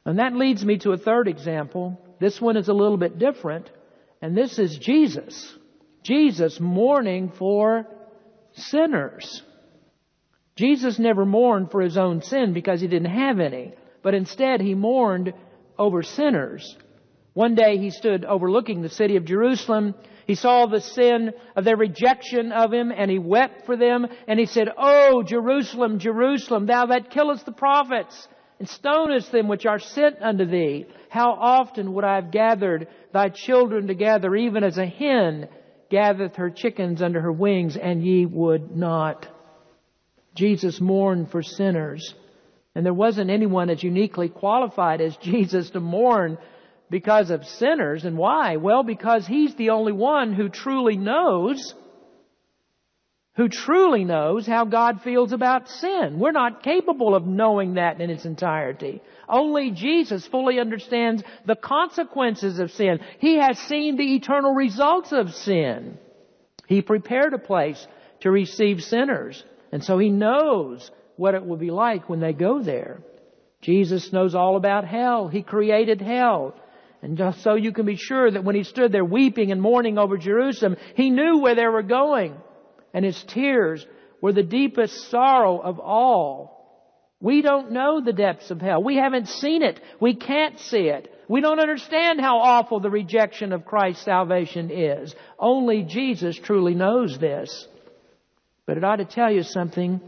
And 0.04 0.18
that 0.18 0.34
leads 0.34 0.64
me 0.64 0.78
to 0.78 0.90
a 0.90 0.98
third 0.98 1.28
example. 1.28 1.96
This 2.18 2.40
one 2.40 2.56
is 2.56 2.66
a 2.66 2.72
little 2.72 2.96
bit 2.96 3.20
different, 3.20 3.70
and 4.22 4.36
this 4.36 4.58
is 4.58 4.78
Jesus. 4.78 5.52
Jesus 6.04 6.60
mourning 6.60 7.32
for 7.36 7.86
sinners. 8.52 9.42
Jesus 10.54 10.98
never 10.98 11.24
mourned 11.24 11.70
for 11.70 11.80
his 11.80 11.98
own 11.98 12.22
sin 12.22 12.52
because 12.52 12.80
he 12.80 12.86
didn't 12.86 13.10
have 13.10 13.40
any, 13.40 13.74
but 14.02 14.14
instead 14.14 14.60
he 14.60 14.74
mourned 14.74 15.32
over 15.78 16.02
sinners. 16.02 16.76
One 17.34 17.54
day 17.54 17.78
he 17.78 17.90
stood 17.90 18.24
overlooking 18.24 18.82
the 18.82 18.90
city 18.90 19.16
of 19.16 19.24
Jerusalem. 19.24 19.94
He 20.26 20.34
saw 20.34 20.66
the 20.66 20.80
sin 20.80 21.32
of 21.56 21.64
their 21.64 21.76
rejection 21.76 22.52
of 22.52 22.72
him 22.72 22.92
and 22.92 23.10
he 23.10 23.18
wept 23.18 23.66
for 23.66 23.76
them 23.76 24.06
and 24.28 24.38
he 24.38 24.46
said, 24.46 24.68
Oh, 24.76 25.22
Jerusalem, 25.22 25.98
Jerusalem, 25.98 26.66
thou 26.66 26.86
that 26.86 27.10
killest 27.10 27.46
the 27.46 27.52
prophets 27.52 28.28
and 28.62 28.68
stonest 28.68 29.32
them 29.32 29.48
which 29.48 29.66
are 29.66 29.80
sent 29.80 30.22
unto 30.22 30.44
thee. 30.44 30.86
How 31.08 31.32
often 31.32 31.94
would 31.94 32.04
I 32.04 32.14
have 32.14 32.30
gathered 32.30 32.86
thy 33.12 33.28
children 33.28 33.88
together 33.88 34.36
even 34.36 34.62
as 34.62 34.78
a 34.78 34.86
hen 34.86 35.48
gathereth 35.90 36.36
her 36.36 36.48
chickens 36.48 37.02
under 37.02 37.20
her 37.20 37.32
wings 37.32 37.76
and 37.76 38.06
ye 38.06 38.24
would 38.24 38.76
not. 38.76 39.26
Jesus 40.36 40.80
mourned 40.80 41.32
for 41.32 41.42
sinners. 41.42 42.14
And 42.76 42.86
there 42.86 42.94
wasn't 42.94 43.30
anyone 43.30 43.68
as 43.68 43.82
uniquely 43.82 44.28
qualified 44.28 45.00
as 45.00 45.16
Jesus 45.16 45.70
to 45.70 45.80
mourn 45.80 46.38
because 46.88 47.30
of 47.30 47.44
sinners. 47.44 48.04
And 48.04 48.16
why? 48.16 48.58
Well, 48.58 48.84
because 48.84 49.26
He's 49.26 49.56
the 49.56 49.70
only 49.70 49.92
one 49.92 50.34
who 50.34 50.48
truly 50.48 50.96
knows, 50.96 51.74
who 53.34 53.48
truly 53.48 54.04
knows 54.04 54.46
how 54.46 54.64
God 54.66 55.00
feels 55.02 55.32
about 55.32 55.68
sin. 55.68 56.18
We're 56.18 56.32
not 56.32 56.62
capable 56.62 57.14
of 57.14 57.26
knowing 57.26 57.74
that 57.74 58.00
in 58.00 58.10
its 58.10 58.26
entirety. 58.26 59.00
Only 59.26 59.70
Jesus 59.70 60.26
fully 60.26 60.60
understands 60.60 61.22
the 61.46 61.56
consequences 61.56 62.58
of 62.58 62.70
sin. 62.72 63.00
He 63.20 63.38
has 63.38 63.58
seen 63.58 63.96
the 63.96 64.14
eternal 64.16 64.52
results 64.52 65.12
of 65.12 65.32
sin. 65.32 65.98
He 66.66 66.82
prepared 66.82 67.32
a 67.32 67.38
place 67.38 67.86
to 68.20 68.30
receive 68.30 68.82
sinners. 68.82 69.42
And 69.72 69.82
so 69.82 69.98
He 69.98 70.10
knows 70.10 70.90
what 71.16 71.34
it 71.34 71.46
will 71.46 71.56
be 71.56 71.70
like 71.70 72.10
when 72.10 72.20
they 72.20 72.34
go 72.34 72.62
there. 72.62 73.00
Jesus 73.62 74.12
knows 74.12 74.34
all 74.34 74.56
about 74.56 74.84
hell. 74.84 75.28
He 75.28 75.42
created 75.42 76.02
hell. 76.02 76.54
And 77.00 77.16
just 77.16 77.42
so 77.42 77.54
you 77.54 77.72
can 77.72 77.86
be 77.86 77.96
sure 77.96 78.30
that 78.30 78.44
when 78.44 78.54
he 78.54 78.62
stood 78.62 78.92
there 78.92 79.04
weeping 79.04 79.50
and 79.50 79.60
mourning 79.60 79.98
over 79.98 80.16
Jerusalem, 80.18 80.76
he 80.94 81.10
knew 81.10 81.38
where 81.38 81.54
they 81.54 81.66
were 81.66 81.82
going. 81.82 82.36
And 82.94 83.04
his 83.04 83.22
tears 83.28 83.86
were 84.20 84.32
the 84.32 84.42
deepest 84.42 85.10
sorrow 85.10 85.58
of 85.58 85.80
all. 85.80 86.62
We 87.20 87.40
don't 87.40 87.72
know 87.72 88.00
the 88.00 88.12
depths 88.12 88.50
of 88.50 88.60
hell. 88.60 88.82
We 88.82 88.96
haven't 88.96 89.28
seen 89.28 89.62
it. 89.62 89.80
We 90.00 90.14
can't 90.14 90.58
see 90.58 90.88
it. 90.88 91.08
We 91.28 91.40
don't 91.40 91.60
understand 91.60 92.20
how 92.20 92.38
awful 92.38 92.80
the 92.80 92.90
rejection 92.90 93.52
of 93.52 93.64
Christ's 93.64 94.04
salvation 94.04 94.70
is. 94.70 95.14
Only 95.38 95.84
Jesus 95.84 96.36
truly 96.36 96.74
knows 96.74 97.18
this. 97.18 97.68
But 98.66 98.76
it 98.76 98.84
ought 98.84 98.96
to 98.96 99.04
tell 99.04 99.30
you 99.30 99.42
something. 99.42 100.00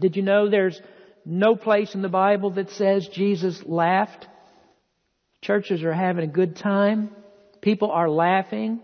Did 0.00 0.16
you 0.16 0.22
know 0.22 0.48
there's 0.48 0.80
no 1.24 1.54
place 1.54 1.94
in 1.94 2.02
the 2.02 2.08
Bible 2.08 2.50
that 2.52 2.70
says 2.70 3.08
Jesus 3.08 3.62
laughed? 3.64 4.26
Churches 5.42 5.82
are 5.82 5.92
having 5.92 6.24
a 6.24 6.32
good 6.32 6.56
time. 6.56 7.10
People 7.60 7.90
are 7.90 8.08
laughing. 8.08 8.80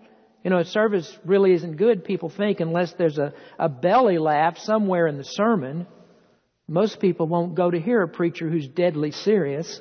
You 0.48 0.54
know, 0.54 0.61
a 0.61 0.64
service 0.64 1.14
really 1.26 1.52
isn't 1.52 1.76
good, 1.76 2.04
people 2.04 2.30
think, 2.30 2.61
unless 2.61 2.94
there's 2.94 3.18
a, 3.18 3.34
a 3.58 3.68
belly 3.68 4.16
laugh 4.16 4.56
somewhere 4.56 5.06
in 5.06 5.18
the 5.18 5.24
sermon. 5.24 5.87
Most 6.66 7.00
people 7.00 7.26
won't 7.26 7.54
go 7.54 7.70
to 7.70 7.78
hear 7.78 8.00
a 8.00 8.08
preacher 8.08 8.48
who's 8.48 8.66
deadly 8.66 9.11
serious. 9.11 9.78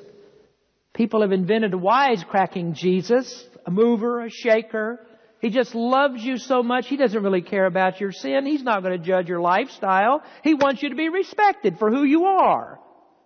People 0.92 1.22
have 1.22 1.32
invented 1.32 1.72
a 1.72 1.78
wisecracking 1.78 2.74
Jesus, 2.74 3.48
a 3.64 3.70
mover, 3.70 4.22
a 4.22 4.28
shaker. 4.28 5.00
He 5.40 5.48
just 5.48 5.74
loves 5.74 6.22
you 6.22 6.36
so 6.36 6.62
much, 6.62 6.86
he 6.86 6.98
doesn't 6.98 7.22
really 7.22 7.40
care 7.40 7.64
about 7.64 7.98
your 7.98 8.12
sin. 8.12 8.44
He's 8.44 8.62
not 8.62 8.82
going 8.82 9.00
to 9.00 9.02
judge 9.02 9.26
your 9.26 9.40
lifestyle. 9.40 10.22
He 10.44 10.52
wants 10.52 10.82
you 10.82 10.90
to 10.90 10.96
be 10.96 11.08
respected 11.08 11.78
for 11.78 11.90
who 11.90 12.04
you 12.04 12.26
are. 12.26 12.78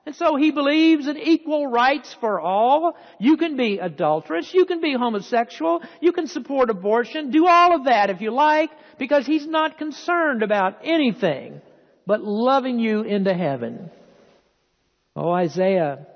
And 0.04 0.16
so 0.16 0.34
he 0.36 0.50
believes 0.50 1.06
in 1.06 1.16
equal 1.16 1.68
rights 1.68 2.14
for 2.20 2.40
all. 2.40 2.96
You 3.20 3.36
can 3.36 3.56
be 3.56 3.78
adulterous. 3.78 4.52
You 4.52 4.64
can 4.64 4.80
be 4.80 4.94
homosexual. 4.94 5.80
You 6.00 6.12
can 6.12 6.26
support 6.26 6.70
abortion. 6.70 7.30
Do 7.30 7.46
all 7.46 7.76
of 7.76 7.84
that 7.84 8.10
if 8.10 8.20
you 8.20 8.32
like, 8.32 8.70
because 8.98 9.26
he's 9.26 9.46
not 9.46 9.78
concerned 9.78 10.42
about 10.42 10.78
anything 10.82 11.60
but 12.06 12.22
loving 12.22 12.78
you 12.78 13.02
into 13.02 13.32
heaven. 13.32 13.90
Oh, 15.14 15.30
Isaiah 15.30 16.06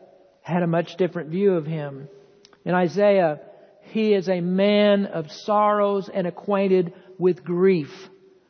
had 0.42 0.62
a 0.62 0.66
much 0.66 0.96
different 0.96 1.30
view 1.30 1.54
of 1.54 1.66
him. 1.66 2.08
In 2.64 2.74
Isaiah, 2.74 3.40
he 3.82 4.14
is 4.14 4.28
a 4.28 4.40
man 4.40 5.06
of 5.06 5.30
sorrows 5.30 6.10
and 6.12 6.26
acquainted 6.26 6.92
with 7.18 7.44
grief. 7.44 7.90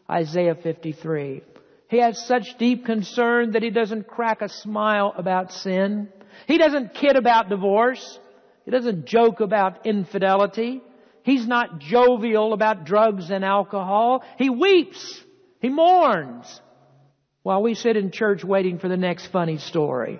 Isaiah 0.08 0.54
53. 0.54 1.42
He 1.88 1.98
has 1.98 2.26
such 2.26 2.58
deep 2.58 2.84
concern 2.84 3.52
that 3.52 3.62
he 3.62 3.70
doesn't 3.70 4.08
crack 4.08 4.42
a 4.42 4.48
smile 4.48 5.14
about 5.16 5.52
sin. 5.52 6.08
He 6.46 6.58
doesn't 6.58 6.94
kid 6.94 7.16
about 7.16 7.48
divorce. 7.48 8.18
He 8.64 8.70
doesn't 8.70 9.06
joke 9.06 9.40
about 9.40 9.86
infidelity. 9.86 10.82
He's 11.22 11.46
not 11.46 11.78
jovial 11.78 12.52
about 12.52 12.84
drugs 12.84 13.30
and 13.30 13.44
alcohol. 13.44 14.24
He 14.38 14.50
weeps. 14.50 15.22
He 15.60 15.68
mourns 15.68 16.60
while 17.42 17.62
we 17.62 17.74
sit 17.74 17.96
in 17.96 18.10
church 18.10 18.42
waiting 18.44 18.78
for 18.78 18.88
the 18.88 18.96
next 18.96 19.28
funny 19.28 19.58
story. 19.58 20.18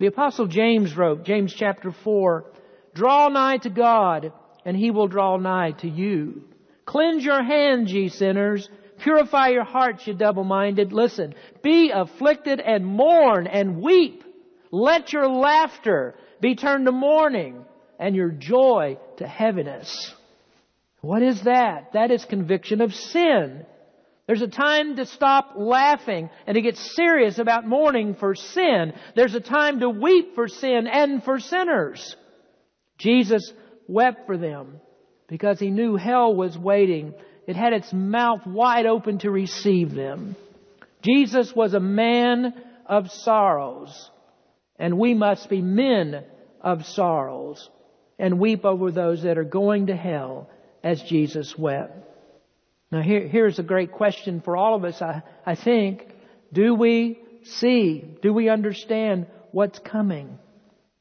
The 0.00 0.06
apostle 0.06 0.46
James 0.46 0.96
wrote, 0.96 1.24
James 1.24 1.54
chapter 1.54 1.92
4, 1.92 2.44
draw 2.94 3.28
nigh 3.28 3.58
to 3.58 3.70
God 3.70 4.32
and 4.64 4.76
he 4.76 4.90
will 4.90 5.08
draw 5.08 5.36
nigh 5.36 5.72
to 5.80 5.88
you. 5.88 6.42
Cleanse 6.84 7.24
your 7.24 7.42
hands, 7.42 7.92
ye 7.92 8.08
sinners, 8.08 8.68
Purify 9.02 9.48
your 9.48 9.64
hearts, 9.64 10.06
you 10.06 10.14
double-minded. 10.14 10.92
Listen, 10.92 11.34
be 11.62 11.90
afflicted 11.94 12.60
and 12.60 12.84
mourn 12.84 13.46
and 13.46 13.82
weep. 13.82 14.24
Let 14.70 15.12
your 15.12 15.28
laughter 15.28 16.14
be 16.40 16.54
turned 16.54 16.86
to 16.86 16.92
mourning 16.92 17.64
and 17.98 18.14
your 18.14 18.30
joy 18.30 18.98
to 19.16 19.26
heaviness. 19.26 20.14
What 21.00 21.22
is 21.22 21.42
that? 21.44 21.92
That 21.92 22.10
is 22.10 22.24
conviction 22.24 22.80
of 22.80 22.92
sin. 22.92 23.64
There's 24.26 24.42
a 24.42 24.48
time 24.48 24.96
to 24.96 25.06
stop 25.06 25.52
laughing 25.56 26.28
and 26.46 26.54
to 26.54 26.60
get 26.60 26.76
serious 26.76 27.38
about 27.38 27.66
mourning 27.66 28.14
for 28.14 28.34
sin. 28.34 28.92
There's 29.16 29.34
a 29.34 29.40
time 29.40 29.80
to 29.80 29.88
weep 29.88 30.34
for 30.34 30.48
sin 30.48 30.86
and 30.86 31.24
for 31.24 31.38
sinners. 31.38 32.14
Jesus 32.98 33.52
wept 33.86 34.26
for 34.26 34.36
them 34.36 34.80
because 35.28 35.58
he 35.58 35.70
knew 35.70 35.96
hell 35.96 36.34
was 36.34 36.58
waiting 36.58 37.14
it 37.48 37.56
had 37.56 37.72
its 37.72 37.90
mouth 37.94 38.46
wide 38.46 38.84
open 38.84 39.18
to 39.20 39.30
receive 39.30 39.94
them. 39.94 40.36
Jesus 41.02 41.56
was 41.56 41.72
a 41.72 41.80
man 41.80 42.52
of 42.84 43.10
sorrows, 43.10 44.10
and 44.78 44.98
we 44.98 45.14
must 45.14 45.48
be 45.48 45.62
men 45.62 46.24
of 46.60 46.84
sorrows 46.84 47.70
and 48.18 48.38
weep 48.38 48.66
over 48.66 48.90
those 48.90 49.22
that 49.22 49.38
are 49.38 49.44
going 49.44 49.86
to 49.86 49.96
hell 49.96 50.50
as 50.84 51.02
Jesus 51.02 51.56
wept. 51.56 51.96
Now 52.92 53.00
here, 53.00 53.26
here's 53.26 53.58
a 53.58 53.62
great 53.62 53.92
question 53.92 54.42
for 54.42 54.54
all 54.54 54.74
of 54.74 54.84
us, 54.84 55.00
I, 55.00 55.22
I 55.46 55.54
think. 55.54 56.06
Do 56.52 56.74
we 56.74 57.18
see, 57.44 58.18
do 58.20 58.34
we 58.34 58.50
understand 58.50 59.26
what's 59.52 59.78
coming? 59.78 60.38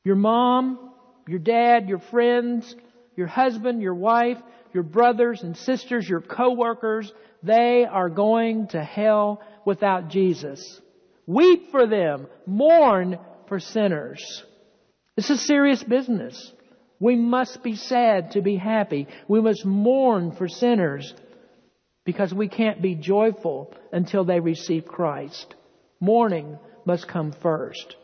Your 0.05 0.15
mom, 0.15 0.91
your 1.27 1.39
dad, 1.39 1.89
your 1.89 1.99
friends, 1.99 2.73
your 3.17 3.27
husband, 3.27 3.81
your 3.81 3.95
wife, 3.95 4.37
your 4.77 4.83
brothers 4.83 5.41
and 5.41 5.57
sisters, 5.57 6.07
your 6.07 6.21
coworkers, 6.21 7.11
they 7.41 7.83
are 7.83 8.09
going 8.09 8.67
to 8.67 8.83
hell 8.83 9.41
without 9.65 10.07
Jesus. 10.07 10.79
Weep 11.25 11.71
for 11.71 11.87
them. 11.87 12.27
Mourn 12.45 13.17
for 13.47 13.59
sinners. 13.59 14.43
This 15.15 15.31
is 15.31 15.47
serious 15.47 15.83
business. 15.83 16.53
We 16.99 17.15
must 17.15 17.63
be 17.63 17.75
sad 17.75 18.33
to 18.33 18.43
be 18.43 18.55
happy. 18.55 19.07
We 19.27 19.41
must 19.41 19.65
mourn 19.65 20.33
for 20.33 20.47
sinners 20.47 21.11
because 22.05 22.31
we 22.31 22.47
can't 22.47 22.79
be 22.79 22.93
joyful 22.93 23.73
until 23.91 24.25
they 24.25 24.39
receive 24.39 24.85
Christ. 24.85 25.55
Mourning 25.99 26.59
must 26.85 27.07
come 27.07 27.31
first. 27.31 27.95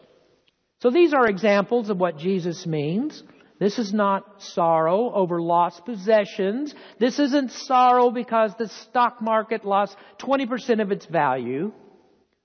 So 0.81 0.89
these 0.89 1.13
are 1.13 1.27
examples 1.27 1.91
of 1.91 1.99
what 1.99 2.17
Jesus 2.17 2.65
means. 2.65 3.21
This 3.59 3.79
is 3.79 3.93
not 3.93 4.41
sorrow 4.41 5.13
over 5.13 5.41
lost 5.41 5.85
possessions. 5.85 6.73
This 6.99 7.19
isn't 7.19 7.51
sorrow 7.51 8.09
because 8.11 8.53
the 8.57 8.67
stock 8.67 9.21
market 9.21 9.63
lost 9.63 9.95
20% 10.19 10.81
of 10.81 10.91
its 10.91 11.05
value. 11.05 11.71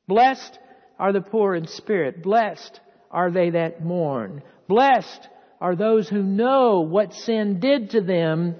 Blessed 0.07 0.59
are 0.99 1.12
the 1.12 1.21
poor 1.21 1.55
in 1.55 1.66
spirit. 1.66 2.23
Blessed 2.23 2.81
are 3.11 3.31
they 3.31 3.51
that 3.51 3.85
mourn. 3.85 4.42
Blessed 4.68 5.29
are 5.61 5.75
those 5.75 6.09
who 6.09 6.23
know 6.23 6.81
what 6.81 7.14
sin 7.14 7.59
did 7.61 7.90
to 7.90 8.01
them 8.01 8.57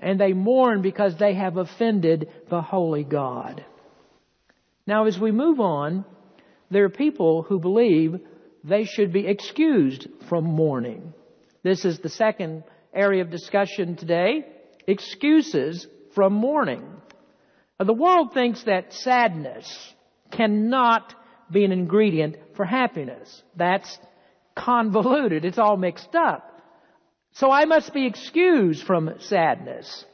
and 0.00 0.20
they 0.20 0.32
mourn 0.32 0.82
because 0.82 1.16
they 1.16 1.34
have 1.34 1.56
offended 1.56 2.28
the 2.50 2.60
holy 2.60 3.04
God. 3.04 3.64
Now 4.86 5.06
as 5.06 5.18
we 5.18 5.32
move 5.32 5.60
on, 5.60 6.04
there 6.70 6.84
are 6.84 6.90
people 6.90 7.42
who 7.42 7.58
believe 7.58 8.20
they 8.64 8.84
should 8.84 9.12
be 9.12 9.26
excused 9.26 10.08
from 10.28 10.44
mourning. 10.44 11.12
This 11.62 11.84
is 11.84 11.98
the 11.98 12.08
second 12.08 12.64
area 12.94 13.22
of 13.22 13.30
discussion 13.30 13.96
today. 13.96 14.46
Excuses 14.86 15.86
from 16.14 16.32
mourning. 16.32 16.82
The 17.78 17.92
world 17.92 18.32
thinks 18.32 18.64
that 18.64 18.92
sadness 18.92 19.94
cannot 20.30 21.14
be 21.50 21.64
an 21.64 21.72
ingredient 21.72 22.36
for 22.56 22.64
happiness. 22.64 23.42
That's 23.56 23.98
convoluted. 24.56 25.44
It's 25.44 25.58
all 25.58 25.76
mixed 25.76 26.14
up. 26.14 26.50
So 27.32 27.50
I 27.50 27.64
must 27.64 27.92
be 27.92 28.06
excused 28.06 28.86
from 28.86 29.10
sadness. 29.18 30.04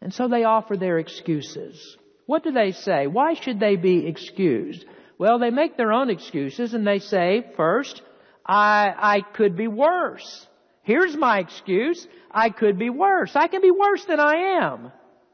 And 0.00 0.14
so 0.14 0.28
they 0.28 0.44
offer 0.44 0.76
their 0.76 0.98
excuses. 0.98 1.96
What 2.26 2.44
do 2.44 2.52
they 2.52 2.72
say? 2.72 3.06
Why 3.06 3.34
should 3.34 3.60
they 3.60 3.76
be 3.76 4.06
excused? 4.06 4.84
Well, 5.22 5.38
they 5.38 5.50
make 5.50 5.76
their 5.76 5.92
own 5.92 6.10
excuses 6.10 6.74
and 6.74 6.84
they 6.84 6.98
say, 6.98 7.46
first, 7.56 8.02
I, 8.44 8.92
I 8.98 9.20
could 9.20 9.56
be 9.56 9.68
worse. 9.68 10.48
Here's 10.82 11.16
my 11.16 11.38
excuse. 11.38 12.04
I 12.32 12.50
could 12.50 12.76
be 12.76 12.90
worse. 12.90 13.36
I 13.36 13.46
can 13.46 13.62
be 13.62 13.70
worse 13.70 14.04
than 14.04 14.18
I 14.18 14.64
am. 14.64 14.90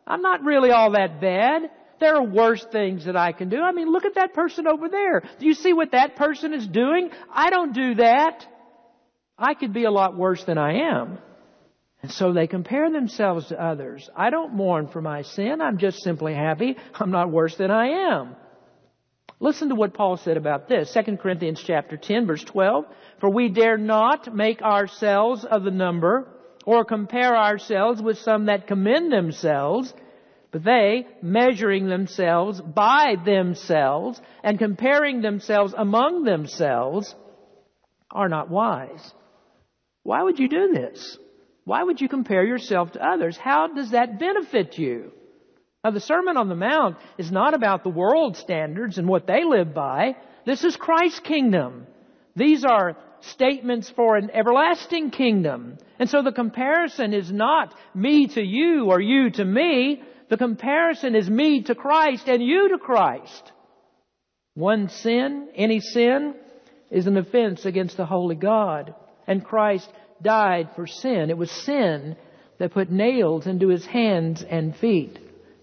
I'm 0.07 0.21
not 0.21 0.45
really 0.45 0.73
all 0.73 0.91
that 0.91 1.23
bad. 1.23 1.71
There 2.01 2.17
are 2.17 2.23
worse 2.23 2.63
things 2.71 3.07
that 3.07 3.17
I 3.17 3.33
can 3.33 3.49
do. 3.49 3.63
I 3.63 3.73
mean, 3.73 3.91
look 3.91 4.05
at 4.05 4.17
that 4.17 4.35
person 4.35 4.67
over 4.67 4.91
there. 4.91 5.23
Do 5.41 5.47
you 5.47 5.55
see 5.55 5.73
what 5.73 5.93
that 5.93 6.17
person 6.17 6.53
is 6.53 6.67
doing? 6.67 7.09
I 7.33 7.49
don't 7.49 7.73
do 7.73 7.95
that. 7.95 8.47
I 9.39 9.55
could 9.55 9.73
be 9.73 9.85
a 9.85 9.91
lot 9.91 10.15
worse 10.15 10.45
than 10.45 10.59
I 10.59 10.91
am. 10.93 11.17
And 12.03 12.13
so 12.13 12.35
they 12.35 12.47
compare 12.47 12.91
themselves 12.91 13.49
to 13.49 13.59
others. 13.59 14.11
I 14.15 14.29
don't 14.29 14.53
mourn 14.53 14.89
for 14.89 15.01
my 15.01 15.23
sin. 15.23 15.63
I'm 15.63 15.79
just 15.79 16.03
simply 16.03 16.35
happy. 16.35 16.77
I'm 16.93 17.11
not 17.11 17.31
worse 17.31 17.57
than 17.57 17.71
I 17.71 17.87
am. 18.13 18.37
Listen 19.41 19.69
to 19.69 19.77
what 19.77 19.95
Paul 19.95 20.17
said 20.17 20.37
about 20.37 20.69
this. 20.69 20.93
2 20.93 21.17
Corinthians 21.17 21.63
chapter 21.65 21.97
10 21.97 22.27
verse 22.27 22.43
12. 22.45 22.85
For 23.21 23.31
we 23.31 23.49
dare 23.49 23.79
not 23.79 24.35
make 24.35 24.63
ourselves 24.63 25.45
of 25.45 25.63
the 25.63 25.71
number 25.71 26.29
or 26.67 26.85
compare 26.85 27.37
ourselves 27.37 28.03
with 28.03 28.19
some 28.19 28.47
that 28.47 28.67
commend 28.67 29.13
themselves, 29.13 29.95
but 30.51 30.65
they, 30.65 31.07
measuring 31.23 31.89
themselves 31.89 32.61
by 32.61 33.15
themselves 33.25 34.21
and 34.43 34.59
comparing 34.59 35.23
themselves 35.23 35.73
among 35.77 36.25
themselves, 36.25 37.15
are 38.11 38.29
not 38.29 38.51
wise. 38.51 39.13
Why 40.03 40.23
would 40.23 40.39
you 40.39 40.49
do 40.49 40.73
this? 40.75 41.19
Why 41.65 41.83
would 41.83 42.01
you 42.01 42.09
compare 42.09 42.45
yourself 42.45 42.93
to 42.93 43.07
others? 43.07 43.37
How 43.37 43.69
does 43.69 43.91
that 43.91 44.19
benefit 44.19 44.79
you? 44.79 45.13
Now 45.85 45.91
the 45.91 46.01
Sermon 46.01 46.37
on 46.37 46.49
the 46.49 46.57
Mount 46.57 46.97
is 47.19 47.31
not 47.31 47.55
about 47.55 47.85
the 47.85 47.91
world 47.91 48.37
standards 48.37 48.99
and 48.99 49.09
what 49.09 49.27
they 49.27 49.45
live 49.45 49.75
by. 49.75 50.17
This 50.45 50.65
is 50.65 50.77
Christ's 50.77 51.21
kingdom. 51.21 51.87
These 52.35 52.65
are 52.65 52.97
statements 53.21 53.91
for 53.91 54.17
an 54.17 54.31
everlasting 54.33 55.11
kingdom. 55.11 55.79
And 55.99 56.09
so 56.09 56.23
the 56.23 56.33
comparison 56.33 57.15
is 57.15 57.31
not 57.31 57.75
me 57.95 58.27
to 58.29 58.43
you 58.43 58.87
or 58.87 59.01
you 59.01 59.31
to 59.31 59.45
me. 59.45 60.03
The 60.29 60.37
comparison 60.37 61.15
is 61.15 61.31
me 61.31 61.63
to 61.65 61.75
Christ 61.75 62.29
and 62.29 62.43
you 62.43 62.71
to 62.71 62.79
Christ. 62.79 63.53
One 64.55 64.89
sin, 64.89 65.49
any 65.55 65.81
sin, 65.81 66.35
is 66.91 67.07
an 67.07 67.17
offense 67.17 67.65
against 67.65 67.97
the 67.97 68.07
holy 68.07 68.35
God. 68.35 68.95
And 69.29 69.45
Christ 69.45 69.89
died 70.23 70.71
for 70.75 70.87
sin. 70.87 71.31
It 71.31 71.39
was 71.39 71.51
sin 71.51 72.17
that 72.59 72.73
put 72.73 72.91
nails 72.91 73.47
into 73.47 73.69
his 73.69 73.87
hands 73.87 74.43
and 74.43 74.77
feet. 74.77 75.19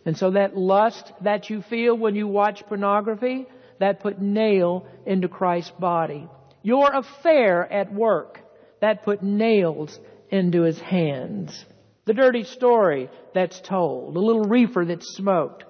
And 0.05 0.15
so 0.15 0.31
that 0.31 0.55
lust 0.55 1.11
that 1.21 1.49
you 1.49 1.61
feel 1.63 1.97
when 1.97 2.15
you 2.15 2.27
watch 2.27 2.65
pornography, 2.67 3.47
that 3.79 3.99
put 3.99 4.21
nail 4.21 4.85
into 5.05 5.27
Christ's 5.27 5.71
body. 5.71 6.27
Your 6.61 6.93
affair 6.93 7.71
at 7.71 7.91
work, 7.91 8.39
that 8.81 9.03
put 9.03 9.23
nails 9.23 9.99
into 10.29 10.61
his 10.61 10.79
hands. 10.79 11.65
The 12.05 12.13
dirty 12.13 12.43
story 12.43 13.09
that's 13.33 13.59
told, 13.59 14.13
the 14.13 14.19
little 14.19 14.43
reefer 14.43 14.85
that's 14.85 15.15
smoked, 15.15 15.63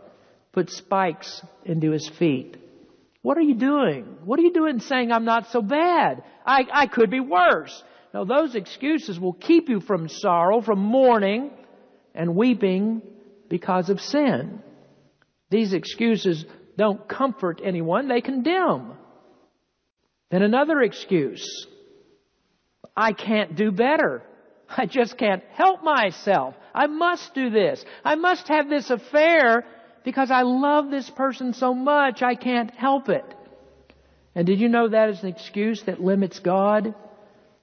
put 0.51 0.69
spikes 0.69 1.41
into 1.63 1.91
his 1.91 2.09
feet. 2.09 2.57
What 3.21 3.37
are 3.37 3.41
you 3.41 3.55
doing? 3.55 4.17
What 4.25 4.39
are 4.39 4.43
you 4.43 4.53
doing 4.53 4.79
saying 4.79 5.11
I'm 5.11 5.25
not 5.25 5.47
so 5.47 5.61
bad? 5.61 6.23
I, 6.45 6.65
I 6.71 6.87
could 6.87 7.09
be 7.09 7.21
worse. 7.21 7.83
No, 8.13 8.25
those 8.25 8.53
excuses 8.55 9.19
will 9.19 9.33
keep 9.33 9.69
you 9.69 9.79
from 9.79 10.07
sorrow, 10.07 10.61
from 10.61 10.79
mourning 10.79 11.51
and 12.13 12.35
weeping 12.35 13.01
because 13.49 13.89
of 13.89 14.01
sin. 14.01 14.61
These 15.49 15.73
excuses 15.73 16.45
don't 16.77 17.07
comfort 17.07 17.61
anyone, 17.63 18.07
they 18.07 18.21
condemn. 18.21 18.93
Then 20.31 20.41
another 20.41 20.81
excuse. 20.81 21.67
I 22.95 23.13
can't 23.13 23.55
do 23.55 23.71
better. 23.71 24.23
I 24.69 24.85
just 24.85 25.17
can't 25.17 25.43
help 25.51 25.83
myself. 25.83 26.55
I 26.73 26.87
must 26.87 27.33
do 27.33 27.49
this. 27.49 27.83
I 28.03 28.15
must 28.15 28.47
have 28.47 28.69
this 28.69 28.89
affair 28.89 29.65
because 30.03 30.31
I 30.31 30.41
love 30.41 30.89
this 30.89 31.09
person 31.09 31.53
so 31.53 31.73
much 31.73 32.21
I 32.21 32.35
can't 32.35 32.71
help 32.71 33.09
it. 33.09 33.25
And 34.33 34.45
did 34.45 34.59
you 34.59 34.67
know 34.67 34.89
that 34.89 35.09
is 35.09 35.23
an 35.23 35.29
excuse 35.29 35.83
that 35.83 36.01
limits 36.01 36.39
God? 36.39 36.93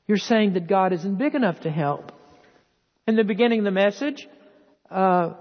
You're 0.06 0.18
saying 0.18 0.54
that 0.54 0.66
God 0.66 0.92
isn't 0.92 1.16
big 1.16 1.34
enough 1.34 1.60
to 1.60 1.70
help. 1.70 2.12
In 3.06 3.16
the 3.16 3.24
beginning 3.24 3.60
of 3.60 3.64
the 3.64 3.70
message, 3.70 4.26
uh, 4.90 5.34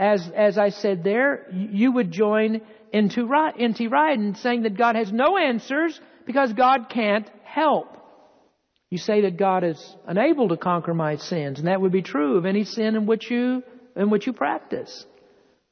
as, 0.00 0.26
as 0.34 0.56
I 0.56 0.70
said 0.70 1.04
there, 1.04 1.46
you 1.52 1.92
would 1.92 2.10
join 2.10 2.62
into 2.90 3.28
N.T. 3.58 3.86
Wright 3.86 4.36
saying 4.38 4.62
that 4.62 4.78
God 4.78 4.96
has 4.96 5.12
no 5.12 5.36
answers 5.36 6.00
because 6.24 6.54
God 6.54 6.88
can't 6.88 7.30
help. 7.44 7.98
You 8.88 8.96
say 8.96 9.20
that 9.20 9.36
God 9.36 9.62
is 9.62 9.96
unable 10.08 10.48
to 10.48 10.56
conquer 10.56 10.94
my 10.94 11.16
sins, 11.16 11.58
and 11.58 11.68
that 11.68 11.82
would 11.82 11.92
be 11.92 12.00
true 12.00 12.38
of 12.38 12.46
any 12.46 12.64
sin 12.64 12.96
in 12.96 13.04
which 13.04 13.30
you, 13.30 13.62
in 13.94 14.08
which 14.08 14.26
you 14.26 14.32
practice. 14.32 15.04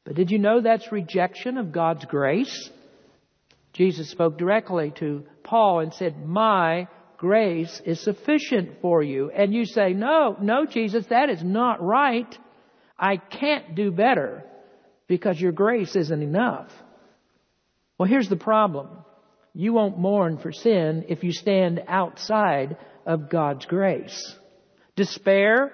But 0.05 0.15
did 0.15 0.31
you 0.31 0.39
know 0.39 0.61
that's 0.61 0.93
rejection 0.93 1.57
of 1.57 1.73
God's 1.73 2.05
grace? 2.05 2.71
Jesus 3.73 4.11
spoke 4.11 4.37
directly 4.37 4.93
to 4.99 5.25
Paul 5.43 5.81
and 5.81 5.95
said, 5.95 6.27
My 6.27 6.87
grace 7.17 7.81
is 7.87 7.99
sufficient 8.05 8.83
for 8.83 9.03
you. 9.03 9.31
And 9.31 9.55
you 9.55 9.65
say, 9.65 9.95
No, 9.95 10.37
no, 10.39 10.67
Jesus, 10.67 11.07
that 11.07 11.31
is 11.31 11.43
not 11.43 11.83
right. 11.83 12.39
I 12.99 13.17
can't 13.17 13.75
do 13.75 13.91
better 13.91 14.45
because 15.07 15.41
your 15.41 15.53
grace 15.53 15.95
isn't 15.95 16.23
enough. 16.23 16.71
Well, 17.99 18.09
here's 18.09 18.29
the 18.29 18.37
problem. 18.37 18.89
You 19.55 19.73
won't 19.73 19.99
mourn 19.99 20.39
for 20.39 20.53
sin 20.53 21.07
if 21.09 21.25
you 21.25 21.33
stand 21.33 21.83
outside 21.89 22.77
of 23.07 23.31
God's 23.31 23.67
grace. 23.67 24.37
Despair 24.97 25.73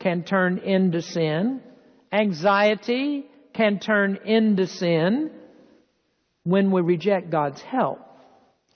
can 0.00 0.24
turn 0.24 0.58
into 0.58 1.00
sin. 1.00 1.60
Anxiety 2.12 3.24
can 3.54 3.78
turn 3.78 4.18
into 4.24 4.66
sin 4.66 5.30
when 6.44 6.70
we 6.70 6.82
reject 6.82 7.30
God's 7.30 7.62
help. 7.62 8.00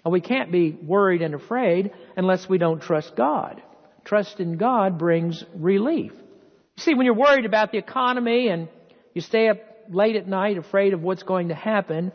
And 0.05 0.13
We 0.13 0.21
can't 0.21 0.51
be 0.51 0.71
worried 0.71 1.23
and 1.23 1.35
afraid 1.35 1.93
unless 2.17 2.49
we 2.49 2.59
don't 2.59 2.81
trust 2.81 3.15
God. 3.15 3.63
Trust 4.05 4.41
in 4.41 4.57
God 4.57 4.99
brings 4.99 5.45
relief. 5.55 6.13
See, 6.79 6.95
when 6.95 7.07
you're 7.07 7.15
worried 7.15 7.45
about 7.45 7.73
the 7.73 7.79
economy 7.79 8.49
and 8.49 8.69
you 9.13 9.21
stay 9.21 9.49
up 9.49 9.59
late 9.91 10.15
at 10.15 10.29
night 10.29 10.59
afraid 10.59 10.95
of 10.95 11.03
what's 11.03 11.25
going 11.25 11.49
to 11.49 11.55
happen, 11.55 12.13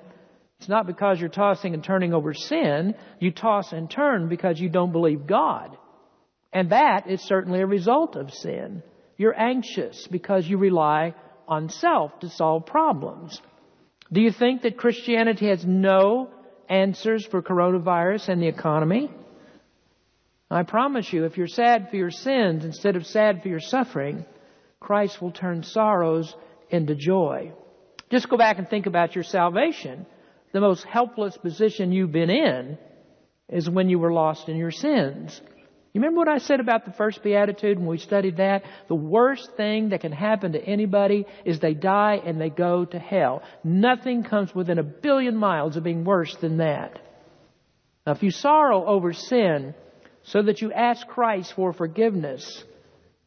it's 0.60 0.69
not 0.69 0.88
because 0.88 1.19
you're 1.19 1.30
tossing 1.30 1.73
and 1.73 1.84
turning 1.84 2.13
over 2.13 2.34
sin. 2.34 2.95
You 3.19 3.32
toss 3.32 3.73
and 3.73 3.91
turn 3.91 4.30
because 4.30 4.62
you 4.62 4.69
don't 4.69 4.93
believe 4.93 5.28
God. 5.28 5.78
And 6.54 6.71
that 6.71 7.10
is 7.10 7.21
certainly 7.21 7.60
a 7.60 7.65
result 7.67 8.15
of 8.15 8.32
sin. 8.32 8.84
You're 9.17 9.38
anxious 9.38 10.08
because 10.10 10.47
you 10.47 10.58
rely 10.58 11.13
on 11.45 11.67
self 11.67 12.17
to 12.21 12.30
solve 12.30 12.65
problems. 12.65 13.41
Do 14.13 14.21
you 14.21 14.32
think 14.32 14.62
that 14.62 14.78
Christianity 14.78 15.49
has 15.49 15.65
no 15.65 16.30
answers 16.69 17.26
for 17.26 17.41
coronavirus 17.41 18.30
and 18.30 18.41
the 18.41 18.47
economy? 18.47 19.12
I 20.49 20.63
promise 20.63 21.12
you, 21.12 21.26
if 21.26 21.38
you're 21.38 21.47
sad 21.47 21.89
for 21.89 21.97
your 21.97 22.12
sins 22.12 22.63
instead 22.63 22.95
of 22.95 23.06
sad 23.06 23.41
for 23.41 23.49
your 23.49 23.60
suffering, 23.60 24.26
Christ 24.84 25.22
will 25.22 25.32
turn 25.32 25.63
sorrows 25.63 26.36
into 26.69 26.96
joy. 26.96 27.54
Just 28.12 28.30
go 28.30 28.38
back 28.38 28.60
and 28.60 28.69
think 28.69 28.86
about 28.86 29.15
your 29.15 29.24
salvation. 29.24 30.06
The 30.52 30.62
most 30.62 30.84
helpless 30.84 31.36
position 31.38 31.91
you've 31.91 32.12
been 32.12 32.30
in 32.30 32.78
is 33.50 33.69
when 33.69 33.89
you 33.89 33.98
were 33.98 34.13
lost 34.13 34.50
in 34.50 34.58
your 34.58 34.72
sins. 34.72 35.41
You 35.93 36.02
remember 36.02 36.19
what 36.19 36.28
I 36.28 36.39
said 36.39 36.60
about 36.60 36.86
the 36.86 36.91
first 36.91 37.22
beatitude 37.22 37.78
when 37.78 37.88
we 37.88 38.00
studied 38.00 38.38
that? 38.38 38.63
The 38.88 38.96
worst 38.96 39.52
thing 39.56 39.89
that 39.89 40.02
can 40.02 40.12
happen 40.12 40.54
to 40.54 40.63
anybody 40.63 41.26
is 41.46 41.60
they 41.60 41.76
die 41.76 42.19
and 42.26 42.41
they 42.41 42.50
go 42.50 42.86
to 42.86 43.00
hell. 43.00 43.43
Nothing 43.63 44.24
comes 44.24 44.54
within 44.56 44.80
a 44.80 44.84
billion 44.84 45.36
miles 45.36 45.78
of 45.78 45.84
being 45.84 46.04
worse 46.04 46.36
than 46.38 46.58
that. 46.58 47.00
Now, 48.08 48.13
if 48.13 48.24
you 48.24 48.32
sorrow 48.32 48.86
over 48.86 49.13
sin 49.13 49.76
so 50.24 50.41
that 50.41 50.62
you 50.62 50.74
ask 50.74 51.08
Christ 51.08 51.54
for 51.56 51.74
forgiveness, 51.74 52.63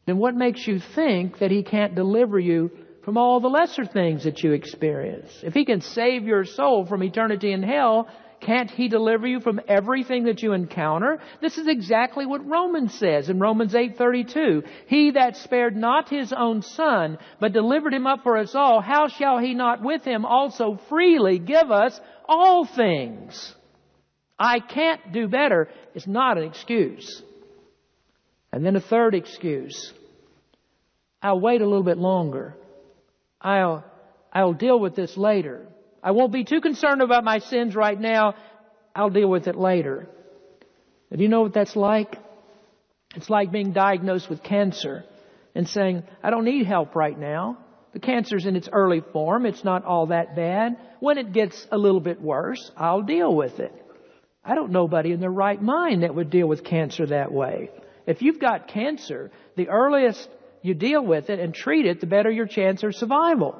then 0.07 0.17
what 0.17 0.35
makes 0.35 0.65
you 0.65 0.79
think 0.79 1.39
that 1.39 1.51
He 1.51 1.61
can't 1.61 1.93
deliver 1.93 2.39
you 2.39 2.71
from 3.03 3.17
all 3.17 3.39
the 3.39 3.49
lesser 3.49 3.85
things 3.85 4.23
that 4.23 4.41
you 4.41 4.53
experience? 4.53 5.29
If 5.43 5.53
He 5.53 5.65
can 5.65 5.81
save 5.81 6.23
your 6.23 6.45
soul 6.45 6.85
from 6.85 7.03
eternity 7.03 7.51
in 7.51 7.61
hell, 7.61 8.07
can't 8.39 8.71
He 8.71 8.87
deliver 8.87 9.27
you 9.27 9.41
from 9.41 9.59
everything 9.67 10.23
that 10.23 10.41
you 10.41 10.53
encounter? 10.53 11.19
This 11.41 11.57
is 11.57 11.67
exactly 11.67 12.25
what 12.25 12.47
Romans 12.47 12.93
says 12.97 13.29
in 13.29 13.39
Romans 13.39 13.73
8:32. 13.73 14.63
He 14.87 15.11
that 15.11 15.35
spared 15.35 15.75
not 15.75 16.07
his 16.09 16.31
own 16.31 16.61
son, 16.61 17.17
but 17.41 17.51
delivered 17.51 17.93
him 17.93 18.07
up 18.07 18.23
for 18.23 18.37
us 18.37 18.55
all, 18.55 18.79
how 18.79 19.09
shall 19.09 19.39
he 19.39 19.53
not 19.53 19.83
with 19.83 20.05
him 20.05 20.25
also 20.25 20.79
freely 20.87 21.37
give 21.37 21.69
us 21.69 21.99
all 22.29 22.63
things? 22.63 23.53
I 24.39 24.59
can't 24.59 25.11
do 25.11 25.27
better 25.27 25.67
is 25.95 26.07
not 26.07 26.37
an 26.37 26.45
excuse. 26.45 27.23
And 28.57 28.65
then 28.65 28.75
a 28.75 28.81
third 28.81 29.13
excuse. 29.13 29.93
I'll 31.21 31.39
wait 31.39 31.61
a 31.61 31.67
little 31.67 31.83
bit 31.83 31.99
longer. 31.99 32.55
I'll, 33.39 33.85
I'll 34.33 34.55
deal 34.55 34.79
with 34.79 34.95
this 34.95 35.15
later. 35.15 35.67
I 36.01 36.09
won't 36.09 36.33
be 36.33 36.43
too 36.43 36.59
concerned 36.59 37.03
about 37.03 37.23
my 37.23 37.37
sins 37.37 37.75
right 37.75 38.01
now. 38.01 38.33
I'll 38.95 39.11
deal 39.11 39.29
with 39.29 39.47
it 39.47 39.55
later. 39.55 40.09
Do 41.15 41.21
you 41.21 41.29
know 41.29 41.43
what 41.43 41.53
that's 41.53 41.75
like? 41.75 42.15
It's 43.15 43.29
like 43.29 43.51
being 43.51 43.73
diagnosed 43.73 44.27
with 44.27 44.41
cancer 44.41 45.03
and 45.53 45.69
saying, 45.69 46.01
I 46.23 46.31
don't 46.31 46.45
need 46.45 46.65
help 46.65 46.95
right 46.95 47.15
now. 47.15 47.59
The 47.93 47.99
cancer's 47.99 48.47
in 48.47 48.55
its 48.55 48.69
early 48.73 49.03
form. 49.13 49.45
It's 49.45 49.63
not 49.63 49.85
all 49.85 50.07
that 50.07 50.35
bad. 50.35 50.77
When 50.99 51.19
it 51.19 51.31
gets 51.31 51.67
a 51.71 51.77
little 51.77 52.01
bit 52.01 52.19
worse, 52.19 52.71
I'll 52.75 53.03
deal 53.03 53.35
with 53.35 53.59
it. 53.59 53.71
I 54.43 54.55
don't 54.55 54.71
know 54.71 54.85
nobody 54.85 55.11
in 55.11 55.19
their 55.19 55.29
right 55.29 55.61
mind 55.61 56.01
that 56.01 56.15
would 56.15 56.31
deal 56.31 56.47
with 56.47 56.63
cancer 56.63 57.05
that 57.05 57.31
way. 57.31 57.69
If 58.07 58.21
you've 58.21 58.39
got 58.39 58.69
cancer, 58.69 59.29
the 59.55 59.67
earliest 59.67 60.27
you 60.61 60.73
deal 60.73 61.05
with 61.05 61.29
it 61.29 61.39
and 61.39 61.53
treat 61.53 61.85
it, 61.85 61.99
the 61.99 62.07
better 62.07 62.31
your 62.31 62.47
chance 62.47 62.81
of 62.81 62.95
survival. 62.95 63.55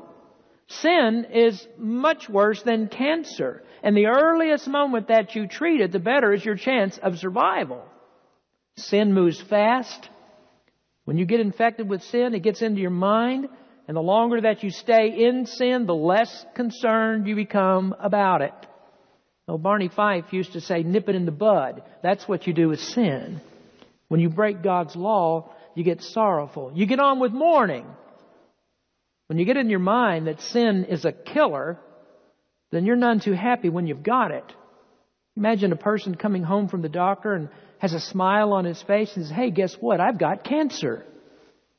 Sin 0.67 1.27
is 1.33 1.65
much 1.77 2.27
worse 2.27 2.61
than 2.63 2.87
cancer. 2.87 3.61
And 3.83 3.95
the 3.95 4.07
earliest 4.07 4.67
moment 4.67 5.09
that 5.09 5.35
you 5.35 5.47
treat 5.47 5.81
it, 5.81 5.91
the 5.91 5.99
better 5.99 6.33
is 6.33 6.43
your 6.43 6.55
chance 6.55 6.97
of 6.97 7.17
survival. 7.17 7.83
Sin 8.77 9.13
moves 9.13 9.39
fast. 9.41 10.09
When 11.05 11.17
you 11.17 11.25
get 11.25 11.39
infected 11.39 11.87
with 11.87 12.03
sin, 12.03 12.33
it 12.33 12.43
gets 12.43 12.61
into 12.61 12.81
your 12.81 12.89
mind. 12.89 13.47
And 13.87 13.95
the 13.95 14.01
longer 14.01 14.41
that 14.41 14.63
you 14.63 14.71
stay 14.71 15.25
in 15.25 15.45
sin, 15.45 15.85
the 15.85 15.95
less 15.95 16.45
concerned 16.55 17.27
you 17.27 17.35
become 17.35 17.95
about 17.99 18.41
it. 18.41 18.53
Well, 19.47 19.57
Barney 19.57 19.87
Fife 19.87 20.33
used 20.33 20.53
to 20.53 20.61
say, 20.61 20.83
nip 20.83 21.07
it 21.07 21.15
in 21.15 21.25
the 21.25 21.31
bud. 21.31 21.83
That's 22.03 22.27
what 22.27 22.47
you 22.47 22.53
do 22.53 22.67
with 22.67 22.81
sin. 22.81 23.39
When 24.07 24.19
you 24.19 24.29
break 24.29 24.61
God's 24.63 24.95
law, 24.95 25.51
you 25.75 25.83
get 25.83 26.01
sorrowful. 26.01 26.71
You 26.73 26.85
get 26.85 26.99
on 26.99 27.19
with 27.19 27.31
mourning. 27.31 27.85
When 29.27 29.37
you 29.37 29.45
get 29.45 29.57
in 29.57 29.69
your 29.69 29.79
mind 29.79 30.27
that 30.27 30.41
sin 30.41 30.85
is 30.85 31.05
a 31.05 31.11
killer, 31.11 31.79
then 32.71 32.85
you're 32.85 32.95
none 32.95 33.19
too 33.19 33.33
happy 33.33 33.69
when 33.69 33.87
you've 33.87 34.03
got 34.03 34.31
it. 34.31 34.45
Imagine 35.35 35.71
a 35.71 35.77
person 35.77 36.15
coming 36.15 36.43
home 36.43 36.67
from 36.67 36.81
the 36.81 36.89
doctor 36.89 37.33
and 37.33 37.49
has 37.79 37.93
a 37.93 37.99
smile 37.99 38.53
on 38.53 38.65
his 38.65 38.81
face 38.81 39.15
and 39.15 39.25
says, 39.25 39.35
Hey, 39.35 39.51
guess 39.51 39.75
what? 39.79 39.99
I've 39.99 40.17
got 40.17 40.43
cancer. 40.43 41.05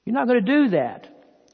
You're 0.05 0.15
not 0.15 0.29
going 0.29 0.45
to 0.45 0.53
do 0.53 0.69
that. 0.71 1.09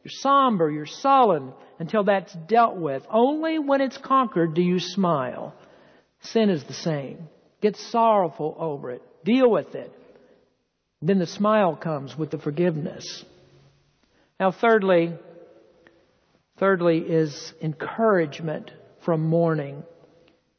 You're 0.05 0.13
somber, 0.13 0.71
you're 0.71 0.85
sullen 0.85 1.55
until 1.79 2.05
that's 2.05 2.33
dealt 2.47 2.77
with. 2.77 3.05
Only 3.11 3.59
when 3.59 3.81
it's 3.81 3.97
conquered 3.97 4.55
do 4.55 4.61
you 4.61 4.79
smile. 4.79 5.55
Sin 6.21 6.51
is 6.51 6.63
the 6.65 6.75
same. 6.75 7.29
Get 7.63 7.77
sorrowful 7.77 8.55
over 8.59 8.91
it. 8.91 9.03
Deal 9.25 9.51
with 9.51 9.75
it. 9.75 9.91
Then 11.05 11.19
the 11.19 11.27
smile 11.27 11.77
comes 11.77 12.17
with 12.17 12.31
the 12.31 12.39
forgiveness. 12.39 13.27
Now, 14.41 14.53
thirdly, 14.53 15.13
thirdly 16.59 16.97
is 16.99 17.53
encouragement 17.61 18.71
from 19.05 19.29
mourning. 19.29 19.83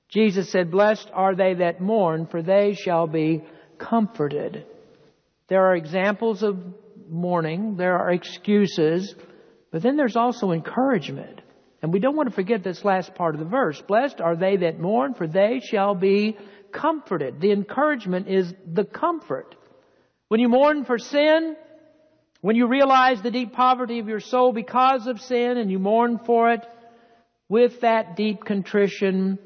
Jesus 0.07 0.51
said, 0.51 0.69
Blessed 0.69 1.09
are 1.11 1.33
they 1.33 1.55
that 1.55 1.81
mourn, 1.81 2.27
for 2.27 2.43
they 2.43 2.75
shall 2.75 3.07
be 3.07 3.43
comforted. 3.79 4.67
There 5.47 5.65
are 5.65 5.75
examples 5.75 6.43
of 6.43 6.59
mourning, 7.09 7.75
there 7.75 7.97
are 7.97 8.11
excuses, 8.11 9.15
but 9.71 9.81
then 9.81 9.97
there's 9.97 10.15
also 10.15 10.51
encouragement. 10.51 11.41
And 11.81 11.91
we 11.91 11.99
don't 11.99 12.15
want 12.15 12.29
to 12.29 12.35
forget 12.35 12.63
this 12.63 12.85
last 12.85 13.15
part 13.15 13.33
of 13.33 13.39
the 13.39 13.47
verse. 13.47 13.81
Blessed 13.87 14.21
are 14.21 14.35
they 14.35 14.57
that 14.57 14.79
mourn, 14.79 15.15
for 15.15 15.25
they 15.25 15.59
shall 15.59 15.95
be 15.95 16.37
comforted. 16.71 17.41
The 17.41 17.51
encouragement 17.51 18.27
is 18.27 18.53
the 18.71 18.85
comfort. 18.85 19.55
When 20.35 20.41
you 20.41 20.49
mourn 20.49 20.83
for 20.83 20.99
sin, 20.99 21.55
when 22.41 22.57
you 22.57 22.67
realize 22.67 23.21
the 23.21 23.31
deep 23.31 23.53
poverty 23.53 23.99
of 23.99 24.09
your 24.09 24.19
soul 24.19 24.51
because 24.51 25.07
of 25.07 25.21
sin 25.21 25.55
and 25.55 25.71
you 25.71 25.79
mourn 25.79 26.19
for 26.25 26.51
it, 26.51 26.59
with 27.47 27.79
that 27.79 28.17
deep 28.17 28.43
contrition, 28.43 29.39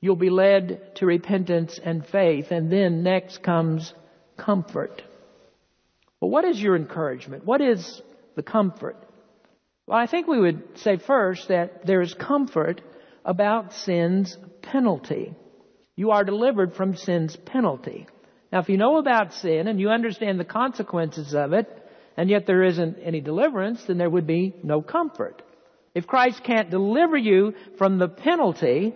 you'll 0.00 0.16
be 0.16 0.30
led 0.30 0.96
to 0.96 1.06
repentance 1.06 1.78
and 1.80 2.04
faith. 2.04 2.50
And 2.50 2.68
then 2.68 3.04
next 3.04 3.44
comes 3.44 3.94
comfort. 4.36 5.04
Well, 6.20 6.32
what 6.32 6.44
is 6.44 6.60
your 6.60 6.74
encouragement? 6.74 7.44
What 7.44 7.60
is 7.60 8.02
the 8.34 8.42
comfort? 8.42 8.96
Well, 9.86 9.96
I 9.96 10.08
think 10.08 10.26
we 10.26 10.40
would 10.40 10.78
say 10.78 10.96
first 10.96 11.46
that 11.46 11.86
there 11.86 12.00
is 12.00 12.12
comfort 12.12 12.80
about 13.24 13.72
sin's 13.72 14.36
penalty. 14.62 15.32
You 15.94 16.10
are 16.10 16.24
delivered 16.24 16.74
from 16.74 16.96
sin's 16.96 17.36
penalty. 17.36 18.08
Now, 18.54 18.60
if 18.60 18.68
you 18.68 18.76
know 18.76 18.98
about 18.98 19.34
sin 19.34 19.66
and 19.66 19.80
you 19.80 19.90
understand 19.90 20.38
the 20.38 20.44
consequences 20.44 21.34
of 21.34 21.52
it, 21.52 21.66
and 22.16 22.30
yet 22.30 22.46
there 22.46 22.62
isn't 22.62 22.98
any 23.02 23.20
deliverance, 23.20 23.82
then 23.82 23.98
there 23.98 24.08
would 24.08 24.28
be 24.28 24.54
no 24.62 24.80
comfort. 24.80 25.42
If 25.92 26.06
Christ 26.06 26.44
can't 26.44 26.70
deliver 26.70 27.16
you 27.16 27.54
from 27.78 27.98
the 27.98 28.06
penalty, 28.06 28.94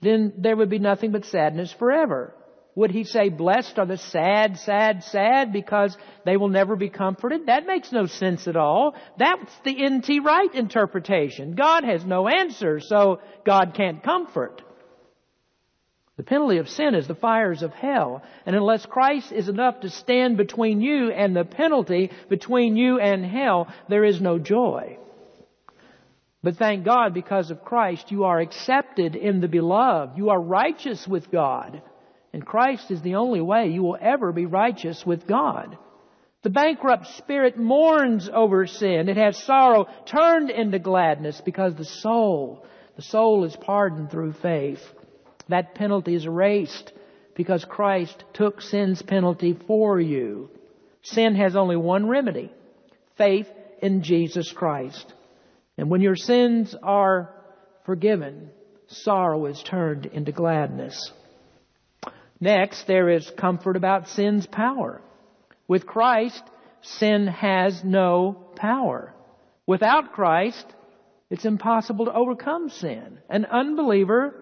then 0.00 0.32
there 0.38 0.56
would 0.56 0.70
be 0.70 0.80
nothing 0.80 1.12
but 1.12 1.24
sadness 1.24 1.72
forever. 1.72 2.34
Would 2.74 2.90
he 2.90 3.04
say, 3.04 3.28
blessed 3.28 3.78
are 3.78 3.86
the 3.86 3.96
sad, 3.96 4.58
sad, 4.58 5.04
sad 5.04 5.52
because 5.52 5.96
they 6.24 6.36
will 6.36 6.48
never 6.48 6.74
be 6.74 6.88
comforted? 6.88 7.46
That 7.46 7.66
makes 7.66 7.92
no 7.92 8.06
sense 8.06 8.48
at 8.48 8.56
all. 8.56 8.96
That's 9.16 9.52
the 9.64 9.84
N.T. 9.84 10.18
Wright 10.18 10.52
interpretation. 10.52 11.54
God 11.54 11.84
has 11.84 12.04
no 12.04 12.26
answer, 12.26 12.80
so 12.80 13.20
God 13.46 13.74
can't 13.76 14.02
comfort. 14.02 14.62
The 16.20 16.24
penalty 16.24 16.58
of 16.58 16.68
sin 16.68 16.94
is 16.94 17.08
the 17.08 17.14
fires 17.14 17.62
of 17.62 17.72
hell. 17.72 18.22
And 18.44 18.54
unless 18.54 18.84
Christ 18.84 19.32
is 19.32 19.48
enough 19.48 19.80
to 19.80 19.88
stand 19.88 20.36
between 20.36 20.82
you 20.82 21.10
and 21.10 21.34
the 21.34 21.46
penalty, 21.46 22.10
between 22.28 22.76
you 22.76 23.00
and 23.00 23.24
hell, 23.24 23.68
there 23.88 24.04
is 24.04 24.20
no 24.20 24.38
joy. 24.38 24.98
But 26.42 26.56
thank 26.56 26.84
God 26.84 27.14
because 27.14 27.50
of 27.50 27.64
Christ 27.64 28.10
you 28.10 28.24
are 28.24 28.38
accepted 28.38 29.16
in 29.16 29.40
the 29.40 29.48
beloved. 29.48 30.18
You 30.18 30.28
are 30.28 30.38
righteous 30.38 31.08
with 31.08 31.30
God. 31.30 31.80
And 32.34 32.44
Christ 32.44 32.90
is 32.90 33.00
the 33.00 33.14
only 33.14 33.40
way 33.40 33.68
you 33.68 33.82
will 33.82 33.96
ever 33.98 34.30
be 34.30 34.44
righteous 34.44 35.06
with 35.06 35.26
God. 35.26 35.78
The 36.42 36.50
bankrupt 36.50 37.06
spirit 37.16 37.56
mourns 37.56 38.28
over 38.30 38.66
sin. 38.66 39.08
It 39.08 39.16
has 39.16 39.42
sorrow 39.44 39.86
turned 40.04 40.50
into 40.50 40.80
gladness 40.80 41.40
because 41.42 41.76
the 41.76 41.86
soul, 41.86 42.66
the 42.96 43.02
soul 43.02 43.44
is 43.44 43.56
pardoned 43.56 44.10
through 44.10 44.34
faith. 44.34 44.82
That 45.50 45.74
penalty 45.74 46.14
is 46.14 46.26
erased 46.26 46.92
because 47.34 47.64
Christ 47.64 48.24
took 48.32 48.60
sin's 48.60 49.02
penalty 49.02 49.56
for 49.66 50.00
you. 50.00 50.50
Sin 51.02 51.34
has 51.36 51.56
only 51.56 51.76
one 51.76 52.08
remedy. 52.08 52.52
Faith 53.16 53.48
in 53.82 54.02
Jesus 54.02 54.52
Christ. 54.52 55.12
And 55.78 55.90
when 55.90 56.00
your 56.00 56.16
sins 56.16 56.74
are 56.82 57.34
forgiven, 57.84 58.50
sorrow 58.88 59.46
is 59.46 59.62
turned 59.62 60.06
into 60.06 60.32
gladness. 60.32 61.12
Next, 62.40 62.86
there 62.86 63.10
is 63.10 63.30
comfort 63.36 63.76
about 63.76 64.08
sin's 64.08 64.46
power. 64.46 65.00
With 65.68 65.86
Christ, 65.86 66.42
sin 66.82 67.26
has 67.26 67.82
no 67.84 68.50
power. 68.56 69.14
Without 69.66 70.12
Christ, 70.12 70.66
it's 71.28 71.44
impossible 71.44 72.06
to 72.06 72.14
overcome 72.14 72.70
sin. 72.70 73.18
An 73.28 73.44
unbeliever 73.44 74.34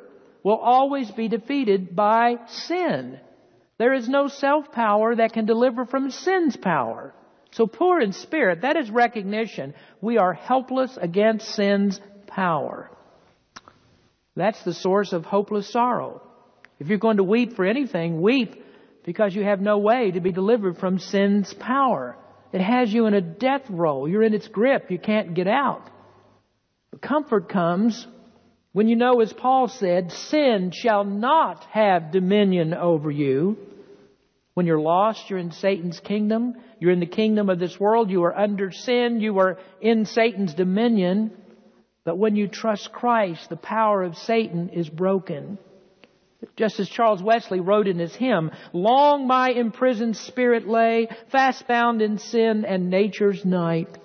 will 0.49 0.57
always 0.57 1.11
be 1.11 1.29
defeated 1.29 1.95
by 1.95 2.37
sin. 2.47 3.21
There 3.77 3.93
is 3.93 4.09
no 4.09 4.29
self-power 4.29 5.17
that 5.17 5.35
can 5.35 5.45
deliver 5.45 5.85
from 5.85 6.11
sin's 6.11 6.57
power. 6.57 7.13
So 7.51 7.67
poor 7.67 8.01
in 8.01 8.13
spirit, 8.13 8.63
that 8.63 8.79
is 8.79 8.91
recognition. 8.91 9.75
We 10.01 10.17
are 10.17 10.33
helpless 10.33 10.97
against 10.99 11.55
sin's 11.55 12.01
power. 12.27 12.91
That's 14.37 14.65
the 14.65 14.73
source 14.73 15.13
of 15.13 15.27
hopeless 15.27 15.71
sorrow. 15.71 16.23
If 16.79 16.89
you're 16.89 16.97
going 16.97 17.19
to 17.19 17.25
weep 17.25 17.55
for 17.55 17.67
anything, 17.67 18.23
weep 18.23 18.65
because 19.05 19.35
you 19.35 19.45
have 19.45 19.61
no 19.61 19.77
way 19.77 20.13
to 20.13 20.21
be 20.21 20.33
delivered 20.33 20.79
from 20.79 20.99
sin's 20.99 21.53
power. 21.53 22.17
It 22.55 22.63
has 22.63 22.91
you 22.91 23.05
in 23.05 23.13
a 23.13 23.21
death 23.21 23.67
roll. 23.69 24.09
You're 24.09 24.23
in 24.23 24.33
its 24.33 24.49
grip. 24.49 24.91
You 24.91 24.99
can't 24.99 25.35
get 25.35 25.47
out. 25.47 25.91
But 26.91 27.03
comfort 27.03 27.51
comes 27.51 28.07
when 28.79 28.87
you 28.87 28.95
know, 28.95 29.21
as 29.21 29.33
Paul 29.33 29.67
said, 29.67 30.13
sin 30.13 30.71
shall 30.73 31.03
not 31.03 31.65
have 31.73 32.13
dominion 32.13 32.73
over 32.73 33.11
you. 33.11 33.57
When 34.55 34.67
you're 34.67 34.79
lost, 34.79 35.29
you're 35.29 35.41
in 35.41 35.51
Satan's 35.51 35.99
kingdom. 35.99 36.55
You're 36.79 36.93
in 36.93 37.01
the 37.01 37.07
kingdom 37.07 37.51
of 37.51 37.59
this 37.59 37.81
world. 37.81 38.09
You 38.09 38.23
are 38.23 38.39
under 38.39 38.71
sin. 38.71 39.21
You 39.21 39.41
are 39.41 39.59
in 39.81 40.05
Satan's 40.05 40.55
dominion. 40.55 41.33
But 42.05 42.19
when 42.19 42.37
you 42.37 42.47
trust 42.47 42.93
Christ, 42.93 43.49
the 43.49 43.57
power 43.57 44.05
of 44.05 44.17
Satan 44.17 44.69
is 44.69 44.89
broken. 44.89 45.59
Just 46.57 46.79
as 46.79 46.89
Charles 46.89 47.21
Wesley 47.21 47.59
wrote 47.59 47.89
in 47.89 47.99
his 47.99 48.15
hymn, 48.15 48.53
Long 48.73 49.27
my 49.27 49.51
imprisoned 49.51 50.17
spirit 50.17 50.69
lay, 50.69 51.09
fast 51.33 51.67
bound 51.67 52.01
in 52.01 52.19
sin 52.19 52.65
and 52.65 52.91
nature's 52.91 53.45
night. 53.45 53.99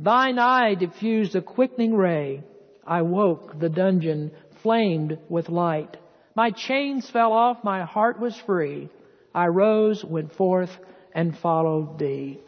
Thine 0.00 0.40
eye 0.40 0.74
diffused 0.74 1.36
a 1.36 1.42
quickening 1.42 1.94
ray. 1.94 2.42
I 2.86 3.02
woke, 3.02 3.58
the 3.58 3.68
dungeon 3.68 4.30
flamed 4.62 5.18
with 5.28 5.48
light. 5.48 5.96
My 6.34 6.50
chains 6.50 7.08
fell 7.10 7.32
off, 7.32 7.64
my 7.64 7.84
heart 7.84 8.20
was 8.20 8.36
free. 8.46 8.88
I 9.34 9.46
rose, 9.46 10.04
went 10.04 10.32
forth, 10.34 10.70
and 11.14 11.36
followed 11.38 11.98
thee. 11.98 12.40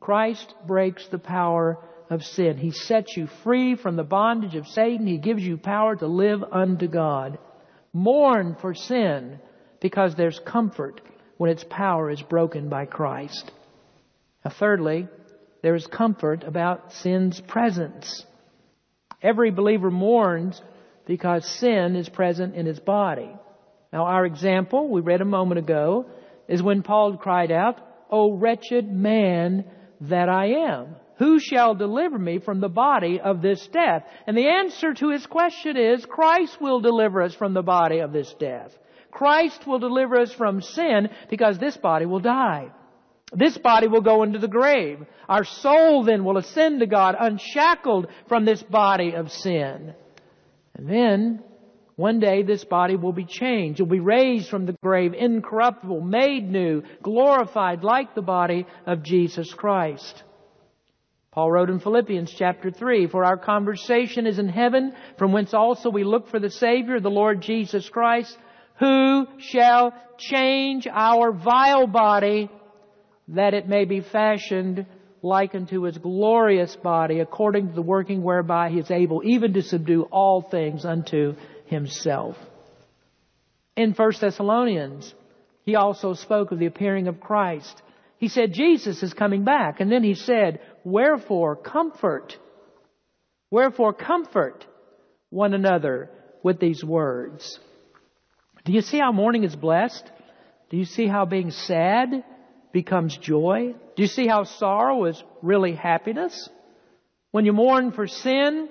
Christ 0.00 0.54
breaks 0.66 1.06
the 1.08 1.18
power 1.18 1.78
of 2.10 2.22
sin. 2.22 2.58
He 2.58 2.70
sets 2.70 3.16
you 3.16 3.26
free 3.42 3.76
from 3.76 3.96
the 3.96 4.04
bondage 4.04 4.54
of 4.54 4.66
Satan. 4.66 5.06
He 5.06 5.18
gives 5.18 5.42
you 5.42 5.56
power 5.56 5.96
to 5.96 6.06
live 6.06 6.42
unto 6.42 6.88
God. 6.88 7.38
Mourn 7.92 8.56
for 8.60 8.74
sin 8.74 9.38
because 9.80 10.14
there's 10.14 10.40
comfort 10.40 11.00
when 11.36 11.50
its 11.50 11.64
power 11.68 12.10
is 12.10 12.22
broken 12.22 12.68
by 12.68 12.86
Christ. 12.86 13.50
Now, 14.44 14.50
thirdly, 14.58 15.08
there 15.62 15.74
is 15.74 15.86
comfort 15.86 16.44
about 16.44 16.92
sin's 16.92 17.40
presence. 17.40 18.24
Every 19.24 19.50
believer 19.50 19.90
mourns 19.90 20.60
because 21.06 21.46
sin 21.46 21.96
is 21.96 22.08
present 22.10 22.54
in 22.54 22.66
his 22.66 22.78
body. 22.78 23.34
Now 23.90 24.04
our 24.04 24.26
example, 24.26 24.88
we 24.88 25.00
read 25.00 25.22
a 25.22 25.24
moment 25.24 25.58
ago, 25.58 26.06
is 26.46 26.62
when 26.62 26.82
Paul 26.82 27.16
cried 27.16 27.50
out, 27.50 27.80
O 28.10 28.36
wretched 28.36 28.90
man 28.92 29.64
that 30.02 30.28
I 30.28 30.68
am. 30.68 30.96
Who 31.18 31.38
shall 31.40 31.74
deliver 31.74 32.18
me 32.18 32.38
from 32.38 32.60
the 32.60 32.68
body 32.68 33.18
of 33.18 33.40
this 33.40 33.66
death? 33.68 34.04
And 34.26 34.36
the 34.36 34.48
answer 34.48 34.92
to 34.92 35.10
his 35.10 35.24
question 35.26 35.76
is, 35.76 36.04
Christ 36.04 36.60
will 36.60 36.80
deliver 36.80 37.22
us 37.22 37.34
from 37.34 37.54
the 37.54 37.62
body 37.62 38.00
of 38.00 38.12
this 38.12 38.32
death. 38.34 38.76
Christ 39.10 39.66
will 39.66 39.78
deliver 39.78 40.16
us 40.16 40.32
from 40.32 40.60
sin 40.60 41.08
because 41.30 41.56
this 41.58 41.76
body 41.76 42.04
will 42.04 42.20
die. 42.20 42.72
This 43.34 43.58
body 43.58 43.88
will 43.88 44.00
go 44.00 44.22
into 44.22 44.38
the 44.38 44.48
grave. 44.48 45.04
Our 45.28 45.44
soul 45.44 46.04
then 46.04 46.24
will 46.24 46.38
ascend 46.38 46.80
to 46.80 46.86
God 46.86 47.16
unshackled 47.18 48.06
from 48.28 48.44
this 48.44 48.62
body 48.62 49.14
of 49.14 49.32
sin. 49.32 49.94
And 50.76 50.88
then 50.88 51.42
one 51.96 52.18
day 52.18 52.42
this 52.42 52.64
body 52.64 52.96
will 52.96 53.12
be 53.12 53.24
changed. 53.24 53.78
It 53.78 53.84
will 53.84 53.90
be 53.90 54.00
raised 54.00 54.48
from 54.48 54.66
the 54.66 54.76
grave, 54.82 55.14
incorruptible, 55.14 56.00
made 56.00 56.50
new, 56.50 56.82
glorified 57.02 57.84
like 57.84 58.14
the 58.14 58.22
body 58.22 58.66
of 58.86 59.02
Jesus 59.02 59.52
Christ. 59.54 60.22
Paul 61.30 61.50
wrote 61.50 61.70
in 61.70 61.80
Philippians 61.80 62.32
chapter 62.36 62.70
3, 62.70 63.08
For 63.08 63.24
our 63.24 63.36
conversation 63.36 64.26
is 64.26 64.38
in 64.38 64.48
heaven, 64.48 64.92
from 65.18 65.32
whence 65.32 65.52
also 65.52 65.90
we 65.90 66.04
look 66.04 66.28
for 66.28 66.38
the 66.38 66.50
Savior, 66.50 67.00
the 67.00 67.10
Lord 67.10 67.40
Jesus 67.40 67.88
Christ, 67.88 68.36
who 68.78 69.26
shall 69.38 69.92
change 70.18 70.86
our 70.86 71.32
vile 71.32 71.86
body, 71.86 72.50
that 73.28 73.54
it 73.54 73.68
may 73.68 73.84
be 73.84 74.00
fashioned 74.00 74.86
like 75.22 75.54
unto 75.54 75.82
his 75.82 75.96
glorious 75.96 76.76
body, 76.76 77.20
according 77.20 77.68
to 77.68 77.74
the 77.74 77.82
working 77.82 78.22
whereby 78.22 78.68
he 78.68 78.78
is 78.78 78.90
able 78.90 79.22
even 79.24 79.54
to 79.54 79.62
subdue 79.62 80.02
all 80.10 80.42
things 80.42 80.84
unto 80.84 81.34
himself. 81.66 82.36
In 83.76 83.92
1 83.92 84.12
Thessalonians, 84.20 85.14
he 85.62 85.76
also 85.76 86.12
spoke 86.12 86.52
of 86.52 86.58
the 86.58 86.66
appearing 86.66 87.08
of 87.08 87.20
Christ. 87.20 87.82
He 88.18 88.28
said, 88.28 88.52
Jesus 88.52 89.02
is 89.02 89.14
coming 89.14 89.44
back. 89.44 89.80
And 89.80 89.90
then 89.90 90.04
he 90.04 90.14
said, 90.14 90.60
Wherefore 90.84 91.56
comfort, 91.56 92.36
wherefore 93.50 93.94
comfort 93.94 94.66
one 95.30 95.54
another 95.54 96.10
with 96.42 96.60
these 96.60 96.84
words. 96.84 97.58
Do 98.64 98.72
you 98.72 98.82
see 98.82 98.98
how 98.98 99.10
mourning 99.10 99.44
is 99.44 99.56
blessed? 99.56 100.04
Do 100.70 100.76
you 100.76 100.84
see 100.84 101.06
how 101.06 101.24
being 101.24 101.50
sad 101.50 102.24
becomes 102.74 103.16
joy? 103.16 103.74
Do 103.96 104.02
you 104.02 104.08
see 104.08 104.26
how 104.26 104.44
sorrow 104.44 105.06
is 105.06 105.22
really 105.40 105.74
happiness? 105.74 106.50
When 107.30 107.46
you 107.46 107.54
mourn 107.54 107.92
for 107.92 108.06
sin, 108.06 108.68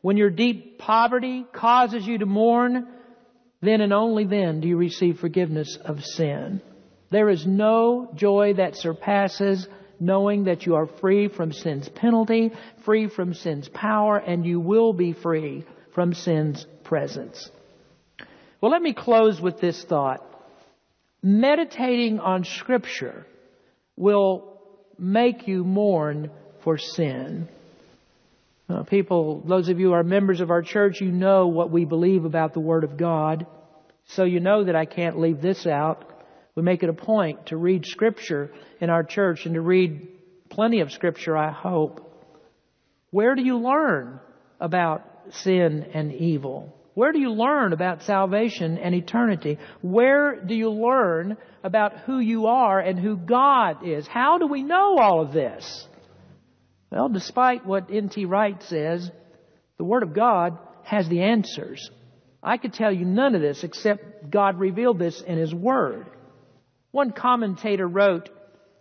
when 0.00 0.16
your 0.16 0.30
deep 0.30 0.78
poverty 0.78 1.46
causes 1.52 2.04
you 2.04 2.18
to 2.18 2.26
mourn, 2.26 2.88
then 3.62 3.80
and 3.80 3.92
only 3.92 4.24
then 4.24 4.60
do 4.60 4.66
you 4.66 4.76
receive 4.76 5.20
forgiveness 5.20 5.78
of 5.84 6.02
sin. 6.02 6.60
There 7.10 7.28
is 7.28 7.46
no 7.46 8.10
joy 8.14 8.54
that 8.54 8.76
surpasses 8.76 9.68
knowing 10.00 10.44
that 10.44 10.66
you 10.66 10.74
are 10.74 10.86
free 10.86 11.28
from 11.28 11.52
sin's 11.52 11.88
penalty, 11.88 12.50
free 12.84 13.08
from 13.08 13.34
sin's 13.34 13.68
power, 13.68 14.16
and 14.16 14.44
you 14.44 14.58
will 14.58 14.92
be 14.92 15.12
free 15.12 15.64
from 15.94 16.14
sin's 16.14 16.66
presence. 16.82 17.48
Well, 18.60 18.72
let 18.72 18.82
me 18.82 18.94
close 18.94 19.40
with 19.40 19.60
this 19.60 19.84
thought. 19.84 20.22
Meditating 21.22 22.20
on 22.20 22.44
Scripture 22.44 23.26
will 23.96 24.60
make 24.98 25.46
you 25.46 25.64
mourn 25.64 26.30
for 26.62 26.78
sin. 26.78 27.48
Uh, 28.68 28.82
people, 28.82 29.42
those 29.46 29.68
of 29.68 29.78
you 29.78 29.88
who 29.88 29.92
are 29.92 30.02
members 30.02 30.40
of 30.40 30.50
our 30.50 30.62
church, 30.62 31.00
you 31.00 31.12
know 31.12 31.48
what 31.48 31.70
we 31.70 31.84
believe 31.84 32.24
about 32.24 32.54
the 32.54 32.60
Word 32.60 32.84
of 32.84 32.96
God. 32.96 33.46
So 34.06 34.24
you 34.24 34.40
know 34.40 34.64
that 34.64 34.76
I 34.76 34.86
can't 34.86 35.18
leave 35.18 35.40
this 35.40 35.66
out. 35.66 36.10
We 36.54 36.62
make 36.62 36.82
it 36.82 36.88
a 36.88 36.94
point 36.94 37.46
to 37.46 37.56
read 37.56 37.84
Scripture 37.84 38.52
in 38.80 38.90
our 38.90 39.02
church 39.02 39.44
and 39.44 39.54
to 39.54 39.60
read 39.60 40.08
plenty 40.48 40.80
of 40.80 40.92
Scripture, 40.92 41.36
I 41.36 41.50
hope. 41.50 42.00
Where 43.10 43.34
do 43.34 43.42
you 43.42 43.58
learn 43.58 44.20
about 44.60 45.02
sin 45.30 45.90
and 45.94 46.12
evil? 46.12 46.74
Where 46.94 47.12
do 47.12 47.18
you 47.18 47.30
learn 47.30 47.72
about 47.72 48.02
salvation 48.02 48.78
and 48.78 48.94
eternity? 48.94 49.58
Where 49.82 50.40
do 50.40 50.54
you 50.54 50.70
learn 50.70 51.36
about 51.62 51.98
who 52.00 52.20
you 52.20 52.46
are 52.46 52.78
and 52.78 52.98
who 52.98 53.16
God 53.16 53.86
is? 53.86 54.06
How 54.06 54.38
do 54.38 54.46
we 54.46 54.62
know 54.62 54.96
all 54.98 55.20
of 55.20 55.32
this? 55.32 55.88
Well, 56.90 57.08
despite 57.08 57.66
what 57.66 57.90
N.T. 57.90 58.24
Wright 58.26 58.62
says, 58.62 59.10
the 59.76 59.84
Word 59.84 60.04
of 60.04 60.14
God 60.14 60.56
has 60.84 61.08
the 61.08 61.22
answers. 61.22 61.90
I 62.40 62.58
could 62.58 62.72
tell 62.72 62.92
you 62.92 63.04
none 63.04 63.34
of 63.34 63.40
this 63.40 63.64
except 63.64 64.30
God 64.30 64.60
revealed 64.60 65.00
this 65.00 65.20
in 65.20 65.36
His 65.36 65.52
Word. 65.52 66.06
One 66.92 67.10
commentator 67.10 67.88
wrote, 67.88 68.28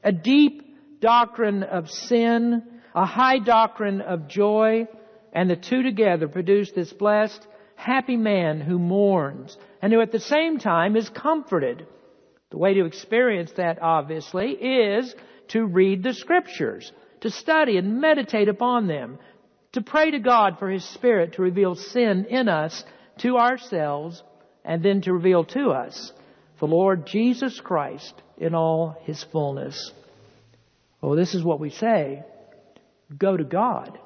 a 0.04 0.12
deep 0.12 1.00
doctrine 1.00 1.64
of 1.64 1.90
sin, 1.90 2.62
a 2.94 3.06
high 3.06 3.40
doctrine 3.40 4.02
of 4.02 4.28
joy, 4.28 4.88
and 5.32 5.50
the 5.50 5.56
two 5.56 5.82
together 5.82 6.28
produce 6.28 6.72
this 6.72 6.94
blessed, 6.94 7.48
happy 7.76 8.18
man 8.18 8.62
who 8.62 8.80
mourns 8.80 9.58
and 9.82 9.92
who 9.92 10.02
at 10.02 10.12
the 10.12 10.20
same 10.20 10.60
time 10.60 10.96
is 10.96 11.10
comforted. 11.10 11.86
The 12.50 12.58
way 12.58 12.76
to 12.76 12.86
experience 12.86 13.52
that, 13.58 13.82
obviously, 13.82 14.52
is 14.52 15.14
to 15.50 15.66
read 15.66 16.04
the 16.04 16.14
scriptures, 16.14 16.92
to 17.22 17.30
study 17.30 17.78
and 17.78 18.00
meditate 18.00 18.48
upon 18.48 18.88
them, 18.88 19.18
to 19.74 19.82
pray 19.82 20.12
to 20.12 20.20
God 20.20 20.60
for 20.60 20.70
His 20.70 20.86
Spirit 20.86 21.34
to 21.34 21.42
reveal 21.42 21.76
sin 21.76 22.26
in 22.30 22.48
us, 22.48 22.84
to 23.20 23.38
ourselves, 23.38 24.22
and 24.64 24.84
then 24.84 25.02
to 25.02 25.14
reveal 25.14 25.44
to 25.46 25.72
us 25.72 26.14
the 26.60 26.68
Lord 26.68 27.06
Jesus 27.06 27.60
Christ 27.60 28.14
in 28.38 28.56
all 28.56 28.96
His 29.02 29.22
fullness. 29.32 29.92
Oh, 31.02 31.16
this 31.16 31.34
is 31.36 31.44
what 31.44 31.60
we 31.60 31.70
say. 31.70 32.24
Go 33.18 33.36
to 33.36 33.44
God. 33.44 34.00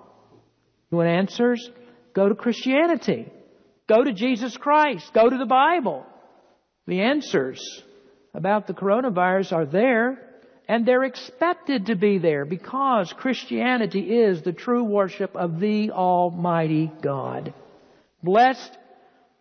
You 0.90 0.98
want 0.98 1.10
answers? 1.10 1.70
Go 2.14 2.30
to 2.30 2.36
Christianity. 2.36 3.32
Go 3.88 4.04
to 4.04 4.14
Jesus 4.14 4.56
Christ. 4.58 5.14
Go 5.14 5.30
to 5.30 5.38
the 5.38 5.46
Bible. 5.46 6.06
The 6.86 7.02
answers 7.02 7.62
about 8.34 8.68
the 8.68 8.74
coronavirus 8.74 9.54
are 9.54 9.66
there 9.66 10.28
and 10.68 10.86
they're 10.86 11.04
expected 11.04 11.86
to 11.86 11.96
be 11.96 12.18
there 12.18 12.44
because 12.44 13.14
Christianity 13.14 14.02
is 14.02 14.42
the 14.42 14.52
true 14.52 14.84
worship 14.84 15.36
of 15.36 15.60
the 15.60 15.92
Almighty 15.92 16.92
God. 17.02 17.54
Blessed 18.22 18.78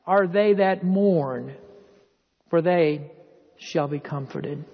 are 0.06 0.28
they 0.28 0.54
that 0.54 0.84
mourn, 0.84 1.56
for 2.48 2.62
they 2.62 3.10
shall 3.58 3.88
be 3.88 3.98
comforted. 3.98 4.64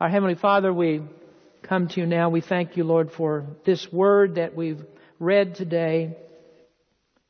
Our 0.00 0.08
Heavenly 0.08 0.36
Father, 0.36 0.72
we 0.72 1.02
come 1.62 1.88
to 1.88 2.00
you 2.00 2.06
now. 2.06 2.30
We 2.30 2.40
thank 2.40 2.78
you, 2.78 2.84
Lord, 2.84 3.12
for 3.12 3.44
this 3.66 3.92
word 3.92 4.36
that 4.36 4.56
we've 4.56 4.82
read 5.18 5.56
today. 5.56 6.16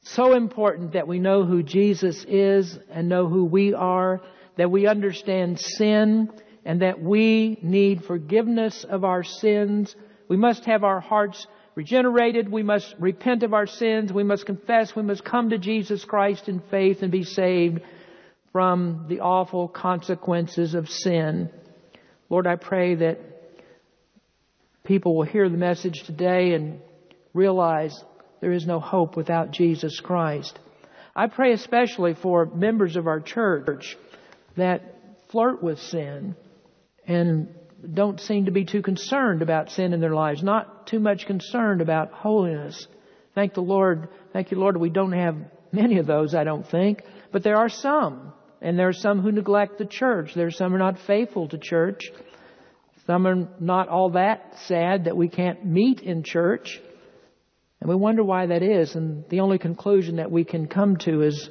So 0.03 0.35
important 0.35 0.93
that 0.93 1.07
we 1.07 1.19
know 1.19 1.45
who 1.45 1.63
Jesus 1.63 2.25
is 2.27 2.79
and 2.91 3.09
know 3.09 3.29
who 3.29 3.45
we 3.45 3.75
are, 3.75 4.21
that 4.57 4.71
we 4.71 4.87
understand 4.87 5.61
sin 5.61 6.31
and 6.65 6.83
that 6.83 7.01
we 7.03 7.59
need 7.63 8.05
forgiveness 8.05 8.85
of 8.85 9.05
our 9.05 9.23
sins. 9.23 9.95
We 10.29 10.37
must 10.37 10.65
have 10.65 10.85
our 10.85 11.01
hearts 11.01 11.47
regenerated. 11.75 12.51
We 12.51 12.63
must 12.63 12.95
repent 12.99 13.43
of 13.43 13.55
our 13.55 13.67
sins. 13.67 14.13
We 14.13 14.25
must 14.25 14.47
confess. 14.47 14.97
We 14.97 15.03
must 15.03 15.25
come 15.25 15.51
to 15.51 15.59
Jesus 15.59 16.05
Christ 16.05 16.49
in 16.49 16.61
faith 16.71 17.03
and 17.03 17.13
be 17.13 17.25
saved 17.25 17.81
from 18.53 19.07
the 19.09 19.21
awful 19.21 19.69
consequences 19.69 20.75
of 20.75 20.89
sin. 20.89 21.51
Lord, 22.29 22.47
I 22.47 22.57
pray 22.57 22.97
that 22.97 23.19
people 24.85 25.15
will 25.17 25.25
hear 25.25 25.49
the 25.49 25.57
message 25.57 26.03
today 26.05 26.55
and 26.55 26.81
realize 27.33 28.03
there 28.41 28.53
is 28.53 28.67
no 28.67 28.81
hope 28.81 29.17
without 29.17 29.51
Jesus 29.51 30.01
Christ. 30.01 30.59
I 31.15 31.27
pray 31.27 31.53
especially 31.53 32.15
for 32.15 32.47
members 32.47 32.97
of 32.97 33.07
our 33.07 33.21
church 33.21 33.97
that 34.57 34.97
flirt 35.31 35.63
with 35.63 35.79
sin 35.79 36.37
and 37.07 37.55
don't 37.95 38.21
seem 38.21 38.47
to 38.47 38.51
be 38.51 38.65
too 38.65 38.83
concerned 38.83 39.43
about 39.43 39.71
sin 39.71 39.93
in 39.93 40.01
their 40.01 40.15
lives, 40.15 40.43
not 40.43 40.87
too 40.87 41.01
much 41.01 41.27
concerned 41.27 41.81
about 41.81 42.13
holiness. 42.13 42.87
Thank 43.35 43.55
the 43.55 43.63
Lord, 43.63 44.09
thank 44.33 44.51
you 44.51 44.59
Lord, 44.59 44.77
we 44.77 44.91
don't 44.91 45.13
have 45.13 45.37
many 45.73 45.99
of 45.99 46.07
those, 46.07 46.35
I 46.35 46.45
don't 46.45 46.67
think, 46.69 47.03
but 47.33 47.43
there 47.43 47.57
are 47.57 47.69
some. 47.69 48.33
And 48.63 48.79
there 48.79 48.89
are 48.89 48.93
some 48.93 49.21
who 49.23 49.33
neglect 49.33 49.79
the 49.79 49.87
church. 49.87 50.35
There 50.35 50.47
are 50.47 50.51
some 50.51 50.71
who 50.71 50.77
are 50.77 50.79
not 50.79 50.99
faithful 51.07 51.49
to 51.49 51.59
church. 51.59 52.11
Some 53.07 53.27
are 53.27 53.49
not 53.59 53.89
all 53.89 54.11
that 54.11 54.55
sad 54.67 55.05
that 55.05 55.17
we 55.17 55.29
can't 55.29 55.65
meet 55.65 56.01
in 56.01 56.23
church. 56.23 56.79
And 57.81 57.89
we 57.89 57.97
wonder 57.97 58.23
why 58.23 58.47
that 58.47 58.63
is. 58.63 58.95
And 58.95 59.25
the 59.29 59.41
only 59.41 59.59
conclusion 59.59 60.17
that 60.17 60.31
we 60.31 60.45
can 60.45 60.67
come 60.67 60.97
to 60.99 61.23
is 61.23 61.49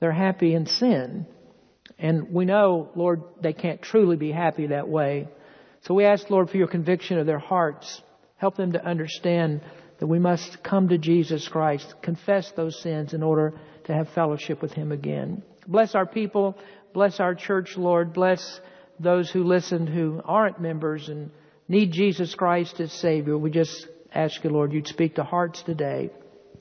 they're 0.00 0.12
happy 0.12 0.54
in 0.54 0.66
sin. 0.66 1.26
And 1.98 2.32
we 2.32 2.44
know, 2.44 2.90
Lord, 2.94 3.22
they 3.40 3.52
can't 3.52 3.82
truly 3.82 4.16
be 4.16 4.30
happy 4.30 4.68
that 4.68 4.88
way. 4.88 5.28
So 5.82 5.94
we 5.94 6.04
ask, 6.04 6.28
Lord, 6.30 6.50
for 6.50 6.56
your 6.56 6.68
conviction 6.68 7.18
of 7.18 7.26
their 7.26 7.38
hearts. 7.38 8.02
Help 8.36 8.56
them 8.56 8.72
to 8.72 8.84
understand 8.84 9.62
that 9.98 10.06
we 10.06 10.18
must 10.18 10.62
come 10.62 10.88
to 10.88 10.98
Jesus 10.98 11.48
Christ, 11.48 11.94
confess 12.02 12.52
those 12.52 12.80
sins 12.82 13.14
in 13.14 13.22
order 13.22 13.58
to 13.84 13.94
have 13.94 14.08
fellowship 14.10 14.62
with 14.62 14.72
Him 14.72 14.92
again. 14.92 15.42
Bless 15.66 15.94
our 15.94 16.06
people. 16.06 16.56
Bless 16.94 17.20
our 17.20 17.34
church, 17.34 17.76
Lord. 17.76 18.12
Bless 18.12 18.60
those 19.00 19.30
who 19.30 19.44
listen 19.44 19.86
who 19.86 20.20
aren't 20.24 20.60
members 20.60 21.08
and 21.08 21.30
need 21.68 21.92
Jesus 21.92 22.34
Christ 22.34 22.80
as 22.80 22.92
Savior. 22.92 23.36
We 23.36 23.50
just 23.50 23.86
ask 24.14 24.42
you, 24.44 24.50
Lord, 24.50 24.72
you'd 24.72 24.86
speak 24.86 25.16
to 25.16 25.24
hearts 25.24 25.62
today. 25.62 26.10